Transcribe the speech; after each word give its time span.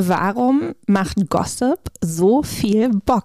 Warum 0.00 0.74
macht 0.86 1.28
Gossip 1.28 1.80
so 2.00 2.44
viel 2.44 2.90
Bock? 2.90 3.24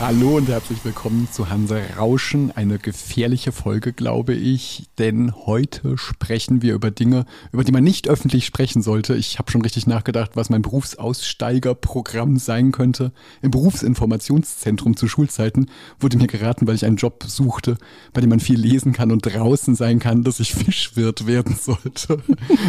Hallo 0.00 0.36
und 0.36 0.48
herzlich 0.48 0.84
willkommen 0.84 1.28
zu 1.30 1.50
Hansa 1.50 1.78
Rauschen. 1.96 2.50
Eine 2.50 2.78
gefährliche 2.78 3.52
Folge, 3.52 3.92
glaube 3.92 4.34
ich, 4.34 4.88
denn 4.98 5.32
heute 5.46 5.96
sprechen 5.96 6.62
wir 6.62 6.74
über 6.74 6.90
Dinge, 6.90 7.26
über 7.52 7.62
die 7.62 7.70
man 7.70 7.84
nicht 7.84 8.08
öffentlich 8.08 8.44
sprechen 8.44 8.82
sollte. 8.82 9.14
Ich 9.14 9.38
habe 9.38 9.52
schon 9.52 9.62
richtig 9.62 9.86
nachgedacht, 9.86 10.32
was 10.34 10.50
mein 10.50 10.62
Berufsaussteigerprogramm 10.62 12.38
sein 12.38 12.72
könnte. 12.72 13.12
Im 13.40 13.52
Berufsinformationszentrum 13.52 14.96
zu 14.96 15.06
Schulzeiten 15.06 15.70
wurde 16.00 16.18
mir 16.18 16.26
geraten, 16.26 16.66
weil 16.66 16.74
ich 16.74 16.84
einen 16.84 16.96
Job 16.96 17.24
suchte, 17.26 17.78
bei 18.12 18.20
dem 18.20 18.30
man 18.30 18.40
viel 18.40 18.58
lesen 18.58 18.92
kann 18.92 19.12
und 19.12 19.24
draußen 19.24 19.76
sein 19.76 20.00
kann, 20.00 20.24
dass 20.24 20.40
ich 20.40 20.54
Fischwirt 20.54 21.28
werden 21.28 21.56
sollte. 21.56 22.18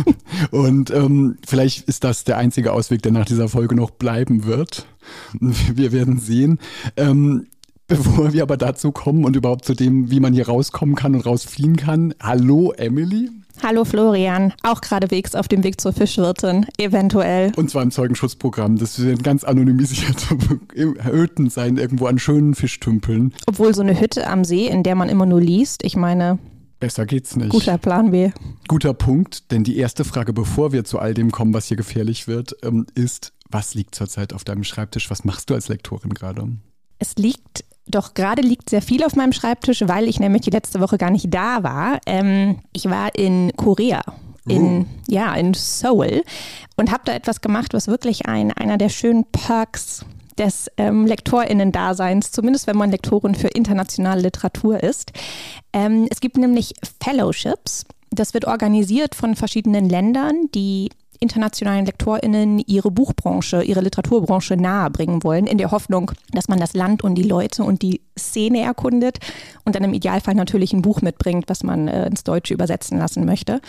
und 0.51 0.91
ähm, 0.91 1.39
vielleicht 1.45 1.89
ist 1.89 2.03
das 2.03 2.23
der 2.23 2.37
einzige 2.37 2.71
Ausweg, 2.71 3.01
der 3.01 3.11
nach 3.11 3.25
dieser 3.25 3.49
Folge 3.49 3.75
noch 3.75 3.89
bleiben 3.89 4.45
wird. 4.45 4.85
Wir 5.39 5.91
werden 5.91 6.19
sehen. 6.19 6.59
Ähm, 6.97 7.14
bevor 7.87 8.33
wir 8.33 8.43
aber 8.43 8.57
dazu 8.57 8.91
kommen 8.91 9.25
und 9.25 9.35
überhaupt 9.35 9.65
zu 9.65 9.73
dem, 9.73 10.09
wie 10.09 10.19
man 10.19 10.33
hier 10.33 10.47
rauskommen 10.47 10.95
kann 10.95 11.15
und 11.15 11.25
rausfliehen 11.25 11.75
kann. 11.75 12.13
Hallo 12.21 12.71
Emily. 12.71 13.29
Hallo 13.63 13.85
Florian, 13.85 14.53
auch 14.63 14.81
geradewegs 14.81 15.33
auf 15.33 15.47
dem 15.47 15.63
Weg 15.63 15.79
zur 15.79 15.93
Fischwirtin, 15.93 16.65
eventuell. 16.77 17.53
Und 17.55 17.69
zwar 17.69 17.83
im 17.83 17.91
Zeugenschutzprogramm. 17.91 18.77
Das 18.77 19.01
werden 19.01 19.23
ganz 19.23 19.43
anonymisierte 19.43 20.37
Hütten 20.75 21.49
sein, 21.49 21.77
irgendwo 21.77 22.07
an 22.07 22.19
schönen 22.19 22.53
Fischtümpeln. 22.53 23.33
Obwohl 23.47 23.73
so 23.73 23.81
eine 23.81 23.99
Hütte 23.99 24.27
am 24.27 24.43
See, 24.43 24.67
in 24.67 24.83
der 24.83 24.95
man 24.95 25.09
immer 25.09 25.25
nur 25.25 25.39
liest, 25.39 25.83
ich 25.83 25.95
meine. 25.95 26.37
Besser 26.79 27.05
geht's 27.05 27.35
nicht. 27.37 27.49
Guter 27.49 27.77
Plan 27.77 28.11
B. 28.11 28.31
Guter 28.67 28.93
Punkt, 28.93 29.51
denn 29.51 29.63
die 29.63 29.77
erste 29.77 30.03
Frage, 30.03 30.33
bevor 30.33 30.73
wir 30.73 30.83
zu 30.83 30.99
all 30.99 31.13
dem 31.13 31.31
kommen, 31.31 31.53
was 31.53 31.67
hier 31.67 31.77
gefährlich 31.77 32.27
wird, 32.27 32.57
ähm, 32.63 32.85
ist, 32.93 33.31
was 33.49 33.73
liegt 33.73 33.95
zurzeit 33.95 34.33
auf 34.33 34.43
deinem 34.43 34.65
Schreibtisch? 34.65 35.09
Was 35.09 35.23
machst 35.23 35.49
du 35.49 35.53
als 35.53 35.69
Lektorin 35.69 36.13
gerade? 36.13 36.49
Es 36.99 37.15
liegt 37.15 37.63
doch 37.87 38.13
gerade 38.13 38.41
liegt 38.41 38.69
sehr 38.69 38.81
viel 38.81 39.03
auf 39.03 39.15
meinem 39.15 39.31
Schreibtisch, 39.31 39.83
weil 39.85 40.07
ich 40.07 40.19
nämlich 40.19 40.41
die 40.41 40.49
letzte 40.49 40.79
Woche 40.79 40.97
gar 40.97 41.11
nicht 41.11 41.33
da 41.33 41.63
war. 41.63 41.99
Ähm, 42.05 42.59
ich 42.73 42.89
war 42.89 43.13
in 43.15 43.51
Korea. 43.55 44.01
In, 44.47 44.81
oh. 44.81 44.85
ja, 45.07 45.33
in 45.33 45.55
Seoul 45.55 46.23
und 46.75 46.91
habe 46.91 47.01
da 47.05 47.13
etwas 47.13 47.41
gemacht, 47.41 47.73
was 47.73 47.87
wirklich 47.87 48.27
ein, 48.27 48.51
einer 48.51 48.77
der 48.77 48.89
schönen 48.89 49.25
Perks 49.25 50.05
des 50.37 50.69
ähm, 50.77 51.07
LektorInnen-Daseins, 51.07 52.31
zumindest 52.31 52.67
wenn 52.67 52.77
man 52.77 52.91
Lektorin 52.91 53.33
für 53.33 53.47
internationale 53.47 54.21
Literatur 54.21 54.83
ist. 54.83 55.13
Ähm, 55.73 56.07
es 56.11 56.19
gibt 56.19 56.37
nämlich 56.37 56.73
Fellowships. 57.01 57.85
Das 58.11 58.35
wird 58.35 58.45
organisiert 58.45 59.15
von 59.15 59.35
verschiedenen 59.35 59.89
Ländern, 59.89 60.49
die 60.53 60.89
internationalen 61.19 61.85
LektorInnen 61.85 62.59
ihre 62.59 62.91
Buchbranche, 62.91 63.63
ihre 63.63 63.81
Literaturbranche 63.81 64.57
nahebringen 64.57 65.23
wollen, 65.23 65.47
in 65.47 65.57
der 65.57 65.71
Hoffnung, 65.71 66.11
dass 66.31 66.47
man 66.47 66.59
das 66.59 66.73
Land 66.73 67.03
und 67.03 67.15
die 67.15 67.23
Leute 67.23 67.63
und 67.63 67.81
die 67.81 68.01
Szene 68.17 68.61
erkundet 68.61 69.19
und 69.63 69.75
dann 69.75 69.83
im 69.83 69.93
Idealfall 69.93 70.35
natürlich 70.35 70.73
ein 70.73 70.81
Buch 70.81 71.01
mitbringt, 71.01 71.45
was 71.47 71.63
man 71.63 71.87
äh, 71.87 72.07
ins 72.07 72.23
Deutsche 72.23 72.53
übersetzen 72.53 72.97
lassen 72.97 73.25
möchte. 73.25 73.61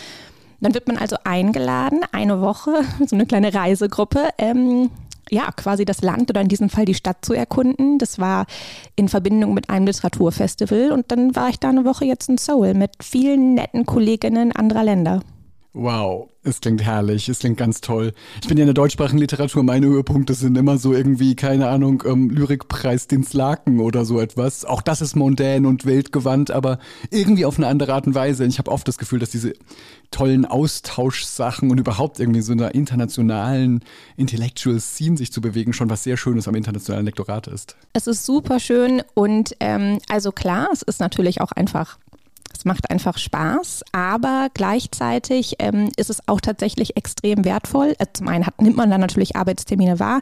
Dann 0.59 0.73
wird 0.73 0.87
man 0.87 0.97
also 0.97 1.17
eingeladen, 1.23 2.01
eine 2.11 2.41
Woche, 2.41 2.83
so 3.05 3.15
eine 3.15 3.25
kleine 3.25 3.53
Reisegruppe, 3.53 4.29
ähm, 4.37 4.89
ja, 5.29 5.51
quasi 5.51 5.85
das 5.85 6.01
Land 6.01 6.29
oder 6.29 6.41
in 6.41 6.47
diesem 6.47 6.69
Fall 6.69 6.85
die 6.85 6.93
Stadt 6.93 7.17
zu 7.23 7.33
erkunden. 7.33 7.97
Das 7.97 8.17
war 8.19 8.45
in 8.95 9.09
Verbindung 9.09 9.53
mit 9.53 9.69
einem 9.69 9.85
Literaturfestival 9.85 10.91
und 10.91 11.11
dann 11.11 11.35
war 11.35 11.49
ich 11.49 11.59
da 11.59 11.69
eine 11.69 11.85
Woche 11.85 12.05
jetzt 12.05 12.29
in 12.29 12.37
Seoul 12.37 12.73
mit 12.73 12.91
vielen 13.01 13.53
netten 13.53 13.85
Kolleginnen 13.85 14.53
anderer 14.53 14.83
Länder. 14.83 15.21
Wow, 15.79 16.31
es 16.41 16.59
klingt 16.59 16.81
herrlich, 16.81 17.29
es 17.29 17.37
klingt 17.37 17.57
ganz 17.57 17.81
toll. 17.81 18.13
Ich 18.41 18.47
bin 18.47 18.57
ja 18.57 18.63
in 18.63 18.67
der 18.67 18.73
deutschsprachigen 18.73 19.19
Literatur, 19.19 19.61
meine 19.61 19.85
Höhepunkte 19.85 20.33
sind 20.33 20.57
immer 20.57 20.79
so 20.79 20.91
irgendwie, 20.91 21.35
keine 21.35 21.69
Ahnung, 21.69 22.01
ähm, 22.07 22.31
Lyrikpreis 22.31 23.05
Dinslaken 23.05 23.79
oder 23.79 24.03
so 24.03 24.19
etwas. 24.19 24.65
Auch 24.65 24.81
das 24.81 25.01
ist 25.01 25.15
mondän 25.15 25.67
und 25.67 25.85
weltgewandt, 25.85 26.49
aber 26.49 26.79
irgendwie 27.11 27.45
auf 27.45 27.57
eine 27.57 27.67
andere 27.67 27.93
Art 27.93 28.07
und 28.07 28.15
Weise. 28.15 28.43
Ich 28.45 28.57
habe 28.57 28.71
oft 28.71 28.87
das 28.87 28.97
Gefühl, 28.97 29.19
dass 29.19 29.29
diese 29.29 29.53
tollen 30.09 30.45
Austauschsachen 30.45 31.69
und 31.69 31.79
überhaupt 31.79 32.19
irgendwie 32.19 32.41
so 32.41 32.53
einer 32.53 32.73
internationalen 32.73 33.83
Intellectual 34.15 34.79
Scene 34.79 35.15
sich 35.15 35.31
zu 35.31 35.41
bewegen, 35.41 35.73
schon 35.73 35.91
was 35.91 36.03
sehr 36.03 36.17
Schönes 36.17 36.47
am 36.47 36.55
internationalen 36.55 37.05
Lektorat 37.05 37.45
ist. 37.45 37.75
Es 37.93 38.07
ist 38.07 38.25
super 38.25 38.59
schön 38.59 39.03
und 39.13 39.55
ähm, 39.59 39.99
also 40.09 40.31
klar, 40.31 40.69
es 40.73 40.81
ist 40.81 40.99
natürlich 40.99 41.39
auch 41.39 41.51
einfach 41.51 41.99
es 42.57 42.65
macht 42.65 42.89
einfach 42.89 43.17
Spaß, 43.17 43.83
aber 43.91 44.47
gleichzeitig 44.53 45.55
ähm, 45.59 45.89
ist 45.95 46.09
es 46.09 46.27
auch 46.27 46.41
tatsächlich 46.41 46.97
extrem 46.97 47.45
wertvoll. 47.45 47.93
Äh, 47.99 48.05
zum 48.13 48.27
einen 48.27 48.45
hat, 48.45 48.61
nimmt 48.61 48.77
man 48.77 48.89
dann 48.89 49.01
natürlich 49.01 49.35
Arbeitstermine 49.35 49.99
wahr, 49.99 50.21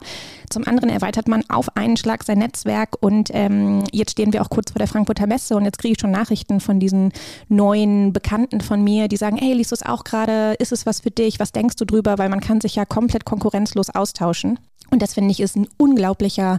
zum 0.50 0.66
anderen 0.66 0.90
erweitert 0.90 1.28
man 1.28 1.42
auf 1.48 1.76
einen 1.76 1.96
Schlag 1.96 2.24
sein 2.24 2.38
Netzwerk 2.38 2.96
und 3.00 3.30
ähm, 3.32 3.84
jetzt 3.92 4.12
stehen 4.12 4.32
wir 4.32 4.42
auch 4.42 4.50
kurz 4.50 4.72
vor 4.72 4.78
der 4.78 4.88
Frankfurter 4.88 5.26
Messe 5.26 5.56
und 5.56 5.64
jetzt 5.64 5.78
kriege 5.78 5.92
ich 5.92 6.00
schon 6.00 6.10
Nachrichten 6.10 6.60
von 6.60 6.78
diesen 6.78 7.12
neuen 7.48 8.12
Bekannten 8.12 8.60
von 8.60 8.82
mir, 8.82 9.08
die 9.08 9.16
sagen, 9.16 9.36
hey, 9.36 9.54
liest 9.54 9.72
du 9.72 9.74
es 9.74 9.84
auch 9.84 10.04
gerade? 10.04 10.54
Ist 10.58 10.72
es 10.72 10.86
was 10.86 11.00
für 11.00 11.10
dich? 11.10 11.40
Was 11.40 11.52
denkst 11.52 11.76
du 11.76 11.84
drüber? 11.84 12.18
Weil 12.18 12.28
man 12.28 12.40
kann 12.40 12.60
sich 12.60 12.76
ja 12.76 12.84
komplett 12.84 13.24
konkurrenzlos 13.24 13.90
austauschen. 13.90 14.58
Und 14.90 15.02
das 15.02 15.14
finde 15.14 15.32
ich 15.32 15.40
ist 15.40 15.56
ein 15.56 15.68
unglaublicher 15.78 16.58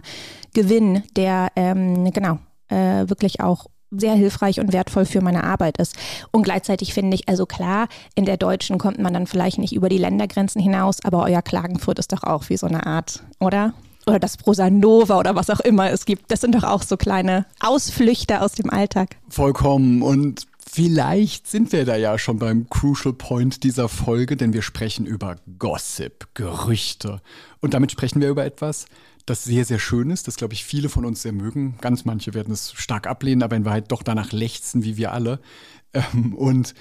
Gewinn, 0.52 1.02
der 1.16 1.48
ähm, 1.56 2.12
genau 2.12 2.38
äh, 2.68 3.08
wirklich 3.08 3.40
auch 3.40 3.66
sehr 3.90 4.14
hilfreich 4.14 4.60
und 4.60 4.72
wertvoll 4.72 5.04
für 5.04 5.20
meine 5.20 5.44
Arbeit 5.44 5.78
ist. 5.78 5.96
Und 6.30 6.42
gleichzeitig 6.42 6.94
finde 6.94 7.14
ich, 7.14 7.28
also 7.28 7.46
klar, 7.46 7.88
in 8.14 8.24
der 8.24 8.36
Deutschen 8.36 8.78
kommt 8.78 8.98
man 8.98 9.14
dann 9.14 9.26
vielleicht 9.26 9.58
nicht 9.58 9.74
über 9.74 9.88
die 9.88 9.98
Ländergrenzen 9.98 10.60
hinaus, 10.60 10.98
aber 11.04 11.22
euer 11.24 11.42
Klagenfurt 11.42 11.98
ist 11.98 12.12
doch 12.12 12.22
auch 12.22 12.48
wie 12.48 12.56
so 12.56 12.66
eine 12.66 12.86
Art, 12.86 13.22
oder? 13.40 13.74
Oder 14.06 14.18
das 14.18 14.38
Prosa 14.38 14.70
Nova 14.70 15.18
oder 15.18 15.36
was 15.36 15.50
auch 15.50 15.60
immer 15.60 15.90
es 15.90 16.06
gibt. 16.06 16.30
Das 16.30 16.40
sind 16.40 16.54
doch 16.54 16.64
auch 16.64 16.82
so 16.82 16.96
kleine 16.96 17.44
Ausflüchte 17.60 18.40
aus 18.40 18.52
dem 18.52 18.70
Alltag. 18.70 19.16
Vollkommen. 19.28 20.00
Und 20.00 20.46
Vielleicht 20.70 21.46
sind 21.46 21.72
wir 21.72 21.84
da 21.84 21.96
ja 21.96 22.18
schon 22.18 22.38
beim 22.38 22.68
Crucial 22.68 23.14
Point 23.14 23.64
dieser 23.64 23.88
Folge, 23.88 24.36
denn 24.36 24.52
wir 24.52 24.62
sprechen 24.62 25.06
über 25.06 25.36
Gossip, 25.58 26.28
Gerüchte. 26.34 27.22
Und 27.60 27.74
damit 27.74 27.90
sprechen 27.90 28.20
wir 28.20 28.28
über 28.28 28.44
etwas, 28.44 28.86
das 29.24 29.44
sehr, 29.44 29.64
sehr 29.64 29.78
schön 29.78 30.10
ist, 30.10 30.28
das 30.28 30.36
glaube 30.36 30.54
ich 30.54 30.64
viele 30.64 30.88
von 30.88 31.04
uns 31.04 31.22
sehr 31.22 31.32
mögen. 31.32 31.76
Ganz 31.80 32.04
manche 32.04 32.34
werden 32.34 32.52
es 32.52 32.72
stark 32.74 33.06
ablehnen, 33.06 33.42
aber 33.42 33.56
in 33.56 33.64
Wahrheit 33.64 33.90
doch 33.90 34.02
danach 34.02 34.32
lechzen, 34.32 34.84
wie 34.84 34.96
wir 34.98 35.12
alle. 35.12 35.40
Ähm, 35.94 36.34
und 36.34 36.74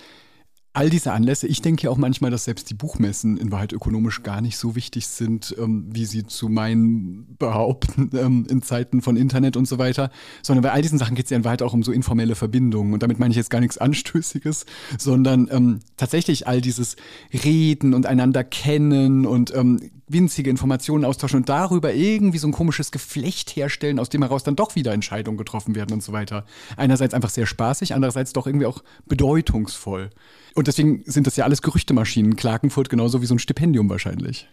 all 0.78 0.92
diese 0.92 1.12
Anlässe, 1.12 1.48
ich 1.48 1.64
denke 1.64 1.86
ja 1.86 1.90
auch 1.90 1.98
manchmal, 1.98 2.30
dass 2.30 2.44
selbst 2.44 2.70
die 2.70 2.76
Buchmessen 2.76 3.38
in 3.38 3.52
Wahrheit 3.52 3.74
ökonomisch 3.74 4.22
gar 4.22 4.42
nicht 4.42 4.58
so 4.58 4.76
wichtig 4.76 5.08
sind, 5.08 5.56
ähm, 5.58 5.88
wie 5.92 6.06
sie 6.06 6.28
zu 6.28 6.50
meinen 6.50 7.36
behaupten 7.40 8.12
ähm, 8.16 8.46
in 8.48 8.62
Zeiten 8.62 9.02
von 9.02 9.18
Internet 9.18 9.58
und 9.58 9.68
so 9.68 9.80
weiter, 9.80 10.12
sondern 10.44 10.62
bei 10.62 10.72
all 10.72 10.84
diesen 10.84 11.00
Sachen 11.00 11.16
geht 11.16 11.26
es 11.26 11.32
ja 11.32 11.38
in 11.38 11.46
Wahrheit 11.46 11.64
auch 11.64 11.74
um 11.74 11.82
so 11.82 11.92
informelle 11.92 12.36
Verbindungen 12.36 12.94
und 12.94 13.02
damit 13.02 13.18
meine 13.18 13.32
ich 13.32 13.38
jetzt 13.38 13.50
gar 13.50 13.60
nichts 13.60 13.80
Anstößiges, 13.80 14.68
sondern 15.00 15.48
ähm, 15.52 15.80
tatsächlich 15.98 16.48
all 16.48 16.62
dieses 16.62 16.96
Reden 17.34 17.96
und 17.96 18.06
einander 18.06 18.44
kennen 18.44 19.26
und 19.26 19.56
ähm, 19.56 19.80
winzige 20.08 20.50
Informationen 20.50 21.06
austauschen 21.06 21.38
und 21.38 21.50
darüber 21.50 21.94
irgendwie 21.94 22.38
so 22.38 22.48
ein 22.48 22.54
komisches 22.54 22.92
Geflecht 22.92 23.56
herstellen, 23.56 24.00
aus 24.00 24.10
dem 24.10 24.22
heraus 24.22 24.44
dann 24.44 24.56
doch 24.56 24.76
wieder 24.76 24.94
Entscheidungen 24.94 25.38
getroffen 25.38 25.76
werden 25.76 25.94
und 25.94 26.04
so 26.04 26.14
weiter. 26.14 26.46
Einerseits 26.78 27.14
einfach 27.14 27.30
sehr 27.30 27.46
spaßig, 27.46 27.94
andererseits 27.94 28.32
doch 28.32 28.48
irgendwie 28.48 28.68
auch 28.68 28.84
bedeutungsvoll. 29.08 30.12
Und 30.57 30.66
deswegen 30.66 31.03
sind 31.06 31.28
das 31.28 31.35
ja 31.35 31.45
alles 31.45 31.62
Gerüchtemaschinen. 31.62 32.35
Klagenfurt 32.35 32.90
genauso 32.90 33.22
wie 33.22 33.28
so 33.28 33.35
ein 33.35 33.40
Stipendium 33.40 33.91
wahrscheinlich. 33.91 34.47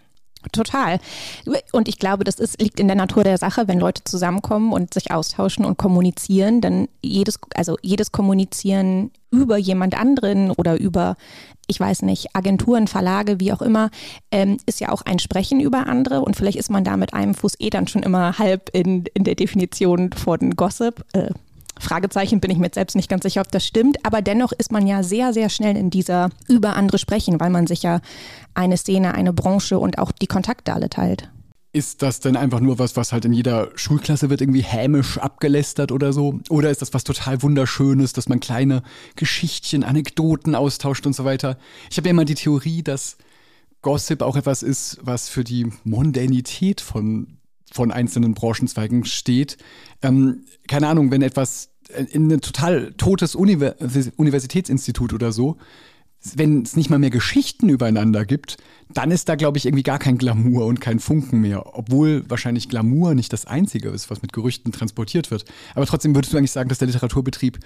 Total. 0.52 0.98
Und 1.72 1.88
ich 1.88 1.98
glaube, 1.98 2.24
das 2.24 2.34
ist, 2.34 2.60
liegt 2.60 2.78
in 2.78 2.88
der 2.88 2.96
Natur 2.96 3.24
der 3.24 3.38
Sache, 3.38 3.68
wenn 3.68 3.80
Leute 3.80 4.04
zusammenkommen 4.04 4.74
und 4.74 4.92
sich 4.92 5.12
austauschen 5.12 5.64
und 5.64 5.78
kommunizieren, 5.78 6.60
dann 6.60 6.88
jedes, 7.02 7.38
also 7.54 7.78
jedes 7.80 8.12
Kommunizieren 8.12 9.12
über 9.30 9.56
jemand 9.56 9.98
anderen 9.98 10.50
oder 10.50 10.78
über, 10.78 11.16
ich 11.68 11.80
weiß 11.80 12.02
nicht, 12.02 12.36
Agenturen, 12.36 12.86
Verlage, 12.86 13.40
wie 13.40 13.54
auch 13.54 13.62
immer, 13.62 13.90
ähm, 14.30 14.58
ist 14.66 14.80
ja 14.80 14.90
auch 14.90 15.00
ein 15.00 15.18
Sprechen 15.18 15.58
über 15.58 15.86
andere 15.86 16.20
und 16.20 16.36
vielleicht 16.36 16.58
ist 16.58 16.70
man 16.70 16.84
da 16.84 16.98
mit 16.98 17.14
einem 17.14 17.34
Fuß 17.34 17.54
eh 17.60 17.70
dann 17.70 17.88
schon 17.88 18.02
immer 18.02 18.38
halb 18.38 18.68
in, 18.74 19.06
in 19.14 19.24
der 19.24 19.36
Definition 19.36 20.12
von 20.12 20.50
Gossip. 20.50 21.02
Äh, 21.14 21.30
Fragezeichen 21.78 22.40
bin 22.40 22.50
ich 22.50 22.58
mir 22.58 22.70
selbst 22.72 22.94
nicht 22.94 23.08
ganz 23.08 23.24
sicher, 23.24 23.40
ob 23.40 23.50
das 23.50 23.66
stimmt, 23.66 24.04
aber 24.04 24.22
dennoch 24.22 24.52
ist 24.52 24.72
man 24.72 24.86
ja 24.86 25.02
sehr, 25.02 25.32
sehr 25.32 25.48
schnell 25.48 25.76
in 25.76 25.90
dieser 25.90 26.30
über 26.48 26.76
andere 26.76 26.98
sprechen, 26.98 27.40
weil 27.40 27.50
man 27.50 27.66
sich 27.66 27.82
ja 27.82 28.00
eine 28.54 28.76
Szene, 28.76 29.14
eine 29.14 29.32
Branche 29.32 29.78
und 29.78 29.98
auch 29.98 30.12
die 30.12 30.26
Kontakte 30.26 30.72
alle 30.72 30.88
teilt. 30.88 31.30
Ist 31.72 32.02
das 32.02 32.20
denn 32.20 32.36
einfach 32.36 32.60
nur 32.60 32.78
was, 32.78 32.96
was 32.96 33.12
halt 33.12 33.24
in 33.24 33.32
jeder 33.32 33.72
Schulklasse 33.74 34.30
wird 34.30 34.40
irgendwie 34.40 34.62
hämisch 34.62 35.18
abgelästert 35.18 35.90
oder 35.90 36.12
so? 36.12 36.38
Oder 36.48 36.70
ist 36.70 36.82
das 36.82 36.94
was 36.94 37.02
total 37.02 37.42
Wunderschönes, 37.42 38.12
dass 38.12 38.28
man 38.28 38.38
kleine 38.38 38.84
Geschichtchen, 39.16 39.82
Anekdoten 39.82 40.54
austauscht 40.54 41.04
und 41.04 41.16
so 41.16 41.24
weiter? 41.24 41.58
Ich 41.90 41.96
habe 41.96 42.06
ja 42.06 42.12
immer 42.12 42.24
die 42.24 42.36
Theorie, 42.36 42.84
dass 42.84 43.16
Gossip 43.82 44.22
auch 44.22 44.36
etwas 44.36 44.62
ist, 44.62 44.98
was 45.02 45.28
für 45.28 45.42
die 45.42 45.66
Mondänität 45.82 46.80
von 46.80 47.38
von 47.74 47.90
einzelnen 47.90 48.34
Branchenzweigen 48.34 49.04
steht. 49.04 49.58
Ähm, 50.02 50.44
keine 50.68 50.88
Ahnung, 50.88 51.10
wenn 51.10 51.22
etwas 51.22 51.70
in 52.10 52.32
ein 52.32 52.40
total 52.40 52.94
totes 52.94 53.34
Univers 53.34 53.74
Universitätsinstitut 54.16 55.12
oder 55.12 55.32
so 55.32 55.58
wenn 56.34 56.62
es 56.62 56.76
nicht 56.76 56.88
mal 56.88 56.98
mehr 56.98 57.10
Geschichten 57.10 57.68
übereinander 57.68 58.24
gibt, 58.24 58.56
dann 58.92 59.10
ist 59.10 59.28
da, 59.28 59.34
glaube 59.34 59.58
ich, 59.58 59.66
irgendwie 59.66 59.82
gar 59.82 59.98
kein 59.98 60.16
Glamour 60.16 60.66
und 60.66 60.80
kein 60.80 60.98
Funken 60.98 61.40
mehr. 61.40 61.76
Obwohl 61.76 62.24
wahrscheinlich 62.28 62.68
Glamour 62.68 63.14
nicht 63.14 63.32
das 63.32 63.46
Einzige 63.46 63.90
ist, 63.90 64.10
was 64.10 64.22
mit 64.22 64.32
Gerüchten 64.32 64.72
transportiert 64.72 65.30
wird. 65.30 65.44
Aber 65.74 65.86
trotzdem 65.86 66.14
würdest 66.14 66.32
du 66.32 66.38
eigentlich 66.38 66.50
sagen, 66.50 66.68
dass 66.68 66.78
der 66.78 66.86
Literaturbetrieb, 66.86 67.58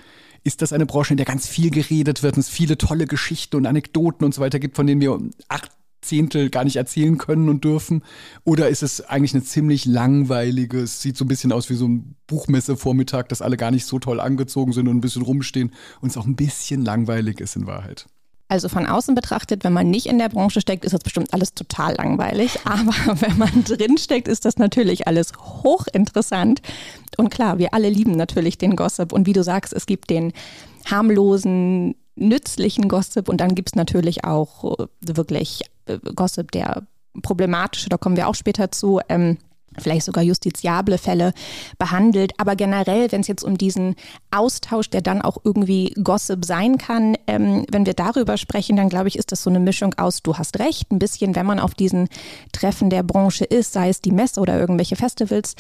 ist 0.44 0.62
das 0.62 0.72
eine 0.72 0.86
Branche, 0.86 1.12
in 1.12 1.18
der 1.18 1.26
ganz 1.26 1.46
viel 1.46 1.70
geredet 1.70 2.22
wird 2.22 2.36
und 2.36 2.40
es 2.40 2.48
viele 2.48 2.78
tolle 2.78 3.06
Geschichten 3.06 3.56
und 3.56 3.66
Anekdoten 3.66 4.24
und 4.24 4.34
so 4.34 4.40
weiter 4.40 4.58
gibt, 4.58 4.76
von 4.76 4.86
denen 4.86 5.00
wir 5.00 5.18
acht 5.48 5.70
Zehntel 6.00 6.50
gar 6.50 6.64
nicht 6.64 6.76
erzählen 6.76 7.18
können 7.18 7.48
und 7.48 7.64
dürfen? 7.64 8.04
Oder 8.44 8.68
ist 8.68 8.82
es 8.82 9.00
eigentlich 9.00 9.34
eine 9.34 9.44
ziemlich 9.44 9.84
langweilige, 9.84 10.80
es 10.80 11.02
sieht 11.02 11.16
so 11.16 11.24
ein 11.24 11.28
bisschen 11.28 11.52
aus 11.52 11.70
wie 11.70 11.74
so 11.74 11.88
ein 11.88 12.14
Buchmessevormittag, 12.26 13.24
dass 13.28 13.42
alle 13.42 13.56
gar 13.56 13.70
nicht 13.70 13.86
so 13.86 13.98
toll 13.98 14.20
angezogen 14.20 14.72
sind 14.72 14.88
und 14.88 14.96
ein 14.96 15.00
bisschen 15.00 15.22
rumstehen 15.22 15.72
und 16.00 16.10
es 16.10 16.16
auch 16.16 16.26
ein 16.26 16.36
bisschen 16.36 16.84
langweilig 16.84 17.40
ist 17.40 17.56
in 17.56 17.66
Wahrheit? 17.66 18.06
Also 18.50 18.70
von 18.70 18.86
außen 18.86 19.14
betrachtet, 19.14 19.62
wenn 19.62 19.74
man 19.74 19.90
nicht 19.90 20.06
in 20.06 20.18
der 20.18 20.30
Branche 20.30 20.62
steckt, 20.62 20.86
ist 20.86 20.94
das 20.94 21.02
bestimmt 21.02 21.34
alles 21.34 21.52
total 21.52 21.96
langweilig. 21.96 22.60
Aber 22.64 23.20
wenn 23.20 23.36
man 23.36 23.64
drin 23.64 23.98
steckt, 23.98 24.26
ist 24.26 24.46
das 24.46 24.56
natürlich 24.56 25.06
alles 25.06 25.32
hochinteressant. 25.36 26.62
Und 27.18 27.28
klar, 27.28 27.58
wir 27.58 27.74
alle 27.74 27.90
lieben 27.90 28.12
natürlich 28.12 28.56
den 28.56 28.74
Gossip. 28.74 29.12
Und 29.12 29.26
wie 29.26 29.34
du 29.34 29.42
sagst, 29.42 29.74
es 29.74 29.84
gibt 29.84 30.08
den 30.08 30.32
harmlosen, 30.86 31.94
nützlichen 32.16 32.88
Gossip 32.88 33.28
und 33.28 33.40
dann 33.40 33.54
gibt 33.54 33.70
es 33.70 33.74
natürlich 33.74 34.24
auch 34.24 34.88
wirklich 35.00 35.62
Gossip, 36.14 36.52
der 36.52 36.82
problematische, 37.22 37.88
da 37.88 37.96
kommen 37.96 38.16
wir 38.16 38.28
auch 38.28 38.34
später 38.34 38.70
zu. 38.70 39.00
Ähm, 39.08 39.38
vielleicht 39.80 40.06
sogar 40.06 40.24
justiziable 40.24 40.98
Fälle 40.98 41.32
behandelt. 41.78 42.32
Aber 42.38 42.56
generell, 42.56 43.10
wenn 43.12 43.20
es 43.20 43.28
jetzt 43.28 43.44
um 43.44 43.58
diesen 43.58 43.96
Austausch, 44.30 44.90
der 44.90 45.02
dann 45.02 45.22
auch 45.22 45.38
irgendwie 45.44 45.94
Gossip 46.02 46.44
sein 46.44 46.78
kann, 46.78 47.16
ähm, 47.26 47.64
wenn 47.70 47.86
wir 47.86 47.94
darüber 47.94 48.36
sprechen, 48.36 48.76
dann 48.76 48.88
glaube 48.88 49.08
ich, 49.08 49.18
ist 49.18 49.32
das 49.32 49.42
so 49.42 49.50
eine 49.50 49.60
Mischung 49.60 49.94
aus, 49.94 50.22
du 50.22 50.36
hast 50.36 50.58
recht, 50.58 50.90
ein 50.90 50.98
bisschen, 50.98 51.34
wenn 51.34 51.46
man 51.46 51.60
auf 51.60 51.74
diesen 51.74 52.08
Treffen 52.52 52.90
der 52.90 53.02
Branche 53.02 53.44
ist, 53.44 53.72
sei 53.72 53.88
es 53.88 54.00
die 54.00 54.12
Messe 54.12 54.40
oder 54.40 54.58
irgendwelche 54.58 54.96
Festivals, 54.96 55.54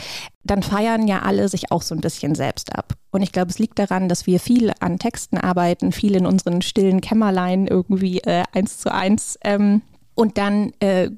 dann 0.44 0.62
feiern 0.62 1.06
ja 1.06 1.20
alle 1.20 1.48
sich 1.48 1.70
auch 1.70 1.82
so 1.82 1.94
ein 1.94 2.00
bisschen 2.00 2.34
selbst 2.34 2.74
ab. 2.74 2.94
Und 3.10 3.22
ich 3.22 3.32
glaube, 3.32 3.50
es 3.50 3.58
liegt 3.58 3.78
daran, 3.78 4.08
dass 4.08 4.26
wir 4.26 4.40
viel 4.40 4.72
an 4.80 4.98
Texten 4.98 5.38
arbeiten, 5.38 5.92
viel 5.92 6.14
in 6.14 6.26
unseren 6.26 6.62
stillen 6.62 7.00
Kämmerlein 7.00 7.66
irgendwie 7.66 8.18
äh, 8.20 8.44
eins 8.52 8.78
zu 8.78 8.92
eins 8.92 9.38
ähm, 9.44 9.82
und 10.18 10.36
dann 10.36 10.72
äh, 10.80 11.10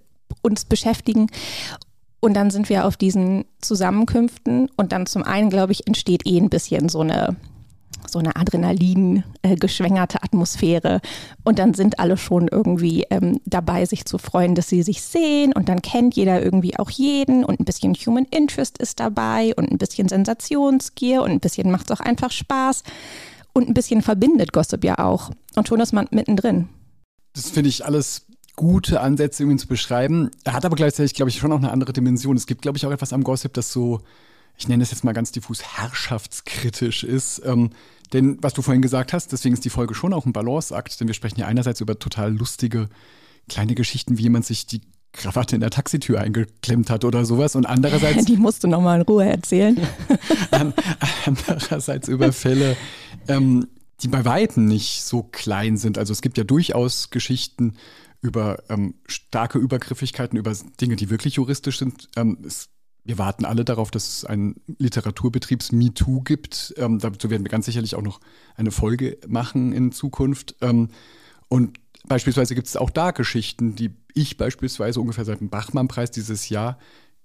uns 0.42 0.66
beschäftigen. 0.66 1.28
Und 2.20 2.34
dann 2.34 2.50
sind 2.50 2.68
wir 2.68 2.84
auf 2.84 2.98
diesen 2.98 3.46
Zusammenkünften. 3.62 4.68
Und 4.76 4.92
dann 4.92 5.06
zum 5.06 5.22
einen, 5.22 5.48
glaube 5.48 5.72
ich, 5.72 5.86
entsteht 5.86 6.26
eh 6.26 6.38
ein 6.38 6.50
bisschen 6.50 6.90
so 6.90 7.00
eine 7.00 7.36
so 8.08 8.18
eine 8.18 8.34
Adrenalin 8.34 9.24
äh, 9.42 9.56
geschwängerte 9.56 10.22
Atmosphäre. 10.22 11.00
Und 11.44 11.58
dann 11.58 11.74
sind 11.74 11.98
alle 11.98 12.16
schon 12.16 12.48
irgendwie 12.48 13.04
ähm, 13.10 13.40
dabei, 13.44 13.84
sich 13.84 14.04
zu 14.04 14.18
freuen, 14.18 14.54
dass 14.54 14.68
sie 14.68 14.82
sich 14.82 15.02
sehen. 15.02 15.52
Und 15.54 15.68
dann 15.68 15.80
kennt 15.80 16.16
jeder 16.16 16.42
irgendwie 16.42 16.78
auch 16.78 16.90
jeden. 16.90 17.44
Und 17.44 17.60
ein 17.60 17.64
bisschen 17.64 17.94
Human 17.94 18.26
Interest 18.30 18.78
ist 18.78 19.00
dabei. 19.00 19.54
Und 19.56 19.70
ein 19.70 19.78
bisschen 19.78 20.08
Sensationsgier. 20.08 21.22
Und 21.22 21.30
ein 21.30 21.40
bisschen 21.40 21.70
macht 21.70 21.90
es 21.90 21.98
auch 21.98 22.04
einfach 22.04 22.32
Spaß. 22.32 22.82
Und 23.54 23.68
ein 23.68 23.74
bisschen 23.74 24.02
verbindet 24.02 24.52
Gossip 24.52 24.84
ja 24.84 24.98
auch. 24.98 25.30
Und 25.56 25.68
schon 25.68 25.80
ist 25.80 25.92
man 25.92 26.06
mittendrin. 26.10 26.68
Das 27.32 27.50
finde 27.50 27.68
ich 27.70 27.84
alles 27.84 28.26
gute 28.60 29.00
Ansätze, 29.00 29.42
um 29.42 29.50
ihn 29.50 29.58
zu 29.58 29.68
beschreiben. 29.68 30.30
Er 30.44 30.52
hat 30.52 30.66
aber 30.66 30.76
gleichzeitig, 30.76 31.14
glaube 31.14 31.30
ich, 31.30 31.38
schon 31.38 31.50
auch 31.50 31.56
eine 31.56 31.70
andere 31.70 31.94
Dimension. 31.94 32.36
Es 32.36 32.46
gibt, 32.46 32.60
glaube 32.60 32.76
ich, 32.76 32.84
auch 32.84 32.90
etwas 32.90 33.14
am 33.14 33.24
Gossip, 33.24 33.54
das 33.54 33.72
so, 33.72 34.02
ich 34.58 34.68
nenne 34.68 34.82
es 34.82 34.90
jetzt 34.90 35.02
mal 35.02 35.14
ganz 35.14 35.32
diffus, 35.32 35.62
herrschaftskritisch 35.62 37.02
ist. 37.02 37.40
Ähm, 37.46 37.70
denn 38.12 38.36
was 38.42 38.52
du 38.52 38.60
vorhin 38.60 38.82
gesagt 38.82 39.14
hast, 39.14 39.32
deswegen 39.32 39.54
ist 39.54 39.64
die 39.64 39.70
Folge 39.70 39.94
schon 39.94 40.12
auch 40.12 40.26
ein 40.26 40.34
Balanceakt, 40.34 41.00
denn 41.00 41.08
wir 41.08 41.14
sprechen 41.14 41.40
ja 41.40 41.46
einerseits 41.46 41.80
über 41.80 41.98
total 41.98 42.36
lustige 42.36 42.90
kleine 43.48 43.74
Geschichten, 43.74 44.18
wie 44.18 44.24
jemand 44.24 44.44
sich 44.44 44.66
die 44.66 44.82
Krawatte 45.12 45.54
in 45.54 45.62
der 45.62 45.70
Taxitür 45.70 46.20
eingeklemmt 46.20 46.90
hat 46.90 47.06
oder 47.06 47.24
sowas 47.24 47.56
und 47.56 47.64
andererseits 47.64 48.24
die 48.26 48.36
musst 48.36 48.62
du 48.62 48.68
noch 48.68 48.82
mal 48.82 48.96
in 48.96 49.06
Ruhe 49.06 49.24
erzählen. 49.24 49.80
andererseits 51.24 52.08
über 52.08 52.30
Fälle, 52.34 52.76
ähm, 53.26 53.68
die 54.02 54.08
bei 54.08 54.26
weitem 54.26 54.66
nicht 54.66 55.02
so 55.02 55.22
klein 55.22 55.78
sind. 55.78 55.96
Also 55.96 56.12
es 56.12 56.20
gibt 56.20 56.36
ja 56.36 56.44
durchaus 56.44 57.08
Geschichten 57.08 57.76
über 58.20 58.62
ähm, 58.68 58.94
starke 59.06 59.58
Übergriffigkeiten, 59.58 60.38
über 60.38 60.52
Dinge, 60.80 60.96
die 60.96 61.10
wirklich 61.10 61.34
juristisch 61.34 61.78
sind. 61.78 62.08
Ähm, 62.16 62.38
es, 62.46 62.68
wir 63.04 63.18
warten 63.18 63.44
alle 63.44 63.64
darauf, 63.64 63.90
dass 63.90 64.08
es 64.08 64.24
ein 64.24 64.56
Literaturbetriebs-MeToo 64.78 66.22
gibt. 66.22 66.74
Ähm, 66.76 66.98
dazu 66.98 67.30
werden 67.30 67.44
wir 67.44 67.50
ganz 67.50 67.66
sicherlich 67.66 67.94
auch 67.94 68.02
noch 68.02 68.20
eine 68.56 68.70
Folge 68.70 69.18
machen 69.26 69.72
in 69.72 69.92
Zukunft. 69.92 70.56
Ähm, 70.60 70.90
und 71.48 71.80
beispielsweise 72.06 72.54
gibt 72.54 72.66
es 72.66 72.76
auch 72.76 72.90
da 72.90 73.10
Geschichten, 73.10 73.74
die 73.74 73.90
ich 74.14 74.36
beispielsweise 74.36 75.00
ungefähr 75.00 75.24
seit 75.24 75.40
dem 75.40 75.48
Bachmann-Preis 75.48 76.10
dieses 76.10 76.48
Jahr 76.48 76.78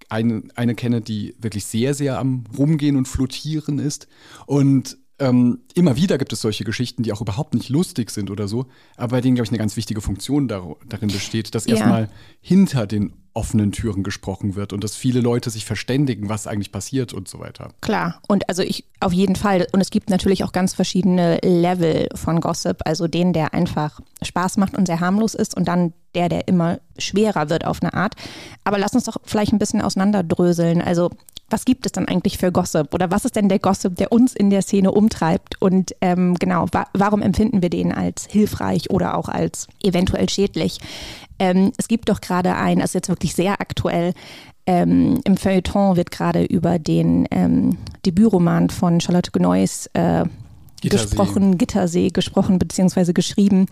eine, 0.10 0.44
eine 0.56 0.76
kenne, 0.76 1.02
die 1.02 1.36
wirklich 1.40 1.66
sehr, 1.66 1.94
sehr 1.94 2.20
am 2.20 2.46
Rumgehen 2.58 2.96
und 2.96 3.08
Flottieren 3.08 3.80
ist. 3.80 4.08
Und 4.46 4.98
ähm, 5.20 5.60
immer 5.74 5.96
wieder 5.96 6.18
gibt 6.18 6.34
es 6.34 6.42
solche 6.42 6.64
Geschichten, 6.64 7.04
die 7.04 7.14
auch 7.14 7.22
überhaupt 7.22 7.54
nicht 7.54 7.70
lustig 7.70 8.12
sind 8.12 8.30
oder 8.30 8.48
so, 8.48 8.66
aber 8.98 9.12
bei 9.18 9.22
denen, 9.22 9.36
glaube 9.36 9.46
ich, 9.46 9.52
eine 9.52 9.60
ganz 9.60 9.78
wichtige 9.78 10.02
Funktion 10.02 10.48
dar 10.48 10.76
darin 10.88 11.10
besteht, 11.10 11.56
dass 11.56 11.66
ja. 11.66 11.76
erstmal 11.76 12.10
hinter 12.42 12.86
den 12.86 13.14
offenen 13.34 13.74
Türen 13.74 14.04
gesprochen 14.04 14.56
wird 14.56 14.72
und 14.72 14.84
dass 14.84 14.96
viele 14.96 15.20
Leute 15.20 15.50
sich 15.50 15.66
verständigen, 15.66 16.30
was 16.30 16.48
eigentlich 16.48 16.72
passiert 16.72 17.14
und 17.14 17.28
so 17.28 17.40
weiter. 17.40 17.70
Klar, 17.82 18.22
und 18.28 18.48
also 18.48 18.62
ich 18.62 18.86
auf 19.02 19.12
jeden 19.12 19.36
Fall, 19.36 19.68
und 19.74 19.82
es 19.82 19.90
gibt 19.90 20.10
natürlich 20.10 20.44
auch 20.44 20.54
ganz 20.54 20.74
verschiedene 20.74 21.40
Level 21.44 22.08
von 22.16 22.40
Gossip, 22.40 22.78
also 22.86 23.08
den, 23.08 23.34
der 23.34 23.54
einfach 23.54 24.00
Spaß 24.22 24.58
macht 24.58 24.78
und 24.78 24.86
sehr 24.86 25.02
harmlos 25.02 25.36
ist 25.36 25.56
und 25.56 25.68
dann 25.68 25.94
der, 26.16 26.30
der 26.30 26.48
immer 26.48 26.80
schwerer 26.98 27.50
wird 27.50 27.66
auf 27.66 27.82
eine 27.82 27.94
Art. 27.94 28.16
Aber 28.64 28.78
lass 28.78 28.94
uns 28.94 29.04
doch 29.04 29.18
vielleicht 29.24 29.54
ein 29.54 29.60
bisschen 29.60 29.82
auseinanderdröseln. 29.82 30.82
Also 30.82 31.12
was 31.50 31.66
gibt 31.66 31.86
es 31.86 31.92
dann 31.92 32.08
eigentlich 32.08 32.38
für 32.38 32.52
Gossip 32.52 32.94
oder 32.94 33.12
was 33.12 33.26
ist 33.26 33.36
denn 33.36 33.50
der 33.50 33.60
Gossip, 33.60 33.96
der 33.96 34.12
uns 34.12 34.36
in 34.36 34.50
der 34.50 34.64
Szene 34.64 34.92
umtreibt 34.92 35.62
und 35.62 35.96
ähm, 36.02 36.34
genau, 36.40 36.66
wa 36.72 36.88
warum 36.94 37.22
empfinden 37.22 37.62
wir 37.62 37.70
den 37.70 37.92
als 37.92 38.26
hilfreich 38.26 38.90
oder 38.90 39.16
auch 39.16 39.30
als 39.30 39.68
eventuell 39.84 40.28
schädlich? 40.28 40.80
Ähm, 41.38 41.72
es 41.78 41.88
gibt 41.88 42.10
doch 42.10 42.20
gerade 42.20 42.56
ein, 42.56 42.82
also 42.82 42.98
jetzt 42.98 43.10
wirklich 43.10 43.36
sehr 43.36 43.62
aktuell, 43.62 44.14
ähm, 44.68 45.20
im 45.24 45.38
Feuilleton 45.38 45.96
wird 45.96 46.12
gerade 46.12 46.44
über 46.44 46.80
den 46.80 47.28
ähm, 47.30 47.78
Debütroman 48.06 48.70
von 48.70 49.00
Charlotte 49.00 49.32
Gneuss 49.32 49.88
äh, 49.94 50.26
gesprochen, 50.82 51.58
Gittersee 51.58 52.10
gesprochen 52.10 52.58
bzw. 52.58 53.14
geschrieben. 53.14 53.68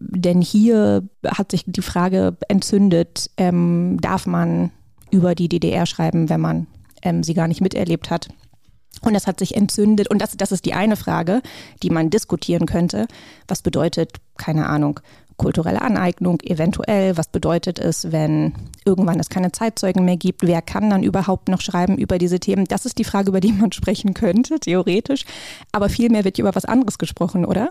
Denn 0.00 0.40
hier 0.40 1.08
hat 1.26 1.50
sich 1.50 1.64
die 1.66 1.82
Frage 1.82 2.36
entzündet, 2.48 3.30
ähm, 3.36 3.98
darf 4.00 4.26
man 4.26 4.70
über 5.10 5.34
die 5.34 5.48
DDR 5.48 5.86
schreiben, 5.86 6.28
wenn 6.28 6.40
man 6.40 6.66
ähm, 7.02 7.22
sie 7.22 7.34
gar 7.34 7.48
nicht 7.48 7.60
miterlebt 7.60 8.10
hat. 8.10 8.28
Und 9.00 9.14
das 9.14 9.26
hat 9.26 9.38
sich 9.38 9.56
entzündet. 9.56 10.08
Und 10.08 10.20
das, 10.20 10.36
das 10.36 10.52
ist 10.52 10.64
die 10.64 10.74
eine 10.74 10.96
Frage, 10.96 11.42
die 11.82 11.90
man 11.90 12.10
diskutieren 12.10 12.66
könnte. 12.66 13.06
Was 13.46 13.62
bedeutet, 13.62 14.16
keine 14.36 14.66
Ahnung, 14.68 15.00
kulturelle 15.38 15.80
Aneignung 15.80 16.40
eventuell? 16.42 17.16
Was 17.16 17.28
bedeutet 17.28 17.78
es, 17.78 18.12
wenn 18.12 18.52
irgendwann 18.84 19.18
es 19.18 19.30
keine 19.30 19.52
Zeitzeugen 19.52 20.04
mehr 20.04 20.18
gibt? 20.18 20.42
Wer 20.42 20.60
kann 20.60 20.90
dann 20.90 21.02
überhaupt 21.02 21.48
noch 21.48 21.62
schreiben 21.62 21.96
über 21.96 22.18
diese 22.18 22.38
Themen? 22.38 22.66
Das 22.66 22.84
ist 22.84 22.98
die 22.98 23.04
Frage, 23.04 23.30
über 23.30 23.40
die 23.40 23.52
man 23.52 23.72
sprechen 23.78 24.12
könnte, 24.12 24.60
theoretisch. 24.60 25.24
Aber 25.72 25.88
vielmehr 25.88 26.24
wird 26.24 26.38
über 26.38 26.54
was 26.54 26.66
anderes 26.66 26.98
gesprochen, 26.98 27.46
oder? 27.46 27.70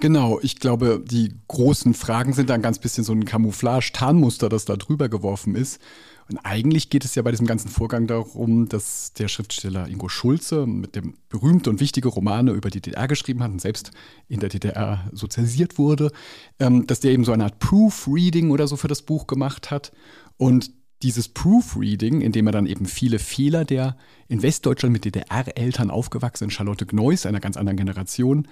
Genau, 0.00 0.40
ich 0.42 0.58
glaube, 0.58 1.02
die 1.04 1.34
großen 1.48 1.94
Fragen 1.94 2.32
sind 2.32 2.50
dann 2.50 2.62
ganz 2.62 2.78
bisschen 2.78 3.04
so 3.04 3.12
ein 3.12 3.24
Camouflage-Tarnmuster, 3.24 4.48
das 4.48 4.64
da 4.64 4.76
drüber 4.76 5.08
geworfen 5.08 5.54
ist. 5.54 5.80
Und 6.30 6.38
eigentlich 6.38 6.90
geht 6.90 7.04
es 7.04 7.14
ja 7.14 7.22
bei 7.22 7.30
diesem 7.30 7.46
ganzen 7.46 7.68
Vorgang 7.68 8.06
darum, 8.06 8.68
dass 8.68 9.12
der 9.12 9.28
Schriftsteller 9.28 9.88
Ingo 9.88 10.08
Schulze 10.08 10.66
mit 10.66 10.96
dem 10.96 11.14
berühmte 11.28 11.70
und 11.70 11.80
wichtige 11.80 12.08
Romane 12.08 12.52
über 12.52 12.70
die 12.70 12.80
DDR 12.80 13.08
geschrieben 13.08 13.42
hat 13.42 13.50
und 13.50 13.60
selbst 13.60 13.90
in 14.28 14.40
der 14.40 14.48
DDR 14.48 15.10
sozialisiert 15.12 15.78
wurde, 15.78 16.10
ähm, 16.58 16.86
dass 16.86 17.00
der 17.00 17.12
eben 17.12 17.24
so 17.24 17.32
eine 17.32 17.44
Art 17.44 17.58
Proofreading 17.58 18.50
oder 18.50 18.66
so 18.68 18.76
für 18.76 18.88
das 18.88 19.02
Buch 19.02 19.26
gemacht 19.26 19.70
hat. 19.70 19.92
Und 20.36 20.70
dieses 21.02 21.28
Proofreading, 21.28 22.20
in 22.20 22.32
dem 22.32 22.46
er 22.46 22.52
dann 22.52 22.66
eben 22.66 22.86
viele 22.86 23.18
Fehler 23.18 23.64
der 23.64 23.96
in 24.28 24.42
Westdeutschland 24.42 24.92
mit 24.92 25.04
DDR-Eltern 25.04 25.90
aufgewachsenen 25.90 26.50
Charlotte 26.50 26.86
Gneuss, 26.86 27.26
einer 27.26 27.40
ganz 27.40 27.56
anderen 27.56 27.76
Generation, 27.76 28.46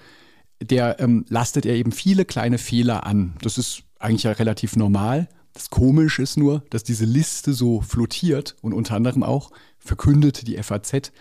der 0.61 0.99
ähm, 0.99 1.25
lastet 1.29 1.65
er 1.65 1.75
eben 1.75 1.91
viele 1.91 2.25
kleine 2.25 2.57
Fehler 2.57 3.05
an. 3.05 3.35
Das 3.41 3.57
ist 3.57 3.83
eigentlich 3.99 4.23
ja 4.23 4.31
relativ 4.31 4.75
normal. 4.75 5.27
Das 5.53 5.69
Komische 5.69 6.21
ist 6.21 6.37
nur, 6.37 6.63
dass 6.69 6.83
diese 6.83 7.05
Liste 7.05 7.53
so 7.53 7.81
flottiert 7.81 8.55
und 8.61 8.73
unter 8.73 8.95
anderem 8.95 9.23
auch 9.23 9.51
verkündete 9.79 10.45
die 10.45 10.61
FAZ 10.61 11.11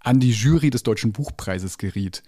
an 0.00 0.20
die 0.20 0.32
Jury 0.32 0.70
des 0.70 0.82
Deutschen 0.82 1.12
Buchpreises 1.12 1.78
geriet. 1.78 2.22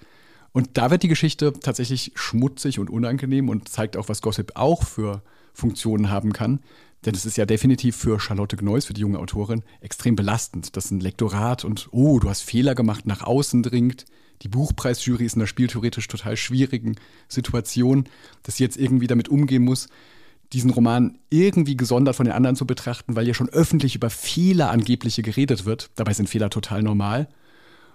Und 0.53 0.77
da 0.79 0.91
wird 0.91 1.03
die 1.03 1.09
Geschichte 1.09 1.53
tatsächlich 1.53 2.13
schmutzig 2.15 2.79
und 2.79 2.91
unangenehm 2.91 3.49
und 3.49 3.69
zeigt 3.69 3.97
auch, 3.97 4.09
was 4.09 4.23
Gossip 4.23 4.53
auch 4.55 4.85
für 4.85 5.23
Funktionen 5.53 6.11
haben 6.11 6.33
kann. 6.33 6.61
Denn 7.05 7.15
es 7.15 7.27
ist 7.27 7.37
ja 7.37 7.47
definitiv 7.47 7.97
für 7.97 8.19
Charlotte 8.19 8.57
Gneuss, 8.57 8.87
für 8.87 8.95
die 8.95 9.03
junge 9.03 9.19
Autorin, 9.19 9.63
extrem 9.81 10.17
belastend, 10.17 10.77
dass 10.77 10.91
ein 10.91 11.01
Lektorat 11.01 11.65
und, 11.65 11.89
oh, 11.93 12.19
du 12.19 12.29
hast 12.29 12.43
Fehler 12.43 12.75
gemacht, 12.75 13.07
nach 13.07 13.23
außen 13.23 13.63
dringt, 13.63 14.05
die 14.43 14.49
Buchpreisjury 14.49 15.25
ist 15.25 15.35
in 15.35 15.41
der 15.41 15.47
spieltheoretisch 15.47 16.09
total 16.09 16.37
schwierigen 16.37 16.97
Situation, 17.29 18.09
dass 18.43 18.57
sie 18.57 18.65
jetzt 18.65 18.77
irgendwie 18.77 19.07
damit 19.07 19.29
umgehen 19.29 19.65
muss, 19.65 19.89
diesen 20.53 20.71
Roman 20.71 21.19
irgendwie 21.31 21.77
gesondert 21.77 22.17
von 22.17 22.25
den 22.25 22.35
anderen 22.35 22.57
zu 22.57 22.67
betrachten, 22.67 23.17
weil 23.17 23.27
ja 23.27 23.35
schon 23.35 23.49
öffentlich 23.51 23.95
über 23.95 24.11
Fehler 24.11 24.71
angebliche 24.71 25.23
geredet 25.23 25.67
wird. 25.67 25.91
Dabei 25.97 26.15
sind 26.15 26.29
Fehler 26.29 26.51
total 26.51 26.83
normal. 26.83 27.29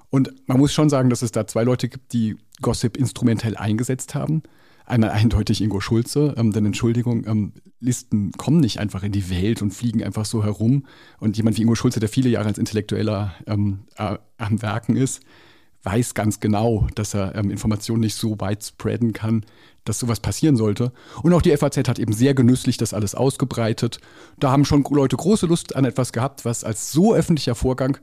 Und 0.10 0.32
man 0.48 0.60
muss 0.60 0.74
schon 0.74 0.90
sagen, 0.90 1.10
dass 1.10 1.24
es 1.24 1.32
da 1.32 1.48
zwei 1.48 1.64
Leute 1.64 1.90
gibt, 1.90 2.14
die 2.14 2.38
Gossip 2.62 2.98
instrumentell 2.98 3.58
eingesetzt 3.58 4.14
haben. 4.14 4.44
Einmal 4.86 5.10
eindeutig 5.10 5.62
Ingo 5.62 5.80
Schulze, 5.80 6.36
ähm, 6.38 6.52
denn 6.52 6.66
Entschuldigung, 6.66 7.26
ähm, 7.26 7.54
Listen 7.80 8.32
kommen 8.34 8.60
nicht 8.60 8.80
einfach 8.80 9.02
in 9.04 9.12
die 9.12 9.30
Welt 9.30 9.62
und 9.62 9.74
fliegen 9.74 10.04
einfach 10.04 10.26
so 10.26 10.44
herum. 10.44 10.86
Und 11.20 11.38
jemand 11.38 11.58
wie 11.58 11.64
Ingo 11.64 11.74
Schulze, 11.74 12.00
der 12.00 12.10
viele 12.10 12.30
Jahre 12.30 12.50
als 12.50 12.60
Intellektueller 12.60 13.34
ähm, 13.48 13.86
äh, 13.96 14.18
am 14.38 14.62
Werken 14.62 14.96
ist, 14.96 15.22
weiß 15.84 16.14
ganz 16.14 16.40
genau, 16.40 16.88
dass 16.96 17.14
er 17.14 17.36
ähm, 17.36 17.52
Informationen 17.52 18.02
nicht 18.02 18.16
so 18.16 18.40
weit 18.40 18.64
spreaden 18.64 19.14
kann, 19.14 19.46
dass 19.86 20.00
sowas 20.00 20.22
passieren 20.22 20.56
sollte. 20.56 20.92
Und 21.22 21.34
auch 21.34 21.42
die 21.42 21.56
FAZ 21.56 21.78
hat 21.90 22.00
eben 22.00 22.14
sehr 22.14 22.34
genüsslich 22.34 22.78
das 22.78 22.94
alles 22.94 23.16
ausgebreitet. 23.16 24.00
Da 24.40 24.52
haben 24.52 24.66
schon 24.66 24.86
Leute 24.90 25.18
große 25.18 25.46
Lust 25.46 25.76
an 25.76 25.86
etwas 25.86 26.14
gehabt, 26.14 26.46
was 26.46 26.64
als 26.64 26.92
so 26.92 27.14
öffentlicher 27.14 27.56
Vorgang 27.56 27.98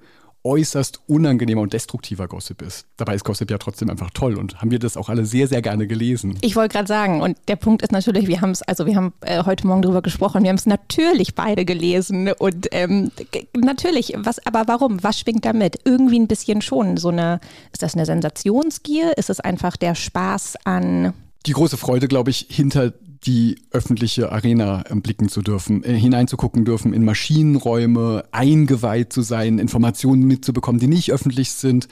äußerst 0.44 1.00
unangenehmer 1.06 1.61
und 1.61 1.73
destruktiver 1.73 2.28
Gossip 2.28 2.62
ist. 2.62 2.87
Dabei 2.97 3.14
ist 3.14 3.25
Gossip 3.25 3.50
ja 3.50 3.59
trotzdem 3.59 3.90
einfach 3.90 4.11
toll 4.11 4.38
und 4.38 4.61
haben 4.61 4.70
wir 4.70 4.78
das 4.78 4.97
auch 4.97 5.09
alle 5.09 5.26
sehr, 5.26 5.49
sehr 5.49 5.62
gerne 5.62 5.87
gelesen. 5.87 6.38
Ich 6.40 6.56
wollte 6.56 6.75
gerade 6.75 6.88
sagen, 6.88 7.20
und 7.20 7.37
der 7.49 7.56
Punkt 7.56 7.82
ist 7.82 7.92
natürlich, 7.92 8.26
wir 8.26 8.40
haben 8.40 8.50
es, 8.50 8.62
also 8.62 8.87
wir 8.87 8.97
haben 8.97 9.12
äh, 9.20 9.44
heute 9.44 9.66
Morgen 9.66 9.82
darüber 9.82 10.02
gesprochen, 10.02 10.42
wir 10.42 10.49
haben 10.49 10.56
es 10.56 10.66
natürlich 10.66 11.35
beide 11.35 11.64
gelesen 11.64 12.32
und 12.38 12.68
ähm, 12.73 13.11
natürlich, 13.54 14.14
was, 14.16 14.44
aber 14.47 14.66
warum? 14.66 15.02
Was 15.02 15.20
schwingt 15.20 15.44
damit? 15.44 15.80
Irgendwie 15.85 16.18
ein 16.18 16.28
bisschen 16.28 16.62
schon 16.62 16.97
so 16.97 17.09
eine, 17.09 17.40
ist 17.73 17.82
das 17.82 17.94
eine 17.94 18.06
Sensationsgier? 18.06 19.16
Ist 19.18 19.30
es 19.30 19.40
einfach 19.40 19.76
der 19.76 19.94
Spaß 19.94 20.56
an 20.64 21.12
die 21.47 21.52
große 21.52 21.76
Freude, 21.76 22.09
glaube 22.09 22.30
ich, 22.30 22.47
hinter 22.50 22.92
die 23.25 23.59
öffentliche 23.71 24.33
Arena 24.33 24.83
blicken 24.95 25.29
zu 25.29 25.43
dürfen, 25.43 25.85
äh, 25.85 25.95
hineinzugucken 25.95 26.65
dürfen 26.65 26.95
in 26.95 27.05
Maschinenräume, 27.05 28.25
eingeweiht 28.33 29.12
zu 29.12 29.23
sein, 29.23 29.59
Informationen 29.59 30.23
mitzubekommen, 30.23 30.81
die 30.81 30.87
nicht 30.87 31.12
öffentlich 31.12 31.53
sind. 31.53 31.89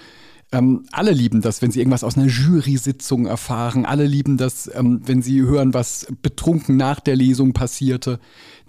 Ähm, 0.50 0.86
alle 0.92 1.12
lieben 1.12 1.42
das, 1.42 1.60
wenn 1.60 1.70
sie 1.70 1.80
irgendwas 1.80 2.04
aus 2.04 2.16
einer 2.16 2.26
Jury-Sitzung 2.26 3.26
erfahren. 3.26 3.84
Alle 3.84 4.06
lieben 4.06 4.38
das, 4.38 4.70
ähm, 4.74 5.02
wenn 5.04 5.20
sie 5.20 5.42
hören, 5.42 5.74
was 5.74 6.06
betrunken 6.22 6.78
nach 6.78 7.00
der 7.00 7.16
Lesung 7.16 7.52
passierte. 7.52 8.18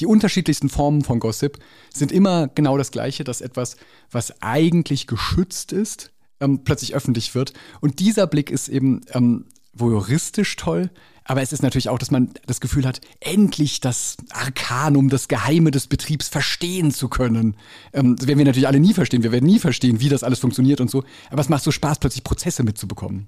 Die 0.01 0.06
unterschiedlichsten 0.06 0.68
Formen 0.68 1.04
von 1.04 1.22
Gossip 1.22 1.58
sind 1.94 2.12
immer 2.12 2.50
genau 2.50 2.78
das 2.78 2.92
Gleiche, 2.92 3.24
dass 3.24 3.39
etwas, 3.39 3.78
was 4.12 4.42
eigentlich 4.42 5.08
geschützt 5.08 5.72
ist, 5.72 6.12
ähm, 6.42 6.66
plötzlich 6.66 6.96
öffentlich 6.96 7.34
wird. 7.34 7.54
Und 7.80 8.00
dieser 8.00 8.28
Blick 8.28 8.51
ist 8.51 8.68
eben 8.68 9.00
ähm, 9.13 9.46
voyeuristisch 9.74 10.58
toll, 10.58 10.89
aber 11.29 11.43
es 11.43 11.53
ist 11.53 11.62
natürlich 11.62 11.89
auch, 11.89 12.00
dass 12.00 12.09
man 12.09 12.31
das 12.48 12.59
Gefühl 12.59 12.88
hat, 12.88 13.01
endlich 13.19 13.81
das 13.81 14.17
Arkanum, 14.31 15.09
das 15.09 15.27
Geheime 15.27 15.69
des 15.69 15.86
Betriebs 15.86 16.27
verstehen 16.27 16.89
zu 16.89 17.07
können. 17.07 17.55
Ähm, 17.93 18.15
das 18.15 18.25
werden 18.25 18.39
wir 18.39 18.45
natürlich 18.45 18.67
alle 18.67 18.79
nie 18.79 18.95
verstehen. 18.95 19.21
Wir 19.21 19.31
werden 19.31 19.45
nie 19.45 19.59
verstehen, 19.59 20.00
wie 20.00 20.09
das 20.09 20.24
alles 20.24 20.39
funktioniert 20.39 20.81
und 20.81 20.89
so. 20.89 21.03
Aber 21.29 21.41
es 21.41 21.48
macht 21.48 21.63
so 21.63 21.69
Spaß, 21.69 22.00
plötzlich 22.00 22.24
Prozesse 22.24 22.63
mitzubekommen. 22.63 23.27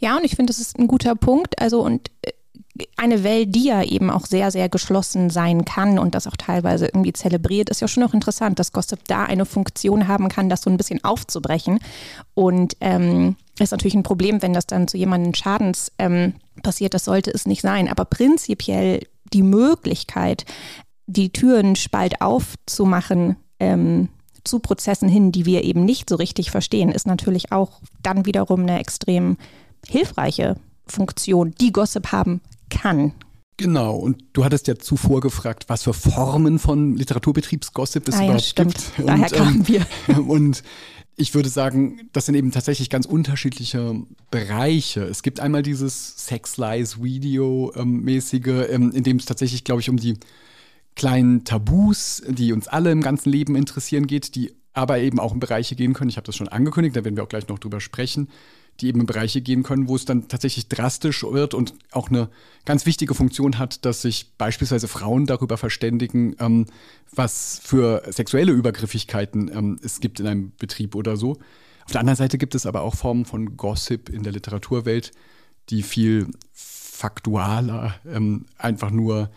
Ja, 0.00 0.16
und 0.16 0.24
ich 0.24 0.36
finde, 0.36 0.52
das 0.52 0.60
ist 0.60 0.78
ein 0.78 0.86
guter 0.86 1.16
Punkt. 1.16 1.60
Also, 1.60 1.82
und 1.82 2.12
äh, 2.22 2.30
eine 2.96 3.24
Welt, 3.24 3.52
die 3.52 3.64
ja 3.64 3.82
eben 3.82 4.10
auch 4.10 4.26
sehr, 4.26 4.52
sehr 4.52 4.68
geschlossen 4.68 5.28
sein 5.28 5.64
kann 5.64 5.98
und 5.98 6.14
das 6.14 6.28
auch 6.28 6.36
teilweise 6.36 6.86
irgendwie 6.86 7.12
zelebriert, 7.12 7.68
ist 7.68 7.80
ja 7.80 7.88
schon 7.88 8.04
auch 8.04 8.14
interessant, 8.14 8.60
dass 8.60 8.70
Gossip 8.70 9.00
da 9.08 9.24
eine 9.24 9.44
Funktion 9.44 10.06
haben 10.06 10.28
kann, 10.28 10.48
das 10.48 10.62
so 10.62 10.70
ein 10.70 10.76
bisschen 10.76 11.02
aufzubrechen. 11.02 11.80
Und 12.34 12.76
ähm, 12.80 13.34
ist 13.64 13.72
natürlich 13.72 13.94
ein 13.94 14.02
Problem, 14.02 14.42
wenn 14.42 14.52
das 14.52 14.66
dann 14.66 14.88
zu 14.88 14.96
jemandem 14.96 15.34
Schadens 15.34 15.92
ähm, 15.98 16.34
passiert. 16.62 16.94
Das 16.94 17.04
sollte 17.04 17.30
es 17.30 17.46
nicht 17.46 17.62
sein. 17.62 17.88
Aber 17.88 18.04
prinzipiell 18.04 19.00
die 19.32 19.42
Möglichkeit, 19.42 20.44
die 21.06 21.32
Türen 21.32 21.76
spalt 21.76 22.20
aufzumachen, 22.20 23.36
ähm, 23.58 24.08
zu 24.44 24.58
Prozessen 24.58 25.08
hin, 25.08 25.32
die 25.32 25.46
wir 25.46 25.64
eben 25.64 25.84
nicht 25.84 26.08
so 26.08 26.16
richtig 26.16 26.50
verstehen, 26.50 26.90
ist 26.90 27.06
natürlich 27.06 27.52
auch 27.52 27.80
dann 28.02 28.26
wiederum 28.26 28.60
eine 28.60 28.78
extrem 28.78 29.36
hilfreiche 29.86 30.56
Funktion, 30.86 31.54
die 31.60 31.72
Gossip 31.72 32.12
haben 32.12 32.40
kann. 32.70 33.12
Genau, 33.60 33.94
und 33.94 34.24
du 34.32 34.42
hattest 34.42 34.68
ja 34.68 34.78
zuvor 34.78 35.20
gefragt, 35.20 35.64
was 35.68 35.82
für 35.82 35.92
Formen 35.92 36.58
von 36.58 36.96
Literaturbetriebsgossip 36.96 38.08
es 38.08 38.14
ah, 38.14 38.24
überhaupt 38.24 38.40
ja, 38.40 38.46
stimmt. 38.46 38.74
gibt. 38.74 39.06
Daher 39.06 39.24
und, 39.24 39.32
kamen 39.32 39.68
wir. 39.68 39.86
Und 40.26 40.62
ich 41.16 41.34
würde 41.34 41.50
sagen, 41.50 42.08
das 42.14 42.24
sind 42.24 42.36
eben 42.36 42.52
tatsächlich 42.52 42.88
ganz 42.88 43.04
unterschiedliche 43.04 43.96
Bereiche. 44.30 45.02
Es 45.02 45.22
gibt 45.22 45.40
einmal 45.40 45.62
dieses 45.62 46.26
Sex 46.26 46.56
Lies 46.56 47.02
Video 47.02 47.70
mäßige, 47.84 48.70
ähm, 48.70 48.92
in 48.92 49.04
dem 49.04 49.18
es 49.18 49.26
tatsächlich, 49.26 49.62
glaube 49.62 49.82
ich, 49.82 49.90
um 49.90 49.98
die 49.98 50.14
kleinen 50.96 51.44
Tabus, 51.44 52.22
die 52.26 52.54
uns 52.54 52.66
alle 52.66 52.90
im 52.90 53.02
ganzen 53.02 53.28
Leben 53.28 53.56
interessieren 53.56 54.06
geht, 54.06 54.36
die 54.36 54.54
aber 54.72 55.00
eben 55.00 55.20
auch 55.20 55.34
in 55.34 55.40
Bereiche 55.40 55.76
gehen 55.76 55.92
können. 55.92 56.08
Ich 56.08 56.16
habe 56.16 56.24
das 56.24 56.36
schon 56.36 56.48
angekündigt, 56.48 56.96
da 56.96 57.04
werden 57.04 57.16
wir 57.16 57.24
auch 57.24 57.28
gleich 57.28 57.46
noch 57.48 57.58
drüber 57.58 57.82
sprechen 57.82 58.28
die 58.80 58.88
eben 58.88 59.00
in 59.00 59.06
Bereiche 59.06 59.40
gehen 59.40 59.62
können, 59.62 59.88
wo 59.88 59.96
es 59.96 60.04
dann 60.04 60.28
tatsächlich 60.28 60.68
drastisch 60.68 61.22
wird 61.22 61.54
und 61.54 61.74
auch 61.92 62.08
eine 62.08 62.28
ganz 62.64 62.86
wichtige 62.86 63.14
Funktion 63.14 63.58
hat, 63.58 63.84
dass 63.84 64.02
sich 64.02 64.32
beispielsweise 64.36 64.88
Frauen 64.88 65.26
darüber 65.26 65.56
verständigen, 65.56 66.34
ähm, 66.38 66.66
was 67.12 67.60
für 67.62 68.02
sexuelle 68.08 68.52
Übergriffigkeiten 68.52 69.50
ähm, 69.54 69.78
es 69.82 70.00
gibt 70.00 70.20
in 70.20 70.26
einem 70.26 70.52
Betrieb 70.58 70.94
oder 70.94 71.16
so. 71.16 71.38
Auf 71.84 71.92
der 71.92 72.00
anderen 72.00 72.16
Seite 72.16 72.38
gibt 72.38 72.54
es 72.54 72.66
aber 72.66 72.82
auch 72.82 72.94
Formen 72.94 73.24
von 73.24 73.56
Gossip 73.56 74.08
in 74.08 74.22
der 74.22 74.32
Literaturwelt, 74.32 75.12
die 75.70 75.82
viel 75.82 76.28
faktualer 76.52 77.94
ähm, 78.06 78.46
einfach 78.58 78.90
nur 78.90 79.30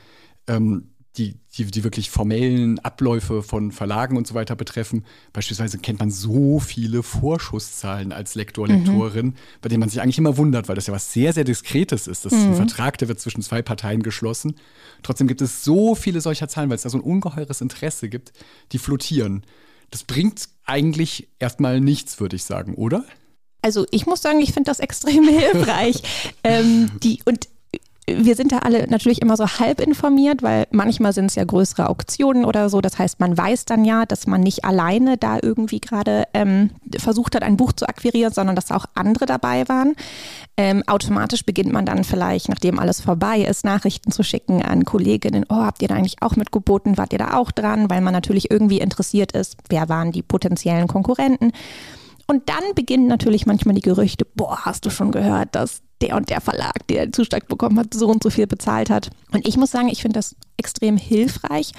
ähm, 0.48 0.90
die, 1.18 1.36
die, 1.56 1.66
die 1.66 1.84
wirklich 1.84 2.10
formellen 2.10 2.80
Abläufe 2.80 3.44
von 3.44 3.72
Verlagen 3.72 4.18
und 4.18 4.26
so 4.26 4.34
weiter 4.34 4.56
betreffen. 4.56 5.06
Beispielsweise 5.32 5.78
kennt 5.78 6.00
man 6.00 6.10
so 6.10 6.60
viele 6.60 7.04
Vorschusszahlen 7.04 8.12
als 8.12 8.34
Lektor, 8.34 8.68
Lektorin, 8.68 9.28
mhm. 9.28 9.34
bei 9.62 9.70
denen 9.70 9.82
man 9.82 9.90
sich 9.90 10.02
eigentlich 10.02 10.18
immer 10.18 10.38
wundert, 10.38 10.68
weil 10.68 10.76
das 10.76 10.88
ja 10.88 10.94
was 10.94 11.14
sehr, 11.14 11.32
sehr 11.32 11.44
Diskretes 11.44 12.08
ist. 12.08 12.26
Das 12.26 12.34
ist 12.34 12.40
ein 12.40 12.52
mhm. 12.52 12.56
Vertrag, 12.56 12.98
der 12.98 13.10
wird 13.10 13.20
zwischen 13.20 13.44
zwei 13.44 13.62
Parteien 13.62 14.02
geschlossen. 14.02 14.56
Trotzdem 15.04 15.28
gibt 15.28 15.42
es 15.42 15.64
so 15.64 15.94
viele 15.94 16.20
solcher 16.20 16.48
Zahlen, 16.48 16.70
weil 16.70 16.78
es 16.78 16.84
da 16.84 16.90
so 16.90 16.98
ein 16.98 17.04
ungeheures 17.04 17.62
Interesse 17.62 18.10
gibt, 18.10 18.34
die 18.72 18.80
flottieren. 18.80 19.46
Das 19.92 20.04
bringt 20.04 20.50
eigentlich 20.66 21.28
erstmal 21.38 21.80
nichts, 21.80 22.20
würde 22.20 22.36
ich 22.36 22.44
sagen, 22.44 22.74
oder? 22.74 23.06
Also 23.62 23.86
ich 23.92 24.08
muss 24.08 24.22
sagen, 24.22 24.40
ich 24.42 24.52
finde 24.52 24.72
das 24.72 24.80
extrem 24.80 25.28
hilfreich. 25.28 26.02
ähm, 26.44 26.90
die, 27.04 27.20
und 27.26 27.48
wir 28.08 28.36
sind 28.36 28.52
da 28.52 28.60
alle 28.60 28.88
natürlich 28.88 29.22
immer 29.22 29.38
so 29.38 29.48
halb 29.48 29.80
informiert, 29.80 30.44
weil 30.44 30.68
manchmal 30.72 31.14
sind 31.14 31.28
es 31.28 31.36
ja 31.36 31.44
größere 31.44 31.90
Auktionen 31.90 32.44
oder 32.44 32.70
so. 32.70 32.82
Das 32.82 33.00
heißt, 33.00 33.20
man 33.20 33.38
weiß 33.38 33.66
dann 33.66 33.86
ja, 33.86 34.06
dass 34.06 34.28
man 34.28 34.42
nicht 34.42 34.66
alleine 34.66 35.18
da 35.18 35.38
irgendwie 35.42 35.80
gerade 35.80 36.26
ähm, 36.34 36.72
versucht 36.98 37.36
hat, 37.36 37.44
ein 37.44 37.58
Buch 37.58 37.72
zu 37.74 37.88
akquirieren, 37.88 38.34
sondern 38.34 38.56
dass 38.56 38.72
auch 38.72 38.86
andere 38.94 39.26
dabei 39.26 39.68
waren. 39.70 39.96
Ähm, 40.58 40.84
automatisch 40.86 41.46
beginnt 41.46 41.72
man 41.72 41.86
dann 41.86 42.04
vielleicht, 42.04 42.50
nachdem 42.50 42.78
alles 42.78 43.00
vorbei 43.00 43.42
ist, 43.42 43.64
Nachrichten 43.64 44.12
zu 44.12 44.24
schicken 44.24 44.62
an 44.62 44.86
Kolleginnen. 44.86 45.46
Oh, 45.50 45.56
habt 45.56 45.82
ihr 45.82 45.88
da 45.88 45.96
eigentlich 45.96 46.22
auch 46.22 46.36
mitgeboten? 46.36 46.98
Wart 46.98 47.14
ihr 47.14 47.20
da 47.20 47.36
auch 47.36 47.52
dran? 47.52 47.90
Weil 47.90 48.02
man 48.02 48.14
natürlich 48.14 48.52
irgendwie 48.52 48.80
interessiert 48.80 49.32
ist, 49.32 49.58
wer 49.70 49.88
waren 49.88 50.12
die 50.12 50.22
potenziellen 50.22 50.88
Konkurrenten. 50.88 51.54
Und 52.28 52.50
dann 52.50 52.64
beginnen 52.76 53.08
natürlich 53.08 53.46
manchmal 53.46 53.76
die 53.76 53.82
Gerüchte, 53.82 54.26
boah, 54.36 54.66
hast 54.66 54.86
du 54.86 54.90
schon 54.90 55.12
gehört, 55.12 55.56
dass 55.56 55.82
der 56.02 56.16
und 56.16 56.30
der 56.30 56.42
Verlag, 56.42 56.86
der 56.88 57.06
den 57.06 57.14
Zuschlag 57.14 57.48
bekommen 57.48 57.80
hat, 57.80 57.94
so 57.94 58.08
und 58.08 58.24
so 58.24 58.30
viel 58.30 58.48
bezahlt 58.48 58.90
hat. 58.90 59.10
Und 59.32 59.48
ich 59.48 59.58
muss 59.58 59.72
sagen, 59.72 59.90
ich 59.90 60.02
finde 60.02 60.20
das 60.20 60.36
extrem 60.58 60.98
hilfreich, 60.98 61.72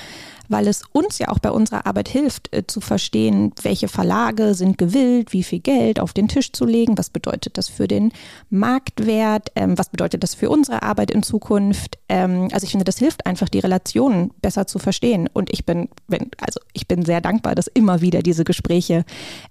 weil 0.49 0.69
es 0.69 0.83
uns 0.93 1.19
ja 1.19 1.29
auch 1.29 1.39
bei 1.39 1.51
unserer 1.51 1.87
Arbeit 1.87 2.09
hilft, 2.09 2.55
äh, 2.55 2.67
zu 2.67 2.81
verstehen, 2.81 3.53
welche 3.63 3.89
Verlage 3.89 4.55
sind 4.55 4.79
gewillt, 4.79 5.33
wie 5.33 5.43
viel 5.43 5.61
Geld 5.61 6.01
auf 6.01 6.13
den 6.13 6.29
Tisch 6.29 6.53
zu 6.53 6.65
legen, 6.65 6.99
was 6.99 7.11
bedeutet 7.11 7.59
das 7.59 7.69
für 7.69 7.89
den 7.89 8.13
Marktwert, 8.51 9.51
ähm, 9.57 9.79
was 9.79 9.89
bedeutet 9.89 10.23
das 10.23 10.35
für 10.35 10.51
unsere 10.51 10.83
Arbeit 10.83 11.11
in 11.11 11.23
Zukunft. 11.23 11.99
Ähm, 12.09 12.49
also 12.53 12.65
ich 12.65 12.71
finde, 12.71 12.85
das 12.85 12.99
hilft 12.99 13.27
einfach, 13.27 13.49
die 13.49 13.61
Relationen 13.61 14.33
besser 14.43 14.67
zu 14.67 14.79
verstehen. 14.79 15.29
Und 15.33 15.51
ich 15.53 15.65
bin, 15.65 15.89
also 16.39 16.61
ich 16.73 16.87
bin 16.89 17.05
sehr 17.05 17.21
dankbar, 17.21 17.55
dass 17.55 17.67
immer 17.67 18.01
wieder 18.01 18.23
diese 18.23 18.45
Gespräche 18.45 19.05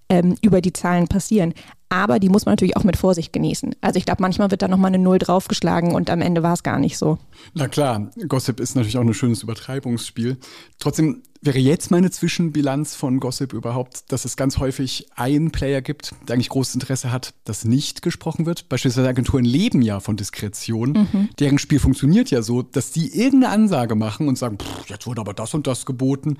ähm, 0.09 0.35
über 0.41 0.61
die 0.61 0.73
Zahlen 0.73 1.07
passieren. 1.07 1.53
Aber 1.93 2.17
die 2.17 2.29
muss 2.29 2.47
man 2.47 2.53
natürlich 2.53 2.75
auch 2.75 2.83
mit 2.83 2.97
Vorsicht 2.97 3.33
genießen. 3.33 3.75
Also 3.79 3.99
ich 3.99 4.05
glaube, 4.05 4.23
manchmal 4.23 4.49
wird 4.49 4.63
da 4.63 4.67
nochmal 4.67 4.89
eine 4.89 4.97
Null 4.97 5.19
draufgeschlagen 5.19 5.93
und 5.93 6.09
am 6.09 6.21
Ende 6.21 6.41
war 6.41 6.53
es 6.53 6.63
gar 6.63 6.79
nicht 6.79 6.97
so. 6.97 7.19
Na 7.53 7.67
klar, 7.67 8.09
Gossip 8.27 8.59
ist 8.59 8.75
natürlich 8.75 8.97
auch 8.97 9.01
ein 9.01 9.13
schönes 9.13 9.43
Übertreibungsspiel. 9.43 10.37
Trotzdem 10.79 11.21
wäre 11.45 11.59
jetzt 11.59 11.91
meine 11.91 12.09
Zwischenbilanz 12.09 12.95
von 12.95 13.19
Gossip 13.19 13.53
überhaupt, 13.53 14.11
dass 14.11 14.25
es 14.25 14.37
ganz 14.37 14.57
häufig 14.57 15.07
einen 15.15 15.51
Player 15.51 15.81
gibt, 15.81 16.13
der 16.27 16.35
eigentlich 16.35 16.49
großes 16.49 16.75
Interesse 16.75 17.11
hat, 17.11 17.33
dass 17.43 17.65
nicht 17.65 18.01
gesprochen 18.01 18.45
wird. 18.45 18.69
Beispielsweise 18.69 19.07
Agenturen 19.07 19.43
leben 19.43 19.81
ja 19.81 19.99
von 19.99 20.15
Diskretion. 20.15 20.91
Mhm. 20.91 21.29
Deren 21.39 21.59
Spiel 21.59 21.79
funktioniert 21.79 22.31
ja 22.31 22.41
so, 22.41 22.61
dass 22.61 22.91
die 22.91 23.17
irgendeine 23.19 23.53
Ansage 23.53 23.95
machen 23.95 24.27
und 24.27 24.37
sagen, 24.37 24.57
jetzt 24.87 25.05
wurde 25.05 25.21
aber 25.21 25.33
das 25.33 25.53
und 25.53 25.67
das 25.67 25.85
geboten. 25.85 26.37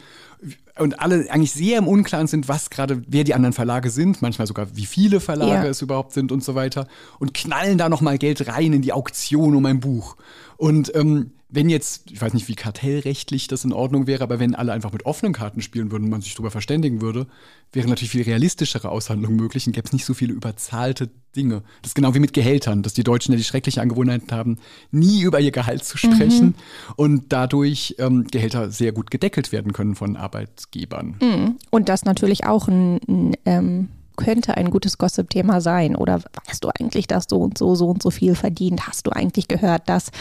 Und 0.77 0.99
alle 0.99 1.29
eigentlich 1.29 1.51
sehr 1.51 1.77
im 1.77 1.87
Unklaren 1.87 2.27
sind, 2.27 2.47
was 2.47 2.69
gerade, 2.69 3.03
wer 3.07 3.23
die 3.23 3.33
anderen 3.33 3.53
Verlage 3.53 3.89
sind, 3.89 4.21
manchmal 4.21 4.47
sogar 4.47 4.75
wie 4.75 4.85
viele 4.85 5.19
Verlage 5.19 5.65
ja. 5.65 5.69
es 5.69 5.81
überhaupt 5.81 6.13
sind 6.13 6.31
und 6.31 6.43
so 6.43 6.55
weiter. 6.55 6.87
Und 7.19 7.33
knallen 7.33 7.77
da 7.77 7.89
nochmal 7.89 8.17
Geld 8.17 8.47
rein 8.47 8.73
in 8.73 8.81
die 8.81 8.93
Auktion 8.93 9.55
um 9.55 9.65
ein 9.65 9.79
Buch. 9.79 10.15
Und 10.57 10.95
ähm, 10.95 11.31
wenn 11.53 11.69
jetzt, 11.69 12.09
ich 12.09 12.19
weiß 12.19 12.33
nicht, 12.33 12.47
wie 12.47 12.55
kartellrechtlich 12.55 13.47
das 13.47 13.63
in 13.63 13.73
Ordnung 13.73 14.07
wäre, 14.07 14.23
aber 14.23 14.39
wenn 14.39 14.55
alle 14.55 14.73
einfach 14.73 14.91
mit 14.91 15.05
offenen 15.05 15.33
Karten 15.33 15.61
spielen 15.61 15.91
würden 15.91 16.05
und 16.05 16.09
man 16.09 16.21
sich 16.21 16.33
darüber 16.33 16.49
verständigen 16.49 16.99
würde, 16.99 17.27
wäre 17.71 17.87
natürlich 17.87 18.09
viel 18.09 18.23
realistischere 18.23 18.89
Aushandlung 18.89 19.35
möglich 19.35 19.67
und 19.67 19.73
gäbe 19.73 19.85
es 19.85 19.93
nicht 19.93 20.05
so 20.05 20.15
viele 20.15 20.33
überzahlte 20.33 21.11
Dinge. 21.35 21.61
Das 21.83 21.91
ist 21.91 21.95
genau 21.95 22.15
wie 22.15 22.19
mit 22.19 22.33
Gehältern, 22.33 22.81
dass 22.81 22.93
die 22.93 23.03
Deutschen 23.03 23.33
ja 23.33 23.37
die 23.37 23.43
schreckliche 23.43 23.81
Angewohnheit 23.81 24.31
haben, 24.31 24.57
nie 24.89 25.21
über 25.21 25.39
ihr 25.39 25.51
Gehalt 25.51 25.85
zu 25.85 25.97
sprechen 25.97 26.45
mhm. 26.45 26.53
und 26.95 27.25
dadurch 27.29 27.95
ähm, 27.99 28.25
Gehälter 28.31 28.71
sehr 28.71 28.91
gut 28.91 29.11
gedeckelt 29.11 29.51
werden 29.51 29.73
können 29.73 29.93
von 29.93 30.17
Arbeitgebern. 30.17 31.15
Mhm. 31.21 31.57
Und 31.69 31.87
das 31.87 32.03
natürlich 32.03 32.45
auch 32.45 32.67
ein, 32.67 32.99
ein 33.07 33.37
ähm 33.45 33.89
könnte 34.15 34.55
ein 34.57 34.69
gutes 34.69 34.97
Gossip-Thema 34.97 35.61
sein. 35.61 35.95
Oder 35.95 36.21
weißt 36.47 36.63
du 36.63 36.69
eigentlich, 36.79 37.07
dass 37.07 37.25
so 37.29 37.37
und 37.37 37.57
so, 37.57 37.75
so 37.75 37.89
und 37.89 38.03
so 38.03 38.11
viel 38.11 38.35
verdient? 38.35 38.87
Hast 38.87 39.07
du 39.07 39.11
eigentlich 39.11 39.47
gehört, 39.47 39.89
dass 39.89 40.11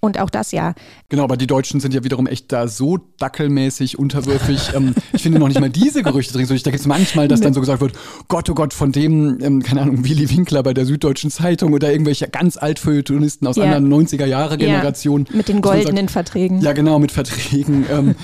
und 0.00 0.18
auch 0.20 0.30
das 0.30 0.52
ja. 0.52 0.74
Genau, 1.08 1.24
aber 1.24 1.36
die 1.36 1.46
Deutschen 1.46 1.80
sind 1.80 1.92
ja 1.92 2.04
wiederum 2.04 2.26
echt 2.26 2.52
da 2.52 2.68
so 2.68 2.98
dackelmäßig 3.18 3.98
unterwürfig. 3.98 4.74
ähm, 4.74 4.94
ich 5.12 5.22
finde 5.22 5.38
noch 5.38 5.48
nicht 5.48 5.60
mal 5.60 5.70
diese 5.70 6.02
Gerüchte 6.02 6.32
drin. 6.32 6.46
Ich 6.48 6.62
denke 6.62 6.78
jetzt 6.78 6.86
manchmal, 6.86 7.28
dass 7.28 7.40
dann 7.40 7.54
so 7.54 7.60
gesagt 7.60 7.80
wird, 7.80 7.94
Gott, 8.28 8.48
oh 8.48 8.54
Gott, 8.54 8.74
von 8.74 8.92
dem, 8.92 9.38
ähm, 9.42 9.62
keine 9.62 9.82
Ahnung, 9.82 10.04
Willy 10.04 10.30
Winkler 10.30 10.62
bei 10.62 10.72
der 10.72 10.84
Süddeutschen 10.84 11.30
Zeitung 11.30 11.72
oder 11.72 11.90
irgendwelche 11.90 12.28
ganz 12.28 12.56
altfeuilletonisten 12.56 13.46
aus 13.48 13.56
ja. 13.56 13.64
anderen 13.64 13.92
90er-Jahre-Generationen. 13.92 15.26
Ja, 15.30 15.36
mit 15.36 15.48
den 15.48 15.60
goldenen 15.60 16.08
sagt, 16.08 16.10
Verträgen. 16.10 16.60
Ja, 16.60 16.72
genau, 16.72 16.98
mit 16.98 17.10
Verträgen, 17.12 17.84
ähm, 17.90 18.14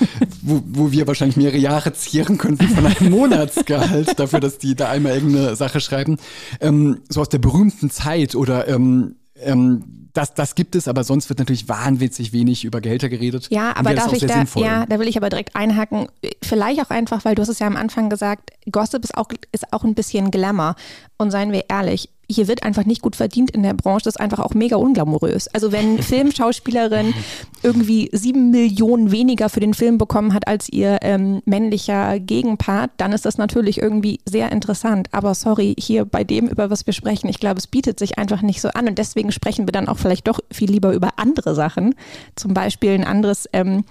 wo, 0.43 0.63
wo 0.67 0.93
wir 0.93 1.07
wahrscheinlich 1.07 1.37
mehrere 1.37 1.59
Jahre 1.59 1.93
zehren 1.93 2.39
könnten 2.39 2.69
von 2.69 2.87
einem 2.87 3.11
Monatsgehalt 3.11 4.19
dafür, 4.19 4.41
dass 4.41 4.59
die 4.59 4.75
da 4.75 4.91
einmal 4.91 5.15
irgendeine 5.15 5.57
Sache 5.57 5.81
schreiben. 5.81 6.19
Ähm, 6.61 7.01
so 7.09 7.21
aus 7.21 7.29
der 7.29 7.39
berühmten 7.39 7.91
Zeit 7.91 8.35
oder 8.35 8.69
ähm, 8.69 9.17
ähm, 9.41 10.09
das, 10.13 10.33
das 10.33 10.55
gibt 10.55 10.77
es, 10.77 10.87
aber 10.87 11.03
sonst 11.03 11.29
wird 11.29 11.41
natürlich 11.41 11.69
wahnwitzig 11.69 12.33
wenig 12.33 12.65
über 12.65 12.81
Gehälter 12.81 13.09
geredet. 13.09 13.49
Ja, 13.51 13.77
aber 13.77 13.95
darf 13.95 14.13
ich 14.13 14.25
da, 14.25 14.35
sinnvoll. 14.35 14.63
ja, 14.63 14.87
da 14.87 15.01
will 15.01 15.09
ich 15.09 15.17
aber 15.17 15.29
direkt 15.29 15.57
einhaken. 15.57 16.07
Vielleicht 16.43 16.81
auch 16.81 16.91
einfach, 16.91 17.25
weil 17.25 17.35
du 17.35 17.43
hast 17.43 17.49
es 17.49 17.59
ja 17.59 17.67
am 17.67 17.77
Anfang 17.77 18.11
gesagt, 18.11 18.51
Gossip 18.71 19.03
ist 19.03 19.17
auch, 19.17 19.29
ist 19.51 19.73
auch 19.73 19.83
ein 19.83 19.95
bisschen 19.95 20.31
Glamour. 20.31 20.77
Und 21.19 21.33
seien 21.33 21.51
wir 21.51 21.65
ehrlich, 21.69 22.11
hier 22.31 22.49
wird 22.49 22.63
einfach 22.63 22.85
nicht 22.85 23.03
gut 23.03 23.17
verdient 23.17 23.51
in 23.51 23.63
der 23.63 23.75
Branche. 23.75 24.05
Das 24.05 24.17
ist 24.17 24.21
einfach 24.21 24.39
auch 24.39 24.55
mega 24.55 24.77
unglamourös. 24.77 25.49
Also 25.49 25.73
wenn 25.73 25.99
Filmschauspielerin 26.03 27.15
irgendwie 27.63 28.09
sieben 28.13 28.51
Millionen 28.51 29.11
weniger 29.11 29.49
für 29.49 29.61
den 29.61 29.75
Film 29.75 29.99
bekommen 29.99 30.35
hat 30.35 30.47
als 30.49 30.69
ihr 30.69 30.99
ähm, 31.03 31.43
männlicher 31.45 32.19
Gegenpart, 32.21 32.91
dann 32.97 33.13
ist 33.13 33.25
das 33.25 33.39
natürlich 33.39 33.81
irgendwie 33.81 34.21
sehr 34.25 34.53
interessant. 34.53 35.09
Aber 35.13 35.35
sorry, 35.35 35.75
hier 35.79 36.05
bei 36.05 36.25
dem, 36.25 36.49
über 36.49 36.71
was 36.71 36.87
wir 36.87 36.93
sprechen, 36.93 37.29
ich 37.29 37.41
glaube, 37.41 37.59
es 37.59 37.67
bietet 37.67 37.99
sich 37.99 38.19
einfach 38.19 38.43
nicht 38.43 38.61
so 38.61 38.69
an. 38.69 38.89
Und 38.89 38.99
deswegen 38.99 39.33
sprechen 39.33 39.67
wir 39.67 39.73
dann 39.73 39.89
auch 39.89 39.99
vielleicht 39.99 40.29
doch 40.29 40.41
viel 40.51 40.71
lieber 40.71 40.93
über 40.93 41.11
andere 41.17 41.55
Sachen. 41.55 41.95
Zum 42.37 42.55
Beispiel 42.55 42.93
ein 42.93 43.05
anderes 43.05 43.49
ähm, 43.53 43.85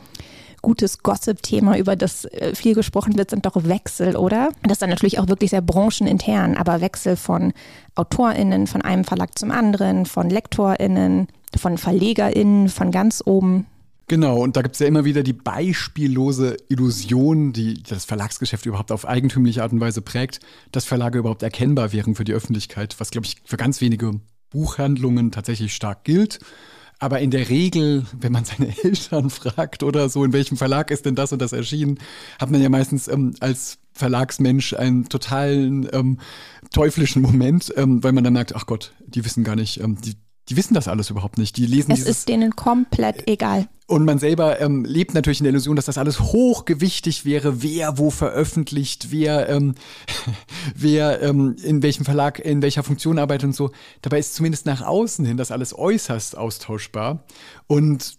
gutes 0.63 1.03
Gossip-Thema, 1.03 1.77
über 1.77 1.95
das 1.95 2.25
äh, 2.25 2.55
viel 2.55 2.73
gesprochen 2.73 3.15
wird, 3.15 3.29
sind 3.29 3.45
doch 3.45 3.55
Wechsel, 3.63 4.15
oder? 4.15 4.49
Das 4.63 4.73
ist 4.73 4.81
dann 4.81 4.89
natürlich 4.89 5.19
auch 5.19 5.27
wirklich 5.27 5.51
sehr 5.51 5.61
branchenintern, 5.61 6.57
aber 6.57 6.81
Wechsel 6.81 7.15
von 7.15 7.53
AutorInnen, 7.93 8.65
von 8.65 8.81
einem 8.81 9.03
Verlag 9.03 9.37
zum 9.37 9.51
anderen, 9.51 10.07
von 10.07 10.31
LektorInnen, 10.31 11.27
von 11.55 11.77
VerlegerInnen, 11.77 12.69
von 12.69 12.89
ganz 12.89 13.21
oben. 13.23 13.67
Genau, 14.07 14.39
und 14.41 14.57
da 14.57 14.61
gibt 14.61 14.75
es 14.75 14.79
ja 14.79 14.87
immer 14.87 15.05
wieder 15.05 15.23
die 15.23 15.33
beispiellose 15.33 16.57
Illusion, 16.67 17.53
die 17.53 17.81
das 17.83 18.05
Verlagsgeschäft 18.05 18.65
überhaupt 18.65 18.91
auf 18.91 19.07
eigentümliche 19.07 19.63
Art 19.63 19.71
und 19.71 19.79
Weise 19.79 20.01
prägt, 20.01 20.39
dass 20.71 20.85
Verlage 20.85 21.19
überhaupt 21.19 21.43
erkennbar 21.43 21.93
wären 21.93 22.15
für 22.15 22.23
die 22.23 22.33
Öffentlichkeit, 22.33 22.95
was, 22.99 23.11
glaube 23.11 23.27
ich, 23.27 23.37
für 23.45 23.57
ganz 23.57 23.79
wenige 23.79 24.19
Buchhandlungen 24.49 25.31
tatsächlich 25.31 25.73
stark 25.73 26.03
gilt. 26.03 26.39
Aber 26.99 27.19
in 27.19 27.31
der 27.31 27.49
Regel, 27.49 28.05
wenn 28.19 28.31
man 28.31 28.45
seine 28.45 28.73
Eltern 28.83 29.29
fragt 29.29 29.83
oder 29.83 30.09
so, 30.09 30.23
in 30.23 30.33
welchem 30.33 30.57
Verlag 30.57 30.91
ist 30.91 31.05
denn 31.05 31.15
das 31.15 31.33
und 31.33 31.41
das 31.41 31.53
erschienen, 31.53 31.99
hat 32.39 32.51
man 32.51 32.61
ja 32.61 32.69
meistens 32.69 33.07
ähm, 33.07 33.35
als 33.39 33.77
Verlagsmensch 33.93 34.73
einen 34.73 35.07
totalen 35.09 35.87
ähm, 35.93 36.19
teuflischen 36.71 37.21
Moment, 37.21 37.73
ähm, 37.77 38.03
weil 38.03 38.11
man 38.11 38.23
dann 38.23 38.33
merkt, 38.33 38.55
ach 38.55 38.65
Gott, 38.65 38.93
die 39.05 39.23
wissen 39.23 39.43
gar 39.43 39.55
nicht, 39.55 39.79
ähm, 39.79 39.99
die, 40.01 40.15
die 40.49 40.57
wissen 40.57 40.73
das 40.73 40.87
alles 40.87 41.09
überhaupt 41.09 41.37
nicht. 41.37 41.57
Die 41.57 41.65
lesen 41.65 41.91
es 41.91 42.05
ist 42.05 42.27
denen 42.27 42.55
komplett 42.55 43.27
egal. 43.27 43.67
Und 43.85 44.05
man 44.05 44.17
selber 44.17 44.59
ähm, 44.61 44.85
lebt 44.85 45.13
natürlich 45.13 45.39
in 45.39 45.43
der 45.43 45.51
Illusion, 45.51 45.75
dass 45.75 45.85
das 45.85 45.97
alles 45.97 46.19
hochgewichtig 46.19 47.25
wäre, 47.25 47.61
wer 47.61 47.97
wo 47.97 48.09
veröffentlicht, 48.09 49.11
wer, 49.11 49.49
ähm, 49.49 49.75
wer 50.75 51.21
ähm, 51.21 51.55
in 51.63 51.83
welchem 51.83 52.05
Verlag, 52.05 52.39
in 52.39 52.61
welcher 52.61 52.83
Funktion 52.83 53.19
arbeitet 53.19 53.45
und 53.45 53.55
so. 53.55 53.71
Dabei 54.01 54.19
ist 54.19 54.35
zumindest 54.35 54.65
nach 54.65 54.81
außen 54.81 55.25
hin 55.25 55.37
das 55.37 55.51
alles 55.51 55.77
äußerst 55.77 56.37
austauschbar. 56.37 57.25
Und 57.67 58.17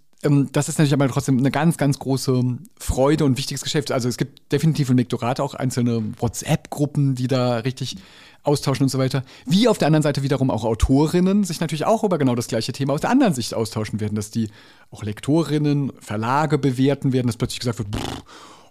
das 0.53 0.69
ist 0.69 0.79
natürlich 0.79 0.95
aber 0.95 1.09
trotzdem 1.09 1.39
eine 1.39 1.51
ganz, 1.51 1.77
ganz 1.77 1.99
große 1.99 2.43
Freude 2.79 3.25
und 3.25 3.37
wichtiges 3.37 3.63
Geschäft. 3.63 3.93
Also 3.93 4.09
es 4.09 4.17
gibt 4.17 4.53
definitiv 4.53 4.91
im 4.91 4.97
Lektorat 4.97 5.41
auch 5.41 5.55
einzelne 5.55 6.03
WhatsApp-Gruppen, 6.19 7.15
die 7.15 7.29
da 7.29 7.59
richtig 7.59 7.97
austauschen 8.43 8.85
und 8.85 8.89
so 8.89 8.99
weiter. 8.99 9.23
Wie 9.47 9.69
auf 9.69 9.79
der 9.79 9.87
anderen 9.87 10.03
Seite 10.03 10.23
wiederum 10.23 10.51
auch 10.51 10.65
Autorinnen 10.65 11.45
sich 11.45 11.61
natürlich 11.61 11.85
auch 11.85 12.05
über 12.05 12.19
genau 12.19 12.35
das 12.35 12.47
gleiche 12.47 12.73
Thema 12.73 12.93
aus 12.93 13.01
der 13.01 13.11
anderen 13.11 13.35
Sicht 13.35 13.55
austauschen 13.55 14.01
werden, 14.01 14.15
dass 14.15 14.31
die 14.31 14.49
auch 14.91 15.03
Lektorinnen, 15.03 15.93
Verlage 16.01 16.59
bewerten 16.59 17.13
werden, 17.13 17.27
dass 17.27 17.37
plötzlich 17.37 17.61
gesagt 17.61 17.79
wird, 17.79 17.89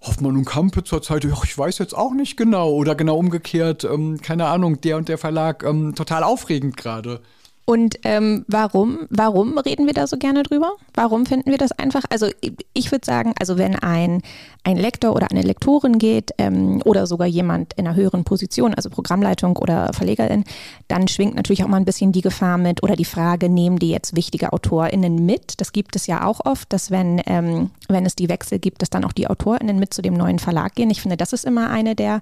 Hoffmann 0.01 0.35
und 0.37 0.45
Kampe 0.45 0.83
zurzeit, 0.83 1.23
ja, 1.23 1.31
ich 1.43 1.57
weiß 1.57 1.77
jetzt 1.77 1.95
auch 1.95 2.13
nicht 2.13 2.35
genau. 2.35 2.71
Oder 2.71 2.95
genau 2.95 3.17
umgekehrt, 3.17 3.83
ähm, 3.83 4.21
keine 4.21 4.47
Ahnung, 4.47 4.81
der 4.81 4.97
und 4.97 5.07
der 5.07 5.17
Verlag, 5.17 5.63
ähm, 5.63 5.95
total 5.95 6.23
aufregend 6.23 6.77
gerade. 6.77 7.21
Und 7.65 7.99
ähm, 8.03 8.43
warum, 8.49 9.07
warum 9.09 9.57
reden 9.57 9.85
wir 9.85 9.93
da 9.93 10.05
so 10.05 10.17
gerne 10.17 10.43
drüber? 10.43 10.73
Warum 10.93 11.25
finden 11.25 11.49
wir 11.49 11.57
das 11.57 11.71
einfach? 11.71 12.03
Also 12.09 12.27
ich 12.73 12.91
würde 12.91 13.05
sagen, 13.05 13.33
also 13.39 13.57
wenn 13.57 13.75
ein, 13.77 14.21
ein 14.65 14.75
Lektor 14.75 15.15
oder 15.15 15.31
eine 15.31 15.43
Lektorin 15.43 15.97
geht 15.97 16.31
ähm, 16.39 16.81
oder 16.83 17.07
sogar 17.07 17.27
jemand 17.27 17.73
in 17.73 17.87
einer 17.87 17.95
höheren 17.95 18.25
Position, 18.25 18.73
also 18.73 18.89
Programmleitung 18.89 19.55
oder 19.55 19.93
Verlegerin, 19.93 20.43
dann 20.89 21.07
schwingt 21.07 21.35
natürlich 21.35 21.63
auch 21.63 21.69
mal 21.69 21.77
ein 21.77 21.85
bisschen 21.85 22.11
die 22.11 22.21
Gefahr 22.21 22.57
mit 22.57 22.83
oder 22.83 22.97
die 22.97 23.05
Frage, 23.05 23.47
nehmen 23.47 23.79
die 23.79 23.91
jetzt 23.91 24.13
wichtige 24.13 24.51
AutorInnen 24.51 25.25
mit? 25.25 25.61
Das 25.61 25.71
gibt 25.71 25.95
es 25.95 26.05
ja 26.05 26.25
auch 26.25 26.41
oft, 26.45 26.73
dass 26.73 26.91
wenn, 26.91 27.21
ähm, 27.27 27.71
wenn 27.87 28.05
es 28.05 28.15
die 28.15 28.27
Wechsel 28.27 28.59
gibt, 28.59 28.81
dass 28.81 28.89
dann 28.89 29.05
auch 29.05 29.13
die 29.13 29.27
AutorInnen 29.27 29.79
mit 29.79 29.93
zu 29.93 30.01
dem 30.01 30.15
neuen 30.15 30.39
Verlag 30.39 30.75
gehen. 30.75 30.89
Ich 30.89 31.01
finde, 31.01 31.15
das 31.15 31.31
ist 31.31 31.45
immer 31.45 31.69
eine 31.69 31.95
der 31.95 32.19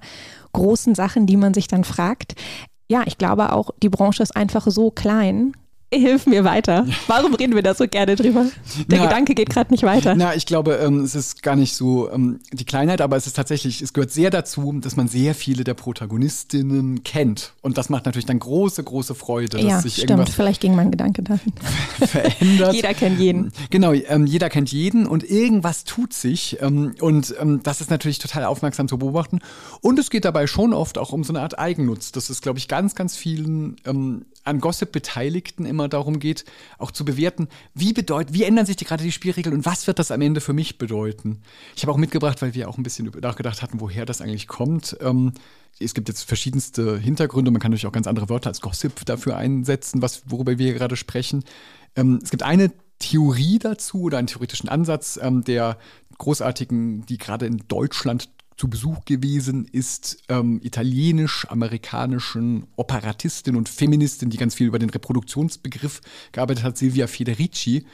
großen 0.52 0.94
Sachen, 0.94 1.26
die 1.26 1.36
man 1.36 1.54
sich 1.54 1.66
dann 1.66 1.82
fragt 1.82 2.36
ja, 2.92 3.04
ich 3.06 3.16
glaube 3.16 3.52
auch, 3.52 3.70
die 3.82 3.88
Branche 3.88 4.22
ist 4.22 4.36
einfach 4.36 4.66
so 4.66 4.90
klein, 4.90 5.54
Hilf 5.92 6.26
mir 6.26 6.44
weiter. 6.44 6.86
Warum 7.06 7.34
reden 7.34 7.54
wir 7.54 7.62
da 7.62 7.74
so 7.74 7.86
gerne 7.86 8.16
drüber? 8.16 8.46
Der 8.88 8.98
na, 8.98 9.04
Gedanke 9.04 9.34
geht 9.34 9.50
gerade 9.50 9.70
nicht 9.70 9.82
weiter. 9.82 10.14
Na, 10.14 10.34
ich 10.34 10.46
glaube, 10.46 10.76
ähm, 10.76 11.00
es 11.00 11.14
ist 11.14 11.42
gar 11.42 11.54
nicht 11.54 11.74
so 11.74 12.10
ähm, 12.10 12.40
die 12.50 12.64
Kleinheit, 12.64 13.02
aber 13.02 13.16
es 13.16 13.26
ist 13.26 13.36
tatsächlich, 13.36 13.82
es 13.82 13.92
gehört 13.92 14.10
sehr 14.10 14.30
dazu, 14.30 14.72
dass 14.80 14.96
man 14.96 15.08
sehr 15.08 15.34
viele 15.34 15.64
der 15.64 15.74
Protagonistinnen 15.74 17.04
kennt. 17.04 17.52
Und 17.60 17.76
das 17.76 17.90
macht 17.90 18.06
natürlich 18.06 18.24
dann 18.24 18.38
große, 18.38 18.82
große 18.82 19.14
Freude. 19.14 19.58
Dass 19.58 19.62
ja, 19.62 19.80
sich 19.82 19.96
stimmt. 19.96 20.30
Vielleicht 20.30 20.62
ging 20.62 20.74
mein 20.74 20.90
Gedanke 20.90 21.22
dahin. 21.22 21.52
verändert. 21.98 22.74
jeder 22.74 22.94
kennt 22.94 23.20
jeden. 23.20 23.52
Genau, 23.68 23.92
ähm, 23.92 24.26
jeder 24.26 24.48
kennt 24.48 24.72
jeden 24.72 25.06
und 25.06 25.28
irgendwas 25.28 25.84
tut 25.84 26.14
sich. 26.14 26.58
Ähm, 26.62 26.94
und 27.00 27.34
ähm, 27.38 27.60
das 27.62 27.82
ist 27.82 27.90
natürlich 27.90 28.18
total 28.18 28.44
aufmerksam 28.44 28.88
zu 28.88 28.96
beobachten. 28.96 29.40
Und 29.82 29.98
es 29.98 30.08
geht 30.08 30.24
dabei 30.24 30.46
schon 30.46 30.72
oft 30.72 30.96
auch 30.96 31.12
um 31.12 31.22
so 31.22 31.32
eine 31.32 31.42
Art 31.42 31.58
Eigennutz. 31.58 32.12
Das 32.12 32.30
ist, 32.30 32.42
glaube 32.42 32.58
ich, 32.58 32.68
ganz, 32.68 32.94
ganz 32.94 33.16
vielen 33.16 33.76
ähm, 33.84 34.24
an 34.44 34.60
Gossip 34.60 34.92
Beteiligten 34.92 35.64
immer 35.64 35.88
darum 35.88 36.18
geht, 36.18 36.44
auch 36.78 36.90
zu 36.90 37.04
bewerten, 37.04 37.48
wie 37.74 37.92
bedeut, 37.92 38.28
wie 38.30 38.44
ändern 38.44 38.66
sich 38.66 38.76
die, 38.76 38.84
gerade 38.84 39.04
die 39.04 39.12
Spielregeln 39.12 39.54
und 39.54 39.66
was 39.66 39.86
wird 39.86 39.98
das 39.98 40.10
am 40.10 40.20
Ende 40.20 40.40
für 40.40 40.52
mich 40.52 40.78
bedeuten. 40.78 41.42
Ich 41.76 41.82
habe 41.82 41.92
auch 41.92 41.96
mitgebracht, 41.96 42.42
weil 42.42 42.54
wir 42.54 42.68
auch 42.68 42.78
ein 42.78 42.82
bisschen 42.82 43.10
nachgedacht 43.20 43.62
hatten, 43.62 43.80
woher 43.80 44.06
das 44.06 44.20
eigentlich 44.20 44.48
kommt. 44.48 44.96
Ähm, 45.00 45.32
es 45.80 45.94
gibt 45.94 46.08
jetzt 46.08 46.22
verschiedenste 46.22 46.98
Hintergründe, 46.98 47.50
man 47.50 47.60
kann 47.60 47.70
natürlich 47.70 47.86
auch 47.86 47.92
ganz 47.92 48.06
andere 48.06 48.28
Wörter 48.28 48.48
als 48.48 48.60
Gossip 48.60 49.04
dafür 49.06 49.36
einsetzen, 49.36 50.02
was, 50.02 50.22
worüber 50.26 50.58
wir 50.58 50.74
gerade 50.74 50.96
sprechen. 50.96 51.44
Ähm, 51.96 52.20
es 52.22 52.30
gibt 52.30 52.42
eine 52.42 52.72
Theorie 52.98 53.58
dazu 53.58 54.02
oder 54.02 54.18
einen 54.18 54.28
theoretischen 54.28 54.68
Ansatz 54.68 55.18
ähm, 55.20 55.44
der 55.44 55.78
großartigen, 56.18 57.04
die 57.06 57.18
gerade 57.18 57.46
in 57.46 57.64
Deutschland 57.68 58.28
zu 58.62 58.68
Besuch 58.68 59.04
gewesen 59.06 59.66
ist, 59.72 60.22
ähm, 60.28 60.60
italienisch-amerikanischen 60.62 62.68
Operatistin 62.76 63.56
und 63.56 63.68
Feministin, 63.68 64.30
die 64.30 64.36
ganz 64.36 64.54
viel 64.54 64.68
über 64.68 64.78
den 64.78 64.88
Reproduktionsbegriff 64.88 66.00
gearbeitet 66.30 66.62
hat, 66.62 66.78
Silvia 66.78 67.08
Federici. 67.08 67.84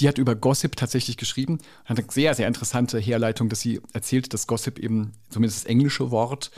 Die 0.00 0.06
hat 0.06 0.18
über 0.18 0.34
Gossip 0.34 0.76
tatsächlich 0.76 1.16
geschrieben 1.16 1.54
und 1.54 1.88
hat 1.88 1.98
eine 1.98 2.06
sehr, 2.10 2.34
sehr 2.34 2.46
interessante 2.46 2.98
Herleitung, 2.98 3.48
dass 3.48 3.60
sie 3.60 3.80
erzählt, 3.94 4.34
dass 4.34 4.46
Gossip 4.46 4.78
eben, 4.78 5.12
zumindest 5.30 5.64
das 5.64 5.70
englische 5.70 6.10
Wort, 6.10 6.50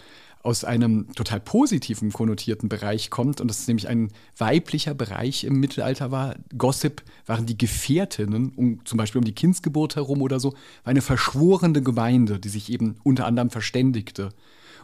aus 0.42 0.64
einem 0.64 1.12
total 1.14 1.40
positiven 1.40 2.12
konnotierten 2.12 2.68
Bereich 2.68 3.11
kommt 3.11 3.40
und 3.40 3.48
das 3.48 3.61
ist 3.61 3.68
nämlich 3.68 3.88
ein 3.88 4.09
weiblicher 4.38 4.94
Bereich 4.94 5.44
im 5.44 5.61
Mittelalter 5.61 6.11
war. 6.11 6.37
Gossip 6.57 7.03
waren 7.26 7.44
die 7.44 7.59
Gefährtinnen, 7.59 8.53
um, 8.57 8.85
zum 8.87 8.96
Beispiel 8.96 9.18
um 9.18 9.24
die 9.24 9.35
Kindsgeburt 9.35 9.96
herum 9.96 10.22
oder 10.22 10.40
so, 10.40 10.53
war 10.53 10.90
eine 10.90 11.03
verschworene 11.03 11.83
Gemeinde, 11.83 12.38
die 12.38 12.48
sich 12.48 12.72
eben 12.72 12.96
unter 13.03 13.26
anderem 13.26 13.50
verständigte. 13.50 14.31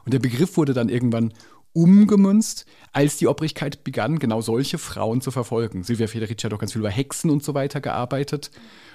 Und 0.04 0.12
der 0.12 0.18
Begriff 0.18 0.56
wurde 0.56 0.74
dann 0.74 0.90
irgendwann 0.90 1.32
umgemünzt, 1.72 2.64
als 2.92 3.16
die 3.16 3.26
Obrigkeit 3.26 3.84
begann, 3.84 4.18
genau 4.18 4.40
solche 4.40 4.78
Frauen 4.78 5.20
zu 5.20 5.30
verfolgen. 5.30 5.82
Silvia 5.84 6.06
Federici 6.06 6.42
hat 6.42 6.52
auch 6.54 6.58
ganz 6.58 6.72
viel 6.72 6.80
über 6.80 6.90
Hexen 6.90 7.30
und 7.30 7.42
so 7.42 7.54
weiter 7.54 7.80
gearbeitet 7.80 8.50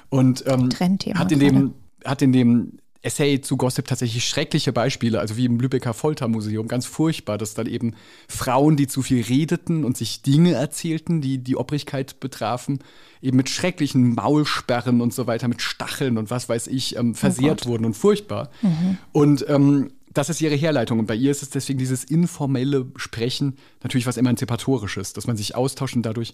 und 0.09 0.43
ähm, 0.47 0.69
hat 1.15 1.31
in 1.31 1.39
dem 1.39 1.73
hat 2.03 2.21
in 2.21 2.33
dem 2.33 2.79
Essay 3.03 3.41
zu 3.41 3.57
Gossip 3.57 3.87
tatsächlich 3.87 4.25
schreckliche 4.25 4.71
Beispiele, 4.71 5.19
also 5.19 5.35
wie 5.35 5.45
im 5.45 5.59
Lübecker 5.59 5.93
Foltermuseum, 5.93 6.67
ganz 6.67 6.85
furchtbar, 6.85 7.37
dass 7.37 7.55
dann 7.55 7.65
eben 7.65 7.95
Frauen, 8.27 8.77
die 8.77 8.87
zu 8.87 9.01
viel 9.01 9.23
redeten 9.23 9.83
und 9.83 9.97
sich 9.97 10.21
Dinge 10.21 10.53
erzählten, 10.53 11.19
die 11.19 11.39
die 11.39 11.55
Obrigkeit 11.55 12.19
betrafen, 12.19 12.79
eben 13.21 13.37
mit 13.37 13.49
schrecklichen 13.49 14.13
Maulsperren 14.13 15.01
und 15.01 15.13
so 15.13 15.25
weiter, 15.25 15.47
mit 15.47 15.61
Stacheln 15.61 16.17
und 16.17 16.29
was 16.29 16.47
weiß 16.47 16.67
ich, 16.67 16.95
ähm, 16.95 17.15
versehrt 17.15 17.63
oh 17.65 17.69
wurden 17.69 17.85
und 17.85 17.95
furchtbar. 17.95 18.51
Mhm. 18.61 18.97
Und 19.11 19.45
ähm, 19.49 19.91
das 20.13 20.29
ist 20.29 20.41
ihre 20.41 20.55
Herleitung. 20.55 20.99
Und 20.99 21.07
bei 21.07 21.15
ihr 21.15 21.31
ist 21.31 21.41
es 21.41 21.49
deswegen 21.49 21.79
dieses 21.79 22.03
informelle 22.03 22.91
Sprechen 22.97 23.57
natürlich 23.81 24.05
was 24.05 24.17
Emanzipatorisches, 24.17 25.13
dass 25.13 25.25
man 25.25 25.37
sich 25.37 25.55
austauscht 25.55 25.95
und 25.95 26.03
dadurch 26.03 26.33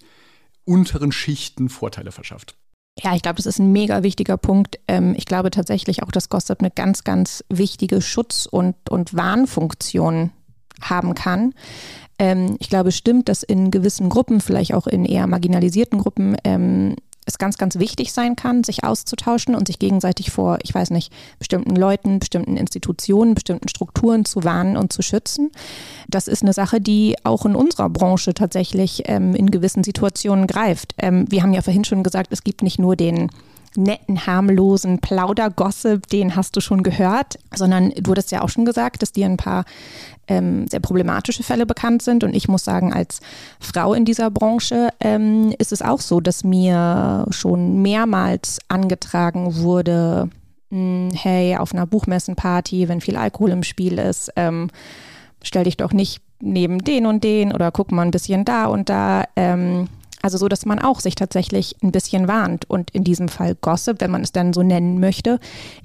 unteren 0.65 1.12
Schichten 1.12 1.69
Vorteile 1.69 2.12
verschafft. 2.12 2.56
Ja, 3.02 3.14
ich 3.16 3.22
glaube, 3.22 3.36
das 3.36 3.46
ist 3.46 3.60
ein 3.60 3.72
mega 3.72 4.02
wichtiger 4.04 4.38
Punkt. 4.38 4.80
Ähm, 4.88 5.14
ich 5.18 5.26
glaube 5.26 5.52
tatsächlich 5.52 6.04
auch, 6.04 6.12
dass 6.12 6.30
Gossip 6.30 6.60
eine 6.60 6.72
ganz, 6.72 7.04
ganz 7.04 7.44
wichtige 7.50 8.02
Schutz- 8.02 8.48
und, 8.48 8.76
und 8.90 9.16
Warnfunktion 9.16 10.32
haben 10.82 11.14
kann. 11.14 11.54
Ähm, 12.20 12.58
ich 12.60 12.70
glaube, 12.70 12.92
stimmt, 12.92 13.30
dass 13.30 13.44
in 13.44 13.70
gewissen 13.72 14.10
Gruppen, 14.10 14.42
vielleicht 14.42 14.74
auch 14.74 14.88
in 14.88 15.06
eher 15.06 15.28
marginalisierten 15.28 16.00
Gruppen, 16.00 16.36
ähm, 16.44 16.96
es 17.28 17.38
ganz, 17.38 17.58
ganz 17.58 17.78
wichtig 17.78 18.13
sein 18.13 18.36
kann, 18.36 18.63
sich 18.63 18.84
auszutauschen 18.84 19.54
und 19.54 19.68
sich 19.68 19.80
gegenseitig 19.80 20.32
vor, 20.32 20.58
ich 20.63 20.74
weiß 20.74 20.90
nicht, 20.92 21.12
bestimmten 21.38 21.76
Leuten, 21.76 22.20
bestimmten 22.20 22.58
Institutionen, 22.58 23.36
bestimmten 23.36 23.68
Strukturen 23.68 24.26
zu 24.26 24.44
warnen 24.44 24.78
und 24.78 24.94
zu 24.94 25.02
schützen. 25.02 25.52
Das 26.08 26.28
ist 26.28 26.42
eine 26.42 26.54
Sache, 26.54 26.82
die 26.82 27.16
auch 27.24 27.46
in 27.46 27.56
unserer 27.56 27.90
Branche 27.90 28.34
tatsächlich 28.34 29.04
ähm, 29.06 29.36
in 29.36 29.52
gewissen 29.52 29.84
Situationen 29.84 30.48
greift. 30.48 30.96
Ähm, 30.98 31.26
wir 31.30 31.44
haben 31.44 31.54
ja 31.54 31.62
vorhin 31.62 31.84
schon 31.84 32.04
gesagt, 32.04 32.32
es 32.32 32.44
gibt 32.44 32.63
nicht 32.63 32.80
nur 32.80 32.96
den 32.96 33.30
netten, 33.78 34.26
harmlosen 34.26 35.00
Plaudergossip, 35.00 36.08
den 36.08 36.36
hast 36.36 36.56
du 36.56 36.62
schon 36.62 36.84
gehört, 36.84 37.38
sondern 37.56 37.92
du 37.92 38.12
hattest 38.12 38.32
ja 38.32 38.42
auch 38.42 38.50
schon 38.50 38.66
gesagt, 38.66 39.02
dass 39.02 39.12
dir 39.12 39.26
ein 39.26 39.38
paar 39.38 39.66
ähm, 40.28 40.68
sehr 40.68 40.80
problematische 40.80 41.44
Fälle 41.44 41.66
bekannt 41.66 42.02
sind. 42.02 42.24
Und 42.24 42.36
ich 42.36 42.48
muss 42.48 42.66
sagen, 42.66 42.94
als 42.94 43.20
Frau 43.60 43.94
in 43.94 44.04
dieser 44.04 44.30
Branche 44.30 44.90
ähm, 45.00 45.54
ist 45.58 45.72
es 45.72 45.82
auch 45.82 46.02
so, 46.02 46.20
dass 46.20 46.44
mir 46.44 47.26
schon 47.30 47.82
mehrmals 47.82 48.60
angetragen 48.68 49.56
wurde, 49.58 50.30
hm, 50.72 51.12
hey, 51.13 51.56
auf 51.56 51.74
einer 51.74 51.86
Buchmessenparty, 51.86 52.90
wenn 52.90 53.00
viel 53.00 53.16
Alkohol 53.16 53.52
im 53.52 53.63
Spiel 53.63 54.00
ist, 54.00 54.32
ähm, 54.36 54.70
stell 55.44 55.63
dich 55.63 55.78
doch 55.78 55.94
nicht 55.94 56.22
neben 56.40 56.84
den 56.84 57.06
und 57.06 57.24
den 57.24 57.54
oder 57.54 57.72
guck 57.72 57.92
mal 57.92 58.04
ein 58.04 58.12
bisschen 58.12 58.44
da 58.44 58.66
und 58.66 58.90
da. 58.90 59.24
Ähm, 59.36 59.88
also 60.21 60.38
so, 60.38 60.47
dass 60.47 60.65
man 60.65 60.80
auch 60.80 60.99
sich 60.99 61.15
tatsächlich 61.15 61.75
ein 61.84 61.91
bisschen 61.91 62.27
warnt 62.27 62.69
und 62.69 62.91
in 62.91 63.03
diesem 63.03 63.30
Fall 63.30 63.56
Gossip, 63.56 64.01
wenn 64.01 64.12
man 64.12 64.23
es 64.23 64.32
dann 64.32 64.53
so 64.53 64.63
nennen 64.63 64.99
möchte, 64.99 65.39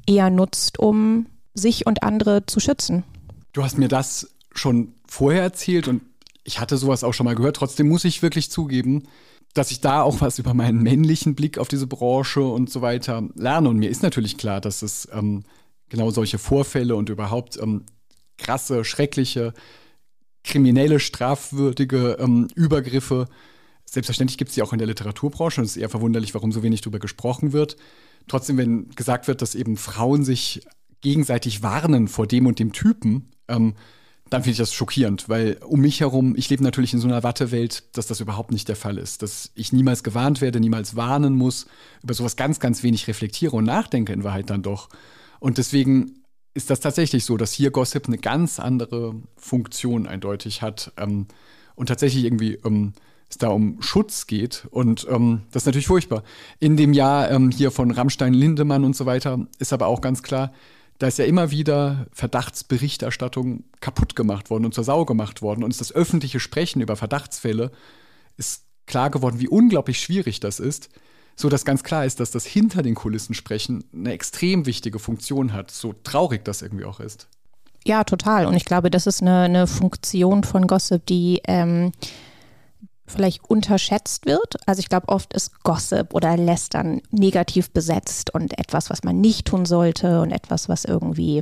eher 0.06 0.30
nutzt, 0.30 0.78
um 0.78 1.26
sich 1.54 1.86
und 1.86 2.02
andere 2.02 2.46
zu 2.46 2.60
schützen. 2.60 3.04
Du 3.52 3.62
hast 3.62 3.78
mir 3.78 3.88
das 3.88 4.30
schon 4.54 4.94
vorher 5.06 5.42
erzählt 5.42 5.88
und 5.88 6.02
ich 6.44 6.60
hatte 6.60 6.76
sowas 6.76 7.04
auch 7.04 7.12
schon 7.12 7.24
mal 7.24 7.34
gehört. 7.34 7.56
Trotzdem 7.56 7.88
muss 7.88 8.04
ich 8.04 8.22
wirklich 8.22 8.50
zugeben, 8.50 9.04
dass 9.54 9.70
ich 9.70 9.80
da 9.80 10.02
auch 10.02 10.20
was 10.20 10.38
über 10.38 10.54
meinen 10.54 10.82
männlichen 10.82 11.34
Blick 11.34 11.58
auf 11.58 11.68
diese 11.68 11.86
Branche 11.86 12.40
und 12.40 12.70
so 12.70 12.80
weiter 12.80 13.22
lerne. 13.34 13.68
Und 13.68 13.78
mir 13.78 13.90
ist 13.90 14.02
natürlich 14.02 14.38
klar, 14.38 14.60
dass 14.60 14.82
es 14.82 15.08
ähm, 15.12 15.44
genau 15.88 16.10
solche 16.10 16.38
Vorfälle 16.38 16.96
und 16.96 17.10
überhaupt 17.10 17.58
ähm, 17.58 17.84
krasse, 18.38 18.84
schreckliche, 18.84 19.52
kriminelle, 20.42 20.98
strafwürdige 21.00 22.16
ähm, 22.18 22.48
Übergriffe, 22.54 23.28
selbstverständlich 23.92 24.38
gibt 24.38 24.48
es 24.48 24.54
die 24.54 24.62
auch 24.62 24.72
in 24.72 24.78
der 24.78 24.88
Literaturbranche 24.88 25.60
und 25.60 25.66
es 25.66 25.76
ist 25.76 25.82
eher 25.82 25.90
verwunderlich, 25.90 26.32
warum 26.32 26.50
so 26.50 26.62
wenig 26.62 26.80
darüber 26.80 26.98
gesprochen 26.98 27.52
wird. 27.52 27.76
Trotzdem, 28.26 28.56
wenn 28.56 28.88
gesagt 28.90 29.28
wird, 29.28 29.42
dass 29.42 29.54
eben 29.54 29.76
Frauen 29.76 30.24
sich 30.24 30.66
gegenseitig 31.02 31.62
warnen 31.62 32.08
vor 32.08 32.26
dem 32.26 32.46
und 32.46 32.58
dem 32.58 32.72
Typen, 32.72 33.30
ähm, 33.48 33.74
dann 34.30 34.42
finde 34.42 34.52
ich 34.52 34.58
das 34.58 34.72
schockierend, 34.72 35.28
weil 35.28 35.58
um 35.62 35.80
mich 35.80 36.00
herum, 36.00 36.34
ich 36.36 36.48
lebe 36.48 36.62
natürlich 36.62 36.94
in 36.94 37.00
so 37.00 37.06
einer 37.06 37.22
Wattewelt, 37.22 37.84
dass 37.98 38.06
das 38.06 38.20
überhaupt 38.20 38.50
nicht 38.50 38.66
der 38.66 38.76
Fall 38.76 38.96
ist. 38.96 39.20
Dass 39.20 39.50
ich 39.54 39.74
niemals 39.74 40.02
gewarnt 40.02 40.40
werde, 40.40 40.58
niemals 40.58 40.96
warnen 40.96 41.34
muss, 41.34 41.66
über 42.02 42.14
sowas 42.14 42.36
ganz, 42.36 42.60
ganz 42.60 42.82
wenig 42.82 43.08
reflektiere 43.08 43.54
und 43.54 43.64
nachdenke 43.64 44.14
in 44.14 44.24
Wahrheit 44.24 44.48
dann 44.48 44.62
doch. 44.62 44.88
Und 45.38 45.58
deswegen 45.58 46.22
ist 46.54 46.70
das 46.70 46.80
tatsächlich 46.80 47.26
so, 47.26 47.36
dass 47.36 47.52
hier 47.52 47.70
Gossip 47.70 48.06
eine 48.06 48.16
ganz 48.16 48.58
andere 48.58 49.14
Funktion 49.36 50.06
eindeutig 50.06 50.62
hat 50.62 50.92
ähm, 50.96 51.26
und 51.74 51.88
tatsächlich 51.88 52.24
irgendwie 52.24 52.54
ähm, 52.64 52.94
es 53.32 53.38
da 53.38 53.48
um 53.48 53.80
Schutz 53.82 54.26
geht. 54.26 54.66
Und 54.70 55.06
ähm, 55.10 55.42
das 55.50 55.62
ist 55.62 55.66
natürlich 55.66 55.86
furchtbar. 55.86 56.22
In 56.60 56.76
dem 56.76 56.92
Jahr 56.92 57.30
ähm, 57.30 57.50
hier 57.50 57.70
von 57.70 57.90
Rammstein, 57.90 58.34
Lindemann 58.34 58.84
und 58.84 58.94
so 58.94 59.06
weiter 59.06 59.46
ist 59.58 59.72
aber 59.72 59.86
auch 59.86 60.00
ganz 60.00 60.22
klar, 60.22 60.52
da 60.98 61.08
ist 61.08 61.18
ja 61.18 61.24
immer 61.24 61.50
wieder 61.50 62.06
Verdachtsberichterstattung 62.12 63.64
kaputt 63.80 64.14
gemacht 64.14 64.50
worden 64.50 64.66
und 64.66 64.74
zur 64.74 64.84
Sau 64.84 65.04
gemacht 65.04 65.42
worden. 65.42 65.64
Und 65.64 65.70
ist 65.70 65.80
das 65.80 65.92
öffentliche 65.92 66.38
Sprechen 66.38 66.80
über 66.80 66.94
Verdachtsfälle 66.94 67.72
ist 68.36 68.64
klar 68.86 69.10
geworden, 69.10 69.40
wie 69.40 69.48
unglaublich 69.48 69.98
schwierig 69.98 70.40
das 70.40 70.60
ist, 70.60 70.90
so 71.34 71.48
dass 71.48 71.64
ganz 71.64 71.82
klar 71.82 72.04
ist, 72.04 72.20
dass 72.20 72.30
das 72.30 72.44
hinter 72.44 72.82
den 72.82 72.94
Kulissen 72.94 73.34
sprechen 73.34 73.84
eine 73.92 74.12
extrem 74.12 74.66
wichtige 74.66 74.98
Funktion 74.98 75.52
hat, 75.52 75.70
so 75.70 75.94
traurig 76.04 76.44
das 76.44 76.62
irgendwie 76.62 76.84
auch 76.84 77.00
ist. 77.00 77.28
Ja, 77.84 78.04
total. 78.04 78.46
Und 78.46 78.54
ich 78.54 78.64
glaube, 78.64 78.90
das 78.90 79.06
ist 79.06 79.22
eine, 79.22 79.42
eine 79.42 79.66
Funktion 79.66 80.44
von 80.44 80.66
Gossip, 80.66 81.04
die 81.06 81.40
ähm, 81.48 81.92
vielleicht 83.06 83.48
unterschätzt 83.48 84.26
wird. 84.26 84.56
Also 84.66 84.80
ich 84.80 84.88
glaube, 84.88 85.08
oft 85.08 85.32
ist 85.34 85.62
Gossip 85.62 86.14
oder 86.14 86.36
Lästern 86.36 87.02
negativ 87.10 87.70
besetzt 87.70 88.34
und 88.34 88.58
etwas, 88.58 88.90
was 88.90 89.02
man 89.02 89.20
nicht 89.20 89.46
tun 89.46 89.66
sollte 89.66 90.20
und 90.20 90.30
etwas, 90.30 90.68
was 90.68 90.84
irgendwie, 90.84 91.38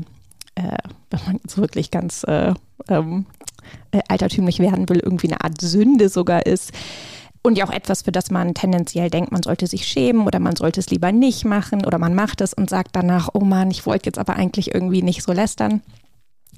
äh, 0.54 0.78
wenn 1.10 1.20
man 1.26 1.40
jetzt 1.42 1.58
wirklich 1.58 1.90
ganz 1.90 2.24
äh, 2.24 2.54
ähm, 2.88 3.26
äh, 3.92 4.00
altertümlich 4.08 4.58
werden 4.58 4.88
will, 4.88 5.00
irgendwie 5.00 5.28
eine 5.28 5.42
Art 5.42 5.60
Sünde 5.60 6.08
sogar 6.08 6.46
ist. 6.46 6.72
Und 7.42 7.56
ja 7.56 7.66
auch 7.66 7.72
etwas, 7.72 8.02
für 8.02 8.12
das 8.12 8.30
man 8.30 8.52
tendenziell 8.52 9.08
denkt, 9.08 9.32
man 9.32 9.42
sollte 9.42 9.66
sich 9.66 9.86
schämen 9.86 10.26
oder 10.26 10.38
man 10.40 10.56
sollte 10.56 10.80
es 10.80 10.90
lieber 10.90 11.10
nicht 11.10 11.46
machen 11.46 11.86
oder 11.86 11.98
man 11.98 12.14
macht 12.14 12.42
es 12.42 12.52
und 12.52 12.68
sagt 12.68 12.94
danach, 12.94 13.30
oh 13.32 13.40
Mann, 13.40 13.70
ich 13.70 13.86
wollte 13.86 14.08
jetzt 14.08 14.18
aber 14.18 14.36
eigentlich 14.36 14.74
irgendwie 14.74 15.02
nicht 15.02 15.22
so 15.22 15.32
lästern. 15.32 15.82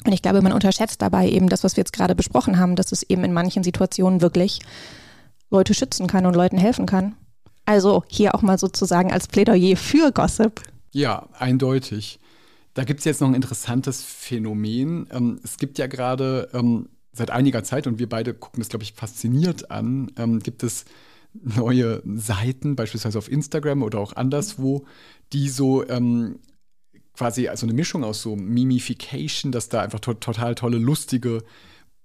Und 0.05 0.13
ich 0.13 0.23
glaube, 0.23 0.43
man 0.43 0.53
unterschätzt 0.53 1.01
dabei 1.03 1.29
eben 1.29 1.49
das, 1.49 1.65
was 1.65 1.77
wir 1.77 1.83
jetzt 1.83 1.93
gerade 1.93 2.15
besprochen 2.15 2.59
haben, 2.59 2.77
dass 2.77 2.93
es 2.93 3.03
eben 3.05 3.25
in 3.25 3.33
manchen 3.33 3.63
Situationen 3.63 4.21
wirklich 4.21 4.61
Leute 5.51 5.75
schützen 5.75 6.07
kann 6.07 6.27
und 6.27 6.35
Leuten 6.35 6.59
helfen 6.59 6.87
kann. 6.87 7.15
Also 7.65 8.03
hier 8.09 8.35
auch 8.35 8.43
mal 8.43 8.59
sozusagen 8.59 9.13
als 9.13 9.29
Plädoyer 9.29 9.77
für 9.77 10.11
Gossip. 10.11 10.63
Ja, 10.93 11.29
eindeutig. 11.39 12.19
Da 12.75 12.85
gibt 12.85 13.01
es 13.01 13.05
jetzt 13.05 13.21
noch 13.21 13.29
ein 13.29 13.35
interessantes 13.35 14.03
Phänomen. 14.03 15.07
Ähm, 15.13 15.41
es 15.45 15.59
gibt 15.59 15.79
ja 15.79 15.87
gerade 15.87 16.49
ähm, 16.53 16.89
seit 17.13 17.31
einiger 17.31 17.63
Zeit, 17.63 17.87
und 17.87 17.99
wir 17.99 18.09
beide 18.09 18.35
gucken 18.35 18.61
das, 18.61 18.69
glaube 18.69 18.83
ich, 18.83 18.95
fasziniert 18.95 19.71
an, 19.71 20.11
ähm, 20.17 20.41
gibt 20.41 20.63
es 20.63 20.85
neue 21.35 22.03
Seiten, 22.05 22.77
beispielsweise 22.77 23.19
auf 23.19 23.31
Instagram 23.31 23.83
oder 23.83 23.99
auch 23.99 24.17
anderswo, 24.17 24.85
die 25.33 25.49
so 25.49 25.87
ähm, 25.89 26.39
quasi 27.15 27.49
also 27.49 27.67
eine 27.67 27.75
Mischung 27.75 28.05
aus 28.05 28.23
so 28.23 28.37
Mimification, 28.37 29.53
dass 29.53 29.69
da 29.69 29.83
einfach 29.83 30.01
to 30.01 30.15
total 30.15 30.55
tolle, 30.55 30.79
lustige 30.79 31.43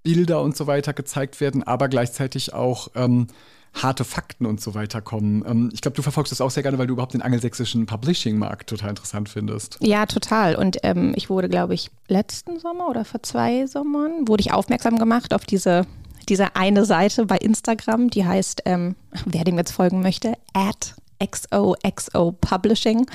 Bilder 0.02 0.42
und 0.42 0.56
so 0.56 0.66
weiter 0.66 0.92
gezeigt 0.92 1.40
werden, 1.40 1.62
aber 1.62 1.88
gleichzeitig 1.88 2.54
auch 2.54 2.88
ähm, 2.94 3.26
harte 3.74 4.04
Fakten 4.04 4.46
und 4.46 4.60
so 4.60 4.74
weiter 4.74 5.00
kommen. 5.00 5.44
Ähm, 5.46 5.70
ich 5.72 5.80
glaube, 5.80 5.96
du 5.96 6.02
verfolgst 6.02 6.32
das 6.32 6.40
auch 6.40 6.50
sehr 6.50 6.62
gerne, 6.62 6.78
weil 6.78 6.86
du 6.86 6.94
überhaupt 6.94 7.14
den 7.14 7.22
angelsächsischen 7.22 7.86
Publishing-Markt 7.86 8.68
total 8.68 8.90
interessant 8.90 9.28
findest. 9.28 9.78
Ja, 9.80 10.06
total. 10.06 10.56
Und 10.56 10.78
ähm, 10.82 11.12
ich 11.16 11.30
wurde, 11.30 11.48
glaube 11.48 11.74
ich, 11.74 11.90
letzten 12.08 12.58
Sommer 12.58 12.88
oder 12.88 13.04
vor 13.04 13.22
zwei 13.22 13.66
Sommern, 13.66 14.26
wurde 14.26 14.42
ich 14.42 14.52
aufmerksam 14.52 14.98
gemacht 14.98 15.34
auf 15.34 15.44
diese, 15.44 15.86
diese 16.28 16.56
eine 16.56 16.84
Seite 16.84 17.26
bei 17.26 17.36
Instagram, 17.36 18.10
die 18.10 18.24
heißt, 18.24 18.62
ähm, 18.64 18.96
wer 19.26 19.44
dem 19.44 19.56
jetzt 19.56 19.72
folgen 19.72 20.00
möchte, 20.00 20.34
at 20.52 20.94
XOXO 21.24 22.32
Publishing. 22.32 23.06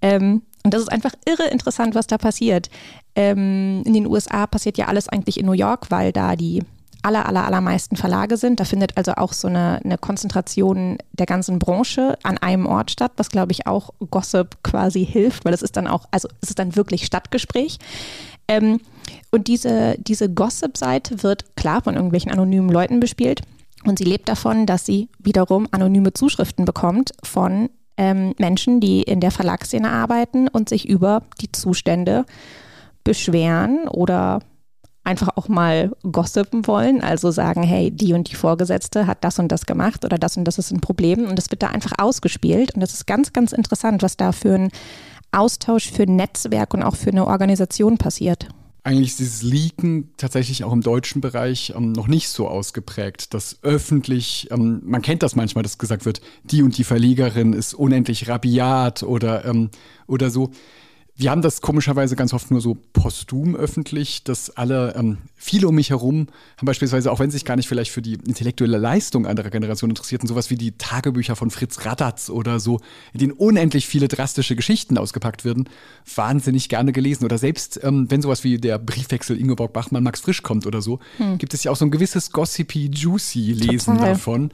Ähm, 0.00 0.42
Und 0.64 0.72
das 0.72 0.82
ist 0.82 0.92
einfach 0.92 1.12
irre 1.26 1.48
interessant, 1.48 1.94
was 1.94 2.06
da 2.06 2.16
passiert. 2.16 2.70
Ähm, 3.14 3.82
in 3.84 3.92
den 3.92 4.06
USA 4.06 4.46
passiert 4.46 4.78
ja 4.78 4.86
alles 4.86 5.08
eigentlich 5.08 5.38
in 5.38 5.46
New 5.46 5.52
York, 5.52 5.90
weil 5.90 6.10
da 6.10 6.36
die 6.36 6.62
aller, 7.02 7.26
aller, 7.26 7.44
allermeisten 7.44 7.96
Verlage 7.96 8.38
sind. 8.38 8.60
Da 8.60 8.64
findet 8.64 8.96
also 8.96 9.12
auch 9.12 9.34
so 9.34 9.46
eine, 9.46 9.80
eine 9.84 9.98
Konzentration 9.98 10.96
der 11.12 11.26
ganzen 11.26 11.58
Branche 11.58 12.16
an 12.22 12.38
einem 12.38 12.64
Ort 12.64 12.90
statt, 12.90 13.12
was 13.16 13.28
glaube 13.28 13.52
ich 13.52 13.66
auch 13.66 13.90
Gossip 14.10 14.62
quasi 14.62 15.04
hilft, 15.04 15.44
weil 15.44 15.52
es 15.52 15.62
ist 15.62 15.76
dann 15.76 15.86
auch, 15.86 16.06
also 16.10 16.28
es 16.40 16.48
ist 16.48 16.58
dann 16.58 16.76
wirklich 16.76 17.04
Stadtgespräch. 17.04 17.78
Ähm, 18.48 18.80
und 19.30 19.48
diese, 19.48 19.96
diese 19.98 20.32
Gossip-Seite 20.32 21.22
wird 21.22 21.56
klar 21.56 21.82
von 21.82 21.94
irgendwelchen 21.94 22.32
anonymen 22.32 22.70
Leuten 22.70 23.00
bespielt. 23.00 23.42
Und 23.84 23.98
sie 23.98 24.04
lebt 24.04 24.30
davon, 24.30 24.64
dass 24.64 24.86
sie 24.86 25.10
wiederum 25.18 25.68
anonyme 25.72 26.14
Zuschriften 26.14 26.64
bekommt 26.64 27.12
von 27.22 27.68
ähm, 27.96 28.34
Menschen, 28.38 28.80
die 28.80 29.02
in 29.02 29.20
der 29.20 29.30
Verlagsszene 29.30 29.90
arbeiten 29.90 30.48
und 30.48 30.68
sich 30.68 30.88
über 30.88 31.22
die 31.40 31.52
Zustände 31.52 32.24
beschweren 33.04 33.88
oder 33.88 34.40
einfach 35.04 35.36
auch 35.36 35.48
mal 35.48 35.92
gossipen 36.10 36.66
wollen, 36.66 37.02
also 37.02 37.30
sagen, 37.30 37.62
hey, 37.62 37.90
die 37.90 38.14
und 38.14 38.30
die 38.30 38.36
Vorgesetzte 38.36 39.06
hat 39.06 39.22
das 39.22 39.38
und 39.38 39.48
das 39.48 39.66
gemacht 39.66 40.04
oder 40.04 40.18
das 40.18 40.36
und 40.36 40.44
das 40.44 40.58
ist 40.58 40.72
ein 40.72 40.80
Problem 40.80 41.28
und 41.28 41.36
das 41.36 41.50
wird 41.50 41.62
da 41.62 41.68
einfach 41.68 41.92
ausgespielt 41.98 42.74
und 42.74 42.80
das 42.80 42.94
ist 42.94 43.06
ganz, 43.06 43.32
ganz 43.32 43.52
interessant, 43.52 44.02
was 44.02 44.16
da 44.16 44.32
für 44.32 44.54
ein 44.54 44.70
Austausch, 45.30 45.90
für 45.90 46.04
ein 46.04 46.16
Netzwerk 46.16 46.72
und 46.72 46.82
auch 46.82 46.96
für 46.96 47.10
eine 47.10 47.26
Organisation 47.26 47.98
passiert. 47.98 48.48
Eigentlich 48.86 49.12
ist 49.12 49.18
dieses 49.18 49.42
Leaken 49.42 50.10
tatsächlich 50.18 50.62
auch 50.62 50.72
im 50.72 50.82
deutschen 50.82 51.22
Bereich 51.22 51.72
ähm, 51.74 51.92
noch 51.92 52.06
nicht 52.06 52.28
so 52.28 52.48
ausgeprägt, 52.48 53.32
dass 53.32 53.58
öffentlich, 53.62 54.48
ähm, 54.50 54.82
man 54.84 55.00
kennt 55.00 55.22
das 55.22 55.34
manchmal, 55.34 55.62
dass 55.62 55.78
gesagt 55.78 56.04
wird, 56.04 56.20
die 56.44 56.62
und 56.62 56.76
die 56.76 56.84
Verlegerin 56.84 57.54
ist 57.54 57.72
unendlich 57.72 58.28
rabiat 58.28 59.02
oder, 59.02 59.46
ähm, 59.46 59.70
oder 60.06 60.28
so. 60.28 60.50
Wir 61.16 61.30
haben 61.30 61.42
das 61.42 61.60
komischerweise 61.60 62.16
ganz 62.16 62.32
oft 62.32 62.50
nur 62.50 62.60
so 62.60 62.76
posthum 62.92 63.54
öffentlich, 63.54 64.24
dass 64.24 64.50
alle, 64.50 64.96
ähm, 64.96 65.18
viele 65.36 65.68
um 65.68 65.76
mich 65.76 65.90
herum 65.90 66.26
haben 66.56 66.66
beispielsweise, 66.66 67.12
auch 67.12 67.20
wenn 67.20 67.30
sie 67.30 67.36
sich 67.36 67.44
gar 67.44 67.54
nicht 67.54 67.68
vielleicht 67.68 67.92
für 67.92 68.02
die 68.02 68.14
intellektuelle 68.14 68.78
Leistung 68.78 69.24
anderer 69.24 69.50
Generationen 69.50 69.92
interessierten, 69.92 70.26
sowas 70.28 70.50
wie 70.50 70.56
die 70.56 70.72
Tagebücher 70.72 71.36
von 71.36 71.50
Fritz 71.50 71.86
Radatz 71.86 72.30
oder 72.30 72.58
so, 72.58 72.80
in 73.12 73.20
denen 73.20 73.32
unendlich 73.32 73.86
viele 73.86 74.08
drastische 74.08 74.56
Geschichten 74.56 74.98
ausgepackt 74.98 75.44
werden, 75.44 75.68
wahnsinnig 76.16 76.68
gerne 76.68 76.90
gelesen. 76.90 77.24
Oder 77.24 77.38
selbst, 77.38 77.78
ähm, 77.84 78.10
wenn 78.10 78.20
sowas 78.20 78.42
wie 78.42 78.58
der 78.58 78.80
Briefwechsel 78.80 79.38
Ingeborg 79.38 79.72
Bachmann, 79.72 80.02
Max 80.02 80.20
Frisch 80.20 80.42
kommt 80.42 80.66
oder 80.66 80.82
so, 80.82 80.98
hm. 81.18 81.38
gibt 81.38 81.54
es 81.54 81.62
ja 81.62 81.70
auch 81.70 81.76
so 81.76 81.84
ein 81.84 81.92
gewisses 81.92 82.32
gossipy, 82.32 82.90
juicy 82.92 83.52
Lesen 83.52 83.94
Total. 83.94 84.14
davon 84.14 84.50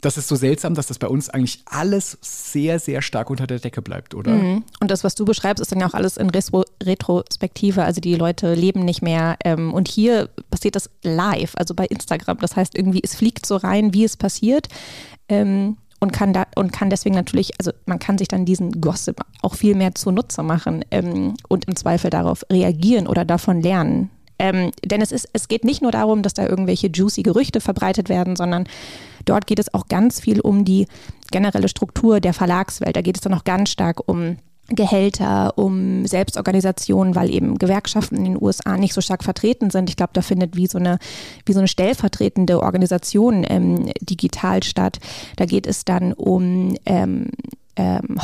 das 0.00 0.16
ist 0.16 0.28
so 0.28 0.36
seltsam, 0.36 0.74
dass 0.74 0.86
das 0.86 0.98
bei 0.98 1.08
uns 1.08 1.28
eigentlich 1.28 1.62
alles 1.66 2.18
sehr, 2.20 2.78
sehr 2.78 3.02
stark 3.02 3.30
unter 3.30 3.46
der 3.46 3.58
Decke 3.58 3.82
bleibt, 3.82 4.14
oder? 4.14 4.32
Mhm. 4.32 4.64
Und 4.80 4.90
das, 4.90 5.04
was 5.04 5.14
du 5.14 5.24
beschreibst, 5.24 5.60
ist 5.60 5.72
dann 5.72 5.80
ja 5.80 5.88
auch 5.88 5.94
alles 5.94 6.16
in 6.16 6.30
Retro 6.30 6.64
Retrospektive. 6.82 7.84
Also 7.84 8.00
die 8.00 8.14
Leute 8.14 8.54
leben 8.54 8.84
nicht 8.84 9.02
mehr. 9.02 9.36
Ähm, 9.44 9.74
und 9.74 9.88
hier 9.88 10.28
passiert 10.50 10.76
das 10.76 10.90
live, 11.02 11.54
also 11.56 11.74
bei 11.74 11.86
Instagram. 11.86 12.38
Das 12.38 12.56
heißt, 12.56 12.76
irgendwie, 12.76 13.00
es 13.02 13.14
fliegt 13.14 13.46
so 13.46 13.56
rein, 13.56 13.92
wie 13.92 14.04
es 14.04 14.16
passiert. 14.16 14.68
Ähm, 15.28 15.76
und 16.00 16.12
kann 16.12 16.32
da 16.32 16.46
und 16.54 16.72
kann 16.72 16.90
deswegen 16.90 17.16
natürlich, 17.16 17.58
also 17.58 17.72
man 17.86 17.98
kann 17.98 18.18
sich 18.18 18.28
dann 18.28 18.44
diesen 18.44 18.80
Gossip 18.80 19.20
auch 19.42 19.54
viel 19.54 19.74
mehr 19.74 19.96
zunutze 19.96 20.44
machen 20.44 20.84
ähm, 20.92 21.34
und 21.48 21.64
im 21.64 21.74
Zweifel 21.74 22.08
darauf 22.10 22.44
reagieren 22.52 23.08
oder 23.08 23.24
davon 23.24 23.60
lernen. 23.62 24.10
Ähm, 24.38 24.72
denn 24.84 25.00
es 25.00 25.12
ist, 25.12 25.28
es 25.32 25.48
geht 25.48 25.64
nicht 25.64 25.82
nur 25.82 25.92
darum, 25.92 26.22
dass 26.22 26.34
da 26.34 26.46
irgendwelche 26.46 26.88
juicy 26.88 27.22
Gerüchte 27.22 27.60
verbreitet 27.60 28.08
werden, 28.08 28.36
sondern 28.36 28.64
dort 29.24 29.46
geht 29.46 29.58
es 29.58 29.72
auch 29.74 29.88
ganz 29.88 30.20
viel 30.20 30.40
um 30.40 30.64
die 30.64 30.86
generelle 31.30 31.68
Struktur 31.68 32.20
der 32.20 32.34
Verlagswelt. 32.34 32.96
Da 32.96 33.02
geht 33.02 33.16
es 33.16 33.22
dann 33.22 33.34
auch 33.34 33.44
ganz 33.44 33.70
stark 33.70 34.08
um 34.08 34.36
Gehälter, 34.70 35.56
um 35.56 36.06
Selbstorganisation, 36.06 37.14
weil 37.14 37.32
eben 37.32 37.56
Gewerkschaften 37.56 38.16
in 38.16 38.24
den 38.24 38.42
USA 38.42 38.76
nicht 38.76 38.92
so 38.92 39.00
stark 39.00 39.24
vertreten 39.24 39.70
sind. 39.70 39.88
Ich 39.88 39.96
glaube, 39.96 40.12
da 40.12 40.20
findet 40.20 40.56
wie 40.56 40.66
so 40.66 40.76
eine, 40.76 40.98
wie 41.46 41.54
so 41.54 41.60
eine 41.60 41.68
stellvertretende 41.68 42.62
Organisation 42.62 43.46
ähm, 43.48 43.90
digital 44.02 44.62
statt. 44.62 44.98
Da 45.36 45.46
geht 45.46 45.66
es 45.66 45.86
dann 45.86 46.12
um 46.12 46.76
ähm, 46.84 47.30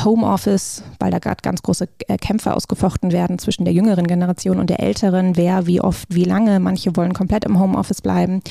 Homeoffice, 0.03 0.83
weil 0.99 1.11
da 1.11 1.19
gerade 1.19 1.41
ganz 1.41 1.61
große 1.61 1.87
äh, 2.07 2.17
Kämpfe 2.17 2.53
ausgefochten 2.53 3.11
werden 3.11 3.39
zwischen 3.39 3.65
der 3.65 3.73
jüngeren 3.73 4.07
Generation 4.07 4.59
und 4.59 4.69
der 4.69 4.81
älteren, 4.81 5.37
wer, 5.37 5.67
wie 5.67 5.81
oft, 5.81 6.13
wie 6.13 6.25
lange. 6.25 6.59
Manche 6.59 6.95
wollen 6.95 7.13
komplett 7.13 7.45
im 7.45 7.59
Homeoffice 7.59 8.01
bleiben. 8.01 8.41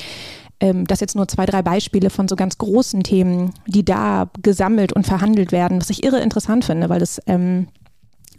Ähm, 0.59 0.85
das 0.85 1.01
jetzt 1.01 1.15
nur 1.15 1.27
zwei, 1.27 1.45
drei 1.45 1.61
Beispiele 1.61 2.09
von 2.09 2.27
so 2.27 2.35
ganz 2.35 2.57
großen 2.57 3.03
Themen, 3.03 3.53
die 3.67 3.85
da 3.85 4.29
gesammelt 4.41 4.93
und 4.93 5.05
verhandelt 5.05 5.51
werden, 5.51 5.79
was 5.79 5.89
ich 5.89 6.03
irre 6.03 6.21
interessant 6.21 6.65
finde, 6.65 6.89
weil 6.89 6.99
das 6.99 7.21
ähm, 7.27 7.67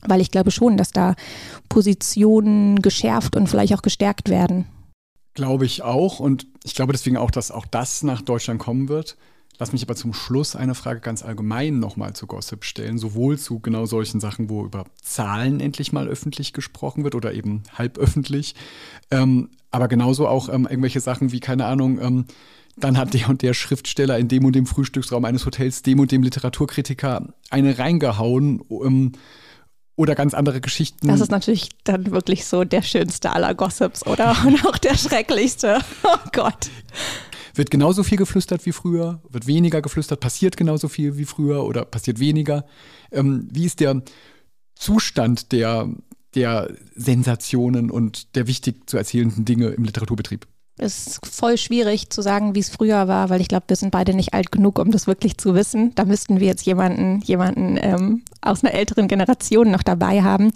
weil 0.09 0.21
ich 0.21 0.31
glaube 0.31 0.51
schon, 0.51 0.77
dass 0.77 0.91
da 0.91 1.15
Positionen 1.69 2.81
geschärft 2.83 3.37
und 3.37 3.49
vielleicht 3.49 3.75
auch 3.75 3.83
gestärkt 3.83 4.29
werden. 4.29 4.67
Glaube 5.35 5.67
ich 5.67 5.83
auch 5.83 6.21
und 6.21 6.47
ich 6.65 6.75
glaube 6.75 6.93
deswegen 6.93 7.17
auch, 7.17 7.31
dass 7.31 7.51
auch 7.51 7.67
das 7.67 8.03
nach 8.03 8.23
Deutschland 8.23 8.59
kommen 8.61 8.89
wird. 8.89 9.17
Lass 9.59 9.73
mich 9.73 9.83
aber 9.83 9.97
zum 9.97 10.13
Schluss 10.13 10.57
eine 10.57 10.75
Frage 10.75 11.01
ganz 11.01 11.23
allgemein 11.23 11.79
nochmal 11.79 12.13
zu 12.15 12.27
Gossip 12.27 12.65
stellen, 12.65 12.99
sowohl 12.99 13.39
zu 13.39 13.61
genau 13.61 13.87
solchen 13.87 14.21
Sachen, 14.21 14.51
wo 14.51 14.65
über 14.65 14.85
Zahlen 15.03 15.61
endlich 15.61 15.93
mal 15.93 16.09
öffentlich 16.09 16.53
gesprochen 16.53 17.05
wird 17.05 17.15
oder 17.15 17.33
eben 17.33 17.63
halb 17.77 17.99
öffentlich, 17.99 18.55
ähm, 19.11 19.51
aber 19.71 19.89
genauso 19.89 20.29
auch 20.29 20.49
ähm, 20.49 20.67
irgendwelche 20.69 21.01
Sachen 21.01 21.33
wie, 21.33 21.41
keine 21.41 21.67
Ahnung, 21.67 22.01
ähm, 22.01 22.25
dann 22.79 22.99
hat 22.99 23.15
der 23.15 23.29
und 23.31 23.43
der 23.43 23.55
Schriftsteller 23.55 24.19
in 24.19 24.29
dem 24.29 24.45
und 24.45 24.55
dem 24.55 24.67
Frühstücksraum 24.67 25.25
eines 25.25 25.47
Hotels 25.47 25.83
dem 25.83 25.99
und 25.99 26.13
dem 26.13 26.23
Literaturkritiker 26.23 27.33
eine 27.51 27.79
reingehauen. 27.79 28.63
Ähm, 28.71 29.13
oder 29.97 30.15
ganz 30.15 30.35
andere 30.35 30.61
Geschichten. 30.61 31.09
Das 31.09 31.23
ist 31.23 31.31
natürlich 31.31 31.71
dann 31.85 32.11
wirklich 32.11 32.45
so 32.45 32.65
der 32.65 32.83
schönste 32.83 33.33
aller 33.33 33.55
Gossips, 33.55 34.07
oder? 34.07 34.37
Und 34.47 34.65
auch 34.67 34.77
der 34.77 34.95
schrecklichste. 34.95 35.81
Oh 36.05 36.19
Gott. 36.33 36.69
Wird 37.57 37.71
genauso 37.71 38.03
viel 38.03 38.19
geflüstert 38.19 38.67
wie 38.67 38.73
früher? 38.73 39.21
Wird 39.31 39.47
weniger 39.47 39.81
geflüstert? 39.81 40.21
Passiert 40.21 40.59
genauso 40.59 40.89
viel 40.89 41.17
wie 41.17 41.25
früher 41.25 41.65
oder 41.65 41.87
passiert 41.87 42.21
weniger? 42.21 42.67
Ähm, 43.11 43.49
wie 43.51 43.65
ist 43.65 43.81
der 43.81 44.03
Zustand 44.75 45.53
der, 45.53 45.89
der 46.35 46.69
Sensationen 46.95 47.91
und 47.91 48.37
der 48.37 48.47
wichtig 48.47 48.89
zu 48.91 48.99
erzählenden 48.99 49.47
Dinge 49.47 49.69
im 49.69 49.85
Literaturbetrieb? 49.85 50.47
Es 50.79 51.07
ist 51.07 51.27
voll 51.27 51.57
schwierig 51.57 52.11
zu 52.11 52.21
sagen, 52.21 52.55
wie 52.55 52.61
es 52.61 52.69
früher 52.69 53.09
war, 53.09 53.31
weil 53.31 53.41
ich 53.41 53.49
glaube, 53.49 53.65
wir 53.69 53.77
sind 53.77 53.91
beide 53.91 54.13
nicht 54.13 54.35
alt 54.35 54.53
genug, 54.53 54.79
um 54.79 54.91
das 54.91 55.07
wirklich 55.07 55.39
zu 55.39 55.55
wissen. 55.55 55.95
Da 55.95 56.05
müssten 56.05 56.39
wir 56.39 56.47
jetzt 56.47 56.67
jemanden, 56.67 57.23
jemanden 57.23 57.79
ähm, 57.81 58.23
aus 58.43 58.63
einer 58.63 58.75
älteren 58.75 59.09
Generation 59.09 59.71
noch 59.71 59.83
dabei 59.83 60.23
haben. 60.23 60.53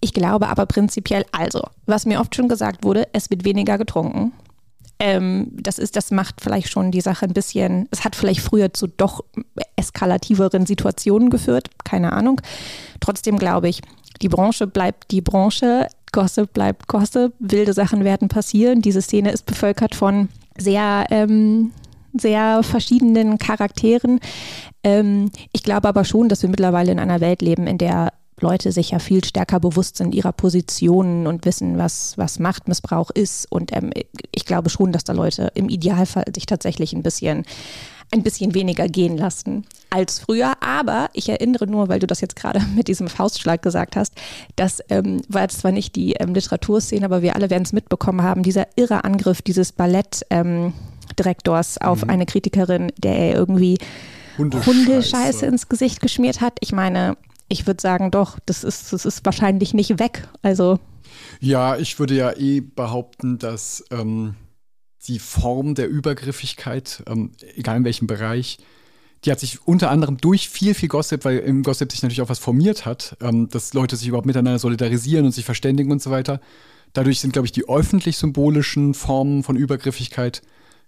Ich 0.00 0.14
glaube 0.14 0.48
aber 0.48 0.64
prinzipiell, 0.64 1.26
also, 1.32 1.60
was 1.84 2.06
mir 2.06 2.20
oft 2.20 2.34
schon 2.34 2.48
gesagt 2.48 2.82
wurde, 2.82 3.08
es 3.12 3.28
wird 3.28 3.44
weniger 3.44 3.76
getrunken. 3.76 4.32
Ähm, 5.00 5.48
das 5.52 5.78
ist, 5.78 5.96
das 5.96 6.10
macht 6.10 6.40
vielleicht 6.40 6.70
schon 6.70 6.90
die 6.90 7.00
Sache 7.00 7.26
ein 7.26 7.32
bisschen, 7.32 7.88
es 7.90 8.04
hat 8.04 8.16
vielleicht 8.16 8.40
früher 8.40 8.72
zu 8.74 8.88
doch 8.88 9.24
eskalativeren 9.76 10.66
Situationen 10.66 11.30
geführt, 11.30 11.70
keine 11.84 12.12
Ahnung. 12.12 12.40
Trotzdem 13.00 13.38
glaube 13.38 13.68
ich, 13.68 13.80
die 14.22 14.28
Branche 14.28 14.66
bleibt 14.66 15.10
die 15.12 15.20
Branche, 15.20 15.86
Gossip 16.10 16.52
bleibt 16.52 16.88
Gossip, 16.88 17.32
wilde 17.38 17.72
Sachen 17.72 18.02
werden 18.04 18.28
passieren. 18.28 18.82
Diese 18.82 19.02
Szene 19.02 19.30
ist 19.30 19.46
bevölkert 19.46 19.94
von 19.94 20.28
sehr, 20.56 21.06
ähm, 21.10 21.70
sehr 22.14 22.62
verschiedenen 22.62 23.38
Charakteren. 23.38 24.18
Ähm, 24.82 25.30
ich 25.52 25.62
glaube 25.62 25.88
aber 25.88 26.04
schon, 26.04 26.28
dass 26.28 26.42
wir 26.42 26.48
mittlerweile 26.48 26.90
in 26.90 26.98
einer 26.98 27.20
Welt 27.20 27.42
leben, 27.42 27.66
in 27.66 27.78
der 27.78 28.12
Leute 28.42 28.72
sich 28.72 28.90
ja 28.90 28.98
viel 28.98 29.24
stärker 29.24 29.60
bewusst 29.60 29.96
sind 29.96 30.14
ihrer 30.14 30.32
Positionen 30.32 31.26
und 31.26 31.44
wissen, 31.44 31.78
was, 31.78 32.16
was 32.16 32.38
Machtmissbrauch 32.38 33.10
ist. 33.10 33.50
Und 33.50 33.74
ähm, 33.74 33.90
ich 34.32 34.44
glaube 34.44 34.70
schon, 34.70 34.92
dass 34.92 35.04
da 35.04 35.12
Leute 35.12 35.50
im 35.54 35.68
Idealfall 35.68 36.24
sich 36.34 36.46
tatsächlich 36.46 36.92
ein 36.92 37.02
bisschen, 37.02 37.44
ein 38.12 38.22
bisschen 38.22 38.54
weniger 38.54 38.88
gehen 38.88 39.16
lassen 39.16 39.66
als 39.90 40.18
früher. 40.18 40.54
Aber 40.60 41.08
ich 41.12 41.28
erinnere 41.28 41.66
nur, 41.66 41.88
weil 41.88 42.00
du 42.00 42.06
das 42.06 42.20
jetzt 42.20 42.36
gerade 42.36 42.60
mit 42.74 42.88
diesem 42.88 43.08
Faustschlag 43.08 43.62
gesagt 43.62 43.96
hast, 43.96 44.14
das 44.56 44.82
ähm, 44.88 45.22
war 45.28 45.42
jetzt 45.42 45.60
zwar 45.60 45.72
nicht 45.72 45.96
die 45.96 46.14
ähm, 46.14 46.34
Literaturszene, 46.34 47.04
aber 47.04 47.22
wir 47.22 47.36
alle 47.36 47.50
werden 47.50 47.64
es 47.64 47.72
mitbekommen 47.72 48.22
haben, 48.22 48.42
dieser 48.42 48.66
irre 48.76 49.04
Angriff 49.04 49.42
dieses 49.42 49.72
Ballettdirektors 49.72 51.76
ähm, 51.80 51.86
auf 51.86 52.04
mhm. 52.04 52.10
eine 52.10 52.26
Kritikerin, 52.26 52.92
der 52.98 53.16
er 53.16 53.34
irgendwie 53.34 53.78
Hundescheiße. 54.38 54.70
Hundescheiße 54.70 55.46
ins 55.46 55.68
Gesicht 55.68 56.00
geschmiert 56.00 56.40
hat. 56.40 56.54
Ich 56.60 56.72
meine, 56.72 57.16
ich 57.48 57.66
würde 57.66 57.80
sagen, 57.80 58.10
doch, 58.10 58.38
das 58.46 58.64
ist, 58.64 58.92
das 58.92 59.04
ist 59.04 59.24
wahrscheinlich 59.24 59.74
nicht 59.74 59.98
weg. 59.98 60.28
Also. 60.42 60.78
Ja, 61.40 61.76
ich 61.76 61.98
würde 61.98 62.14
ja 62.14 62.36
eh 62.36 62.60
behaupten, 62.60 63.38
dass 63.38 63.84
ähm, 63.90 64.34
die 65.06 65.18
Form 65.18 65.74
der 65.74 65.88
Übergriffigkeit, 65.88 67.02
ähm, 67.08 67.32
egal 67.56 67.78
in 67.78 67.84
welchem 67.84 68.06
Bereich, 68.06 68.58
die 69.24 69.32
hat 69.32 69.40
sich 69.40 69.66
unter 69.66 69.90
anderem 69.90 70.18
durch 70.18 70.48
viel, 70.48 70.74
viel 70.74 70.88
Gossip, 70.88 71.24
weil 71.24 71.38
im 71.38 71.62
Gossip 71.62 71.90
sich 71.90 72.02
natürlich 72.02 72.22
auch 72.22 72.28
was 72.28 72.38
formiert 72.38 72.86
hat, 72.86 73.16
ähm, 73.20 73.48
dass 73.48 73.74
Leute 73.74 73.96
sich 73.96 74.08
überhaupt 74.08 74.26
miteinander 74.26 74.58
solidarisieren 74.58 75.26
und 75.26 75.32
sich 75.32 75.44
verständigen 75.44 75.90
und 75.90 76.02
so 76.02 76.10
weiter. 76.10 76.40
Dadurch 76.92 77.20
sind, 77.20 77.32
glaube 77.32 77.46
ich, 77.46 77.52
die 77.52 77.68
öffentlich-symbolischen 77.68 78.94
Formen 78.94 79.42
von 79.42 79.56
Übergriffigkeit 79.56 80.42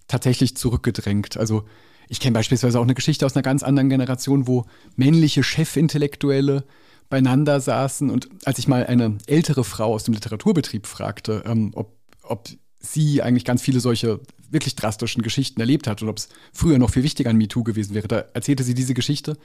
tatsächlich 0.06 0.56
zurückgedrängt. 0.56 1.36
Also 1.36 1.64
ich 2.10 2.18
kenne 2.18 2.34
beispielsweise 2.34 2.78
auch 2.78 2.82
eine 2.84 2.94
Geschichte 2.94 3.24
aus 3.24 3.36
einer 3.36 3.42
ganz 3.42 3.62
anderen 3.62 3.88
Generation, 3.88 4.48
wo 4.48 4.66
männliche 4.96 5.44
Chefintellektuelle 5.44 6.64
beieinander 7.08 7.60
saßen. 7.60 8.10
Und 8.10 8.28
als 8.44 8.58
ich 8.58 8.66
mal 8.66 8.84
eine 8.84 9.16
ältere 9.26 9.62
Frau 9.62 9.94
aus 9.94 10.04
dem 10.04 10.14
Literaturbetrieb 10.14 10.88
fragte, 10.88 11.44
ähm, 11.46 11.70
ob, 11.74 11.96
ob 12.24 12.48
sie 12.80 13.22
eigentlich 13.22 13.44
ganz 13.44 13.62
viele 13.62 13.78
solche 13.78 14.18
wirklich 14.50 14.74
drastischen 14.74 15.22
Geschichten 15.22 15.60
erlebt 15.60 15.86
hat 15.86 16.02
und 16.02 16.08
ob 16.08 16.18
es 16.18 16.28
früher 16.52 16.78
noch 16.78 16.90
viel 16.90 17.04
wichtiger 17.04 17.30
an 17.30 17.36
MeToo 17.36 17.62
gewesen 17.62 17.94
wäre, 17.94 18.08
da 18.08 18.24
erzählte 18.34 18.64
sie 18.64 18.74
diese 18.74 18.94
Geschichte, 18.94 19.38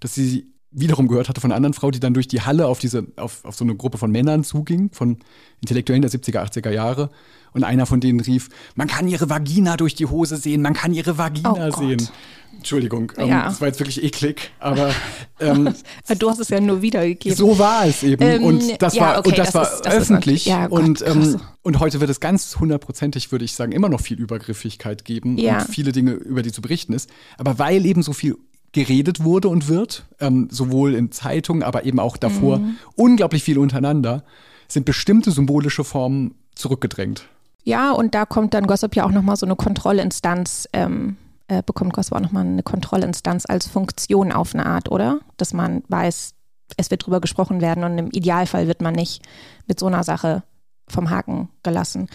dass 0.00 0.14
sie 0.14 0.54
wiederum 0.70 1.08
gehört 1.08 1.28
hatte 1.28 1.40
von 1.40 1.50
einer 1.50 1.56
anderen 1.56 1.74
Frau, 1.74 1.90
die 1.90 2.00
dann 2.00 2.14
durch 2.14 2.28
die 2.28 2.42
Halle 2.42 2.66
auf 2.66 2.78
diese, 2.78 3.06
auf, 3.16 3.44
auf 3.44 3.54
so 3.54 3.64
eine 3.64 3.74
Gruppe 3.74 3.98
von 3.98 4.10
Männern 4.10 4.44
zuging, 4.44 4.90
von 4.92 5.18
Intellektuellen 5.60 6.02
der 6.02 6.10
70er, 6.10 6.44
80er 6.44 6.70
Jahre. 6.70 7.10
Und 7.52 7.64
einer 7.64 7.86
von 7.86 8.00
denen 8.00 8.20
rief, 8.20 8.50
man 8.74 8.86
kann 8.86 9.08
ihre 9.08 9.30
Vagina 9.30 9.78
durch 9.78 9.94
die 9.94 10.04
Hose 10.04 10.36
sehen, 10.36 10.60
man 10.60 10.74
kann 10.74 10.92
ihre 10.92 11.16
Vagina 11.16 11.68
oh 11.68 11.78
sehen. 11.78 12.06
Entschuldigung, 12.54 13.12
ähm, 13.16 13.28
ja. 13.28 13.44
das 13.46 13.60
war 13.60 13.68
jetzt 13.68 13.80
wirklich 13.80 14.02
eklig, 14.02 14.50
aber 14.58 14.94
ähm, 15.40 15.74
du 16.18 16.30
hast 16.30 16.38
es 16.38 16.48
ja 16.48 16.60
nur 16.60 16.82
wiedergegeben. 16.82 17.36
So 17.36 17.58
war 17.58 17.86
es 17.86 18.02
eben 18.02 18.22
ähm, 18.22 18.44
und 18.44 18.82
das 18.82 18.94
ja, 18.94 19.02
war 19.02 19.18
okay, 19.18 19.30
und 19.30 19.38
das, 19.38 19.52
das 19.52 19.54
war 19.54 19.72
ist, 19.72 19.86
das 19.86 19.94
öffentlich 19.94 20.46
ja, 20.46 20.66
Gott, 20.66 20.80
und 20.80 21.06
ähm, 21.06 21.40
und 21.62 21.80
heute 21.80 22.00
wird 22.00 22.10
es 22.10 22.20
ganz 22.20 22.56
hundertprozentig, 22.58 23.32
würde 23.32 23.44
ich 23.44 23.54
sagen, 23.54 23.72
immer 23.72 23.88
noch 23.88 24.00
viel 24.00 24.18
Übergriffigkeit 24.18 25.04
geben 25.04 25.38
und 25.38 25.62
viele 25.62 25.92
Dinge, 25.92 26.12
über 26.12 26.42
die 26.42 26.52
zu 26.52 26.62
berichten 26.62 26.92
ist. 26.92 27.10
Aber 27.38 27.58
weil 27.58 27.84
eben 27.86 28.02
so 28.02 28.12
viel 28.12 28.36
geredet 28.76 29.24
wurde 29.24 29.48
und 29.48 29.68
wird, 29.68 30.04
ähm, 30.20 30.48
sowohl 30.50 30.94
in 30.94 31.10
Zeitungen, 31.10 31.62
aber 31.62 31.84
eben 31.86 31.98
auch 31.98 32.18
davor, 32.18 32.58
mhm. 32.58 32.76
unglaublich 32.94 33.42
viel 33.42 33.58
untereinander, 33.58 34.22
sind 34.68 34.84
bestimmte 34.84 35.30
symbolische 35.30 35.82
Formen 35.82 36.34
zurückgedrängt. 36.54 37.26
Ja, 37.64 37.90
und 37.92 38.14
da 38.14 38.26
kommt 38.26 38.52
dann 38.52 38.66
Gossip 38.66 38.94
ja 38.94 39.06
auch 39.06 39.10
nochmal 39.10 39.36
so 39.36 39.46
eine 39.46 39.56
Kontrollinstanz, 39.56 40.68
ähm, 40.74 41.16
äh, 41.48 41.62
bekommt 41.64 41.94
Gossip 41.94 42.14
auch 42.14 42.20
nochmal 42.20 42.44
eine 42.44 42.62
Kontrollinstanz 42.62 43.46
als 43.46 43.66
Funktion 43.66 44.30
auf 44.30 44.54
eine 44.54 44.66
Art, 44.66 44.90
oder? 44.90 45.20
Dass 45.38 45.54
man 45.54 45.82
weiß, 45.88 46.34
es 46.76 46.90
wird 46.90 47.06
drüber 47.06 47.22
gesprochen 47.22 47.62
werden 47.62 47.82
und 47.82 47.96
im 47.96 48.10
Idealfall 48.10 48.68
wird 48.68 48.82
man 48.82 48.94
nicht 48.94 49.22
mit 49.66 49.80
so 49.80 49.86
einer 49.86 50.04
Sache 50.04 50.42
vom 50.86 51.08
Haken 51.08 51.48
gelassen. 51.62 52.08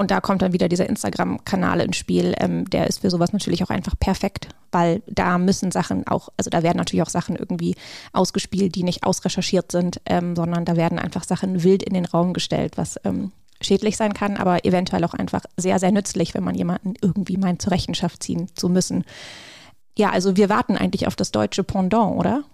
Und 0.00 0.10
da 0.10 0.22
kommt 0.22 0.40
dann 0.40 0.54
wieder 0.54 0.70
dieser 0.70 0.88
Instagram-Kanal 0.88 1.82
ins 1.82 1.98
Spiel. 1.98 2.34
Ähm, 2.38 2.64
der 2.70 2.86
ist 2.86 3.00
für 3.00 3.10
sowas 3.10 3.34
natürlich 3.34 3.62
auch 3.62 3.68
einfach 3.68 3.92
perfekt, 4.00 4.48
weil 4.72 5.02
da 5.06 5.36
müssen 5.36 5.70
Sachen 5.70 6.06
auch, 6.06 6.30
also 6.38 6.48
da 6.48 6.62
werden 6.62 6.78
natürlich 6.78 7.02
auch 7.02 7.10
Sachen 7.10 7.36
irgendwie 7.36 7.74
ausgespielt, 8.14 8.76
die 8.76 8.82
nicht 8.82 9.04
ausrecherchiert 9.04 9.70
sind, 9.70 10.00
ähm, 10.06 10.34
sondern 10.34 10.64
da 10.64 10.76
werden 10.76 10.98
einfach 10.98 11.22
Sachen 11.24 11.64
wild 11.64 11.82
in 11.82 11.92
den 11.92 12.06
Raum 12.06 12.32
gestellt, 12.32 12.78
was 12.78 12.98
ähm, 13.04 13.32
schädlich 13.60 13.98
sein 13.98 14.14
kann, 14.14 14.38
aber 14.38 14.64
eventuell 14.64 15.04
auch 15.04 15.12
einfach 15.12 15.42
sehr, 15.58 15.78
sehr 15.78 15.92
nützlich, 15.92 16.32
wenn 16.32 16.44
man 16.44 16.54
jemanden 16.54 16.94
irgendwie 17.02 17.36
meint, 17.36 17.60
zur 17.60 17.72
Rechenschaft 17.72 18.22
ziehen 18.22 18.48
zu 18.54 18.70
müssen. 18.70 19.04
Ja, 19.98 20.08
also 20.12 20.34
wir 20.34 20.48
warten 20.48 20.78
eigentlich 20.78 21.08
auf 21.08 21.14
das 21.14 21.30
deutsche 21.30 21.62
Pendant, 21.62 22.16
oder? 22.16 22.44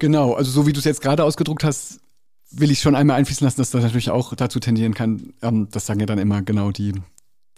Genau, 0.00 0.34
also 0.34 0.50
so 0.50 0.66
wie 0.66 0.74
du 0.74 0.80
es 0.80 0.84
jetzt 0.84 1.00
gerade 1.00 1.24
ausgedruckt 1.24 1.64
hast, 1.64 2.00
will 2.50 2.70
ich 2.70 2.80
schon 2.80 2.94
einmal 2.94 3.16
einfließen 3.16 3.44
lassen, 3.44 3.60
dass 3.60 3.70
das 3.70 3.82
natürlich 3.82 4.10
auch 4.10 4.34
dazu 4.34 4.60
tendieren 4.60 4.94
kann, 4.94 5.32
ähm, 5.42 5.68
das 5.70 5.86
sagen 5.86 6.00
ja 6.00 6.06
dann 6.06 6.18
immer 6.18 6.42
genau 6.42 6.70
die, 6.70 6.92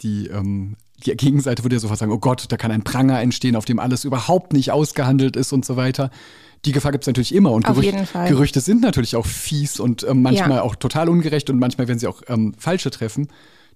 die, 0.01 0.27
ähm, 0.27 0.75
die 1.03 1.15
Gegenseite 1.15 1.63
würde 1.63 1.75
ja 1.75 1.79
sofort 1.79 1.99
sagen, 1.99 2.11
oh 2.11 2.19
Gott, 2.19 2.45
da 2.49 2.57
kann 2.57 2.71
ein 2.71 2.83
Pranger 2.83 3.19
entstehen, 3.21 3.55
auf 3.55 3.65
dem 3.65 3.79
alles 3.79 4.05
überhaupt 4.05 4.53
nicht 4.53 4.71
ausgehandelt 4.71 5.35
ist 5.35 5.53
und 5.53 5.65
so 5.65 5.75
weiter. 5.75 6.11
Die 6.65 6.71
Gefahr 6.71 6.91
gibt 6.91 7.03
es 7.03 7.07
natürlich 7.07 7.35
immer 7.35 7.51
und 7.51 7.65
Gerücht, 7.65 7.93
Gerüchte 8.13 8.61
sind 8.61 8.81
natürlich 8.81 9.15
auch 9.15 9.25
fies 9.25 9.79
und 9.79 10.03
ähm, 10.03 10.21
manchmal 10.21 10.57
ja. 10.57 10.61
auch 10.61 10.75
total 10.75 11.09
ungerecht 11.09 11.49
und 11.49 11.59
manchmal 11.59 11.87
werden 11.87 11.99
sie 11.99 12.07
auch 12.07 12.21
ähm, 12.27 12.53
falsche 12.57 12.89
treffen. 12.89 13.27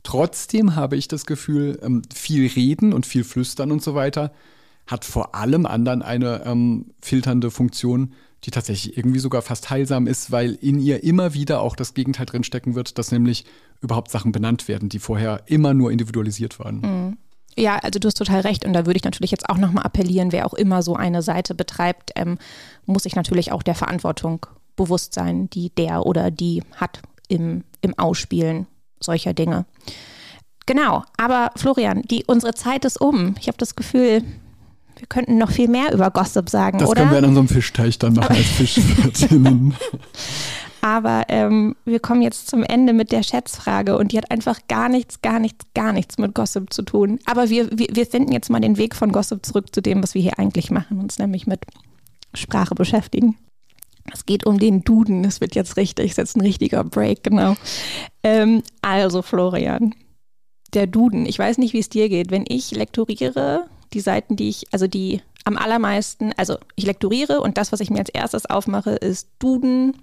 Trotzdem 0.04 0.76
habe 0.76 0.96
ich 0.96 1.10
das 1.10 1.26
Gefühl, 1.26 1.80
ähm, 1.82 2.04
viel 2.14 2.48
reden 2.48 2.94
und 2.94 3.06
viel 3.06 3.26
flüstern 3.26 3.72
und 3.72 3.84
so 3.84 3.94
weiter 3.94 4.32
hat 4.86 5.04
vor 5.04 5.36
allem 5.36 5.66
anderen 5.66 6.02
eine 6.02 6.46
ähm, 6.46 6.92
filternde 7.02 7.52
Funktion, 7.52 8.14
die 8.44 8.52
tatsächlich 8.52 8.98
irgendwie 8.98 9.20
sogar 9.20 9.42
fast 9.42 9.70
heilsam 9.70 10.08
ist, 10.08 10.32
weil 10.32 10.54
in 10.54 10.80
ihr 10.80 11.04
immer 11.04 11.34
wieder 11.34 11.62
auch 11.62 11.76
das 11.76 11.94
Gegenteil 11.94 12.26
drinstecken 12.26 12.76
wird, 12.76 12.98
dass 12.98 13.12
nämlich 13.12 13.46
überhaupt 13.82 14.12
Sachen 14.12 14.32
benannt 14.32 14.68
werden, 14.68 14.90
die 14.90 15.00
vorher 15.00 15.44
immer 15.48 15.74
nur 15.74 15.92
individualisiert 15.92 16.60
waren. 16.60 16.82
Mhm. 16.82 17.18
Ja, 17.60 17.78
also 17.78 17.98
du 17.98 18.08
hast 18.08 18.16
total 18.16 18.42
recht. 18.42 18.66
Und 18.66 18.74
da 18.74 18.86
würde 18.86 18.98
ich 18.98 19.04
natürlich 19.04 19.32
jetzt 19.32 19.50
auch 19.50 19.58
nochmal 19.58 19.84
appellieren, 19.84 20.32
wer 20.32 20.46
auch 20.46 20.54
immer 20.54 20.84
so 20.84 20.96
eine 20.96 21.24
Seite 21.24 21.56
betreibt, 21.56 22.12
ähm, 22.16 22.38
muss 22.86 23.04
sich 23.04 23.16
natürlich 23.16 23.52
auch 23.52 23.64
der 23.64 23.74
Verantwortung 23.74 24.46
bewusst 24.76 25.16
sein, 25.16 25.50
die 25.50 25.72
der 25.72 26.06
oder 26.06 26.30
die 26.30 26.64
hat 26.76 27.02
im, 27.28 27.64
im 27.82 27.98
Ausspielen 27.98 28.68
solcher 29.00 29.34
Dinge. 29.34 29.66
Genau, 30.68 31.04
aber 31.18 31.52
Florian, 31.56 32.04
die, 32.04 32.26
unsere 32.28 32.54
Zeit 32.54 32.86
ist 32.86 33.02
um. 33.02 33.36
Ich 33.40 33.48
habe 33.48 33.58
das 33.58 33.76
Gefühl, 33.76 34.24
wir 34.98 35.08
könnten 35.08 35.38
noch 35.38 35.52
viel 35.52 35.68
mehr 35.68 35.94
über 35.94 36.12
Gossip 36.12 36.50
sagen, 36.50 36.80
das 36.80 36.90
oder? 36.90 37.02
Das 37.02 37.10
können 37.10 37.12
wir 37.12 37.20
in 37.20 37.26
unserem 37.26 37.48
Fischteich 37.48 38.00
dann 38.00 38.14
machen 38.14 38.36
als 38.36 38.46
Fischwirtinnen. 38.58 39.76
Aber 40.82 41.24
ähm, 41.28 41.76
wir 41.86 42.00
kommen 42.00 42.22
jetzt 42.22 42.50
zum 42.50 42.64
Ende 42.64 42.94
mit 42.94 43.12
der 43.12 43.24
Schätzfrage 43.24 43.98
und 43.98 44.12
die 44.12 44.18
hat 44.18 44.32
einfach 44.32 44.60
gar 44.68 44.90
nichts, 44.90 45.22
gar 45.22 45.40
nichts, 45.40 45.66
gar 45.74 45.92
nichts 45.92 46.18
mit 46.18 46.34
Gossip 46.34 46.72
zu 46.72 46.84
tun. 46.84 47.20
Aber 47.26 47.50
wir, 47.50 47.70
wir, 47.78 47.88
wir 47.92 48.06
finden 48.06 48.32
jetzt 48.32 48.50
mal 48.50 48.60
den 48.60 48.78
Weg 48.78 48.96
von 48.96 49.12
Gossip 49.12 49.46
zurück 49.46 49.74
zu 49.74 49.82
dem, 49.82 50.02
was 50.04 50.14
wir 50.14 50.22
hier 50.22 50.40
eigentlich 50.40 50.72
machen, 50.72 51.00
uns 51.00 51.20
nämlich 51.20 51.48
mit 51.48 51.66
Sprache 52.34 52.76
beschäftigen. 52.76 53.36
Es 54.14 54.26
geht 54.26 54.46
um 54.46 54.60
den 54.60 54.84
Duden, 54.84 55.24
das 55.24 55.42
wird 55.42 55.56
jetzt 55.56 55.76
richtig, 55.78 56.12
das 56.12 56.12
ist 56.12 56.18
jetzt 56.18 56.38
ein 56.38 56.42
richtiger 56.42 56.84
Break, 56.84 57.24
genau. 57.24 57.56
Ähm, 58.24 58.64
also 58.82 59.22
Florian, 59.22 59.94
der 60.74 60.88
Duden, 60.88 61.26
ich 61.26 61.38
weiß 61.38 61.58
nicht, 61.58 61.74
wie 61.74 61.80
es 61.80 61.90
dir 61.90 62.08
geht, 62.08 62.32
wenn 62.32 62.46
ich 62.48 62.72
lektoriere, 62.72 63.66
die 63.94 64.00
Seiten, 64.00 64.36
die 64.36 64.50
ich, 64.50 64.66
also 64.72 64.88
die 64.88 65.22
am 65.46 65.58
allermeisten, 65.58 66.34
also 66.36 66.58
ich 66.76 66.86
lektoriere 66.86 67.40
und 67.40 67.58
das, 67.58 67.72
was 67.72 67.80
ich 67.80 67.90
mir 67.90 68.00
als 68.00 68.10
erstes 68.10 68.46
aufmache, 68.46 68.92
ist 68.92 69.30
Duden, 69.40 69.98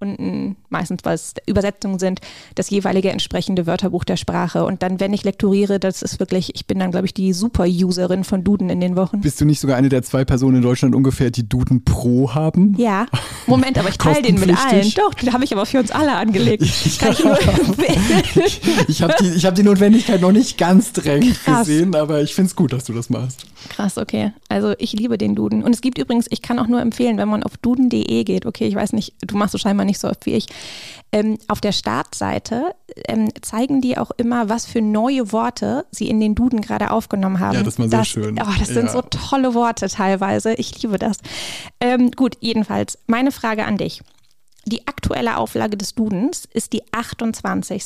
und 0.00 0.56
meistens, 0.68 1.04
weil 1.04 1.14
es 1.14 1.34
Übersetzungen 1.46 1.98
sind, 1.98 2.20
das 2.54 2.70
jeweilige 2.70 3.10
entsprechende 3.10 3.66
Wörterbuch 3.66 4.04
der 4.04 4.16
Sprache. 4.16 4.64
Und 4.64 4.82
dann, 4.82 5.00
wenn 5.00 5.12
ich 5.12 5.24
lektoriere, 5.24 5.80
das 5.80 6.02
ist 6.02 6.20
wirklich, 6.20 6.54
ich 6.54 6.66
bin 6.66 6.78
dann, 6.78 6.90
glaube 6.90 7.06
ich, 7.06 7.14
die 7.14 7.32
Super-Userin 7.32 8.24
von 8.24 8.44
Duden 8.44 8.70
in 8.70 8.80
den 8.80 8.96
Wochen. 8.96 9.20
Bist 9.20 9.40
du 9.40 9.44
nicht 9.44 9.60
sogar 9.60 9.76
eine 9.76 9.88
der 9.88 10.02
zwei 10.02 10.24
Personen 10.24 10.56
in 10.56 10.62
Deutschland 10.62 10.94
ungefähr, 10.94 11.30
die 11.30 11.48
Duden 11.48 11.84
Pro 11.84 12.34
haben? 12.34 12.74
Ja. 12.78 13.06
Moment, 13.46 13.78
aber 13.78 13.88
ich 13.88 13.98
teile 13.98 14.22
den 14.22 14.38
mit 14.38 14.56
allen. 14.56 14.92
Doch, 14.94 15.14
den 15.14 15.32
habe 15.32 15.44
ich 15.44 15.52
aber 15.52 15.66
für 15.66 15.80
uns 15.80 15.90
alle 15.90 16.14
angelegt. 16.14 16.64
Ich, 16.88 16.98
Kann 16.98 17.12
ich 17.12 17.24
nur 17.24 17.36
ich, 18.46 18.60
ich 18.88 19.02
habe 19.02 19.14
die, 19.20 19.38
hab 19.40 19.54
die 19.54 19.62
Notwendigkeit 19.62 20.20
noch 20.20 20.32
nicht 20.32 20.56
ganz 20.58 20.92
drängend 20.92 21.44
gesehen, 21.44 21.94
aber 21.94 22.22
ich 22.22 22.34
finde 22.34 22.48
es 22.48 22.56
gut, 22.56 22.72
dass 22.72 22.84
du 22.84 22.92
das 22.92 23.10
machst. 23.10 23.46
Krass, 23.68 23.98
okay. 23.98 24.32
Also 24.48 24.74
ich 24.78 24.92
liebe 24.92 25.18
den 25.18 25.34
Duden. 25.34 25.62
Und 25.62 25.74
es 25.74 25.80
gibt 25.80 25.98
übrigens, 25.98 26.26
ich 26.30 26.42
kann 26.42 26.58
auch 26.58 26.68
nur 26.68 26.80
empfehlen, 26.80 27.18
wenn 27.18 27.28
man 27.28 27.42
auf 27.42 27.56
duden.de 27.56 28.24
geht, 28.24 28.46
okay, 28.46 28.66
ich 28.66 28.74
weiß 28.74 28.92
nicht, 28.92 29.14
du 29.20 29.36
machst 29.36 29.52
so 29.52 29.58
scheinbar 29.58 29.84
nicht 29.88 29.98
so 29.98 30.08
oft 30.08 30.24
wie 30.26 30.34
ich, 30.34 30.46
ähm, 31.10 31.38
auf 31.48 31.60
der 31.60 31.72
Startseite 31.72 32.74
ähm, 33.06 33.30
zeigen 33.40 33.80
die 33.80 33.96
auch 33.96 34.10
immer, 34.18 34.48
was 34.48 34.66
für 34.66 34.82
neue 34.82 35.32
Worte 35.32 35.86
sie 35.90 36.08
in 36.08 36.20
den 36.20 36.34
Duden 36.34 36.60
gerade 36.60 36.90
aufgenommen 36.90 37.40
haben. 37.40 37.54
Ja, 37.54 37.62
das 37.62 37.78
war 37.78 37.88
sehr 37.88 37.98
das, 37.98 38.08
schön. 38.08 38.38
Oh, 38.40 38.54
das 38.58 38.68
ja. 38.68 38.74
sind 38.74 38.90
so 38.90 39.02
tolle 39.02 39.54
Worte 39.54 39.88
teilweise. 39.88 40.54
Ich 40.54 40.82
liebe 40.82 40.98
das. 40.98 41.18
Ähm, 41.80 42.10
gut, 42.10 42.36
jedenfalls, 42.40 42.98
meine 43.06 43.32
Frage 43.32 43.64
an 43.64 43.78
dich. 43.78 44.02
Die 44.66 44.86
aktuelle 44.86 45.38
Auflage 45.38 45.78
des 45.78 45.94
Dudens 45.94 46.44
ist 46.52 46.74
die 46.74 46.82
28. 46.92 47.84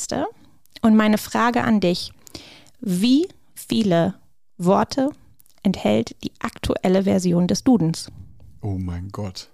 Und 0.81 0.97
meine 0.97 1.19
Frage 1.19 1.63
an 1.63 1.79
dich, 1.79 2.13
wie 2.81 3.29
viele 3.55 4.15
Worte 4.59 5.11
enthält 5.63 6.17
die 6.25 6.33
aktuelle 6.41 7.05
Version 7.05 7.47
des 7.47 7.63
Dudens. 7.63 8.11
Oh 8.63 8.79
mein 8.79 9.11
Gott. 9.11 9.51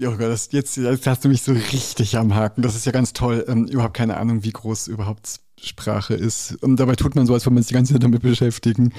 Oh 0.00 0.12
Gott, 0.12 0.20
das, 0.20 0.50
jetzt, 0.52 0.76
jetzt 0.76 1.08
hast 1.08 1.24
du 1.24 1.28
mich 1.28 1.42
so 1.42 1.52
richtig 1.52 2.16
am 2.16 2.32
Haken. 2.34 2.62
Das 2.62 2.76
ist 2.76 2.86
ja 2.86 2.92
ganz 2.92 3.12
toll. 3.12 3.44
Ähm, 3.48 3.66
überhaupt 3.66 3.94
keine 3.94 4.16
Ahnung, 4.16 4.44
wie 4.44 4.52
groß 4.52 4.86
überhaupt 4.86 5.40
Sprache 5.60 6.14
ist. 6.14 6.54
Und 6.62 6.78
dabei 6.78 6.94
tut 6.94 7.16
man 7.16 7.26
so, 7.26 7.34
als 7.34 7.44
würde 7.44 7.54
man 7.54 7.64
sich 7.64 7.68
die 7.68 7.74
ganze 7.74 7.94
Zeit 7.94 8.04
damit 8.04 8.22
beschäftigen. 8.22 8.92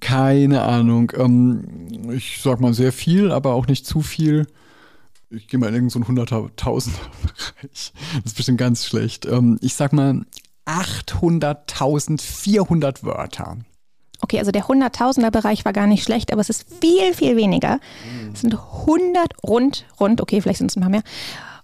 Keine 0.00 0.62
Ahnung. 0.62 1.12
Ähm, 1.16 2.10
ich 2.10 2.40
sag 2.42 2.60
mal 2.60 2.74
sehr 2.74 2.92
viel, 2.92 3.30
aber 3.30 3.54
auch 3.54 3.68
nicht 3.68 3.86
zu 3.86 4.00
viel. 4.00 4.48
Ich 5.30 5.46
gehe 5.46 5.60
mal 5.60 5.68
in 5.68 5.74
irgendeinen 5.74 6.16
so 6.16 6.22
100.000 6.22 6.90
Bereich. 7.22 7.92
Das 8.16 8.24
ist 8.24 8.36
bestimmt 8.36 8.58
ganz 8.58 8.84
schlecht. 8.84 9.26
Ähm, 9.26 9.58
ich 9.60 9.74
sag 9.74 9.92
mal 9.92 10.22
800.400 10.66 13.04
Wörter. 13.04 13.58
Okay, 14.22 14.38
also 14.38 14.52
der 14.52 14.64
100.000er 14.64 15.30
Bereich 15.30 15.64
war 15.64 15.72
gar 15.72 15.86
nicht 15.86 16.04
schlecht, 16.04 16.30
aber 16.32 16.40
es 16.40 16.50
ist 16.50 16.66
viel, 16.80 17.14
viel 17.14 17.36
weniger. 17.36 17.76
Mhm. 17.76 18.32
Es 18.32 18.40
sind 18.42 18.54
100, 18.54 19.34
rund, 19.42 19.86
rund, 19.98 20.20
okay, 20.20 20.40
vielleicht 20.40 20.58
sind 20.58 20.70
es 20.70 20.76
ein 20.76 20.82
paar 20.82 20.90
mehr, 20.90 21.02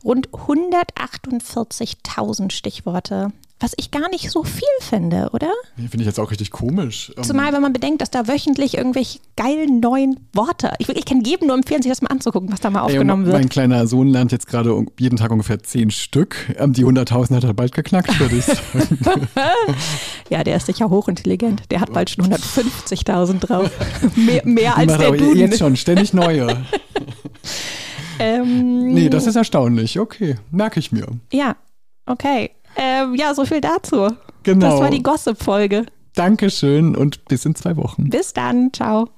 rund 0.05 0.31
148.000 0.31 2.51
Stichworte 2.51 3.31
was 3.59 3.73
ich 3.79 3.91
gar 3.91 4.11
nicht 4.11 4.31
so 4.31 4.45
viel 4.45 4.63
finde, 4.81 5.31
oder? 5.33 5.51
Nee, 5.77 5.89
finde 5.89 6.03
ich 6.03 6.07
jetzt 6.07 6.21
auch 6.21 6.31
richtig 6.31 6.51
komisch. 6.51 7.11
Ähm, 7.17 7.25
Zumal, 7.25 7.55
wenn 7.55 7.63
man 7.63 7.73
bedenkt, 7.73 8.03
dass 8.03 8.11
da 8.11 8.29
wöchentlich 8.29 8.77
irgendwelche 8.77 9.19
geilen 9.35 9.81
neuen 9.81 10.29
Worte. 10.35 10.73
Ich, 10.79 10.89
ich 10.91 11.05
kann 11.07 11.23
jedem 11.23 11.49
nur 11.49 11.57
empfehlen, 11.57 11.81
sich 11.81 11.91
das 11.91 12.03
mal 12.03 12.11
anzugucken, 12.11 12.53
was 12.53 12.61
da 12.61 12.69
mal 12.69 12.83
aufgenommen 12.83 13.23
Ey, 13.23 13.29
wird. 13.29 13.39
Mein 13.39 13.49
kleiner 13.49 13.87
Sohn 13.87 14.09
lernt 14.09 14.31
jetzt 14.31 14.47
gerade 14.47 14.85
jeden 14.99 15.17
Tag 15.17 15.31
ungefähr 15.31 15.63
zehn 15.63 15.91
Stück. 15.91 16.55
Ähm, 16.59 16.75
die 16.75 16.85
100.000 16.85 17.35
hat 17.35 17.45
er 17.45 17.55
bald 17.55 17.73
geknackt, 17.73 18.21
würde 18.21 18.37
ich 18.37 18.45
sagen. 18.45 19.29
ja, 20.29 20.45
der 20.45 20.57
ist 20.57 20.67
sicher 20.67 20.91
hochintelligent. 20.91 21.71
Der 21.71 21.81
hat 21.81 21.93
bald 21.95 22.11
schon 22.11 22.27
150.000 22.27 23.39
drauf. 23.39 23.71
mehr, 24.17 24.43
mehr 24.45 24.77
als 24.77 24.99
der 24.99 25.13
Duden. 25.13 25.37
Jetzt 25.39 25.59
schon, 25.59 25.77
ständig 25.77 26.13
neue. 26.13 26.47
Ähm, 28.19 28.95
Nee, 28.95 29.09
das 29.11 29.27
ist 29.27 29.37
erstaunlich. 29.37 29.99
Okay, 29.99 30.37
merke 30.51 30.81
ich 30.81 30.91
mir. 30.93 31.07
Ja, 31.33 31.57
okay. 32.07 32.51
Ähm, 32.77 33.15
ja, 33.15 33.35
so 33.35 33.45
viel 33.45 33.61
dazu. 33.61 34.09
Genau. 34.43 34.71
Das 34.71 34.81
war 34.81 34.91
die 34.91 35.03
Gossip-Folge. 35.03 35.87
Dankeschön 36.15 36.97
und 36.97 37.25
bis 37.27 37.45
in 37.45 37.55
zwei 37.55 37.77
Wochen. 37.77 38.09
Bis 38.09 38.33
dann. 38.33 38.73
Ciao. 38.73 39.09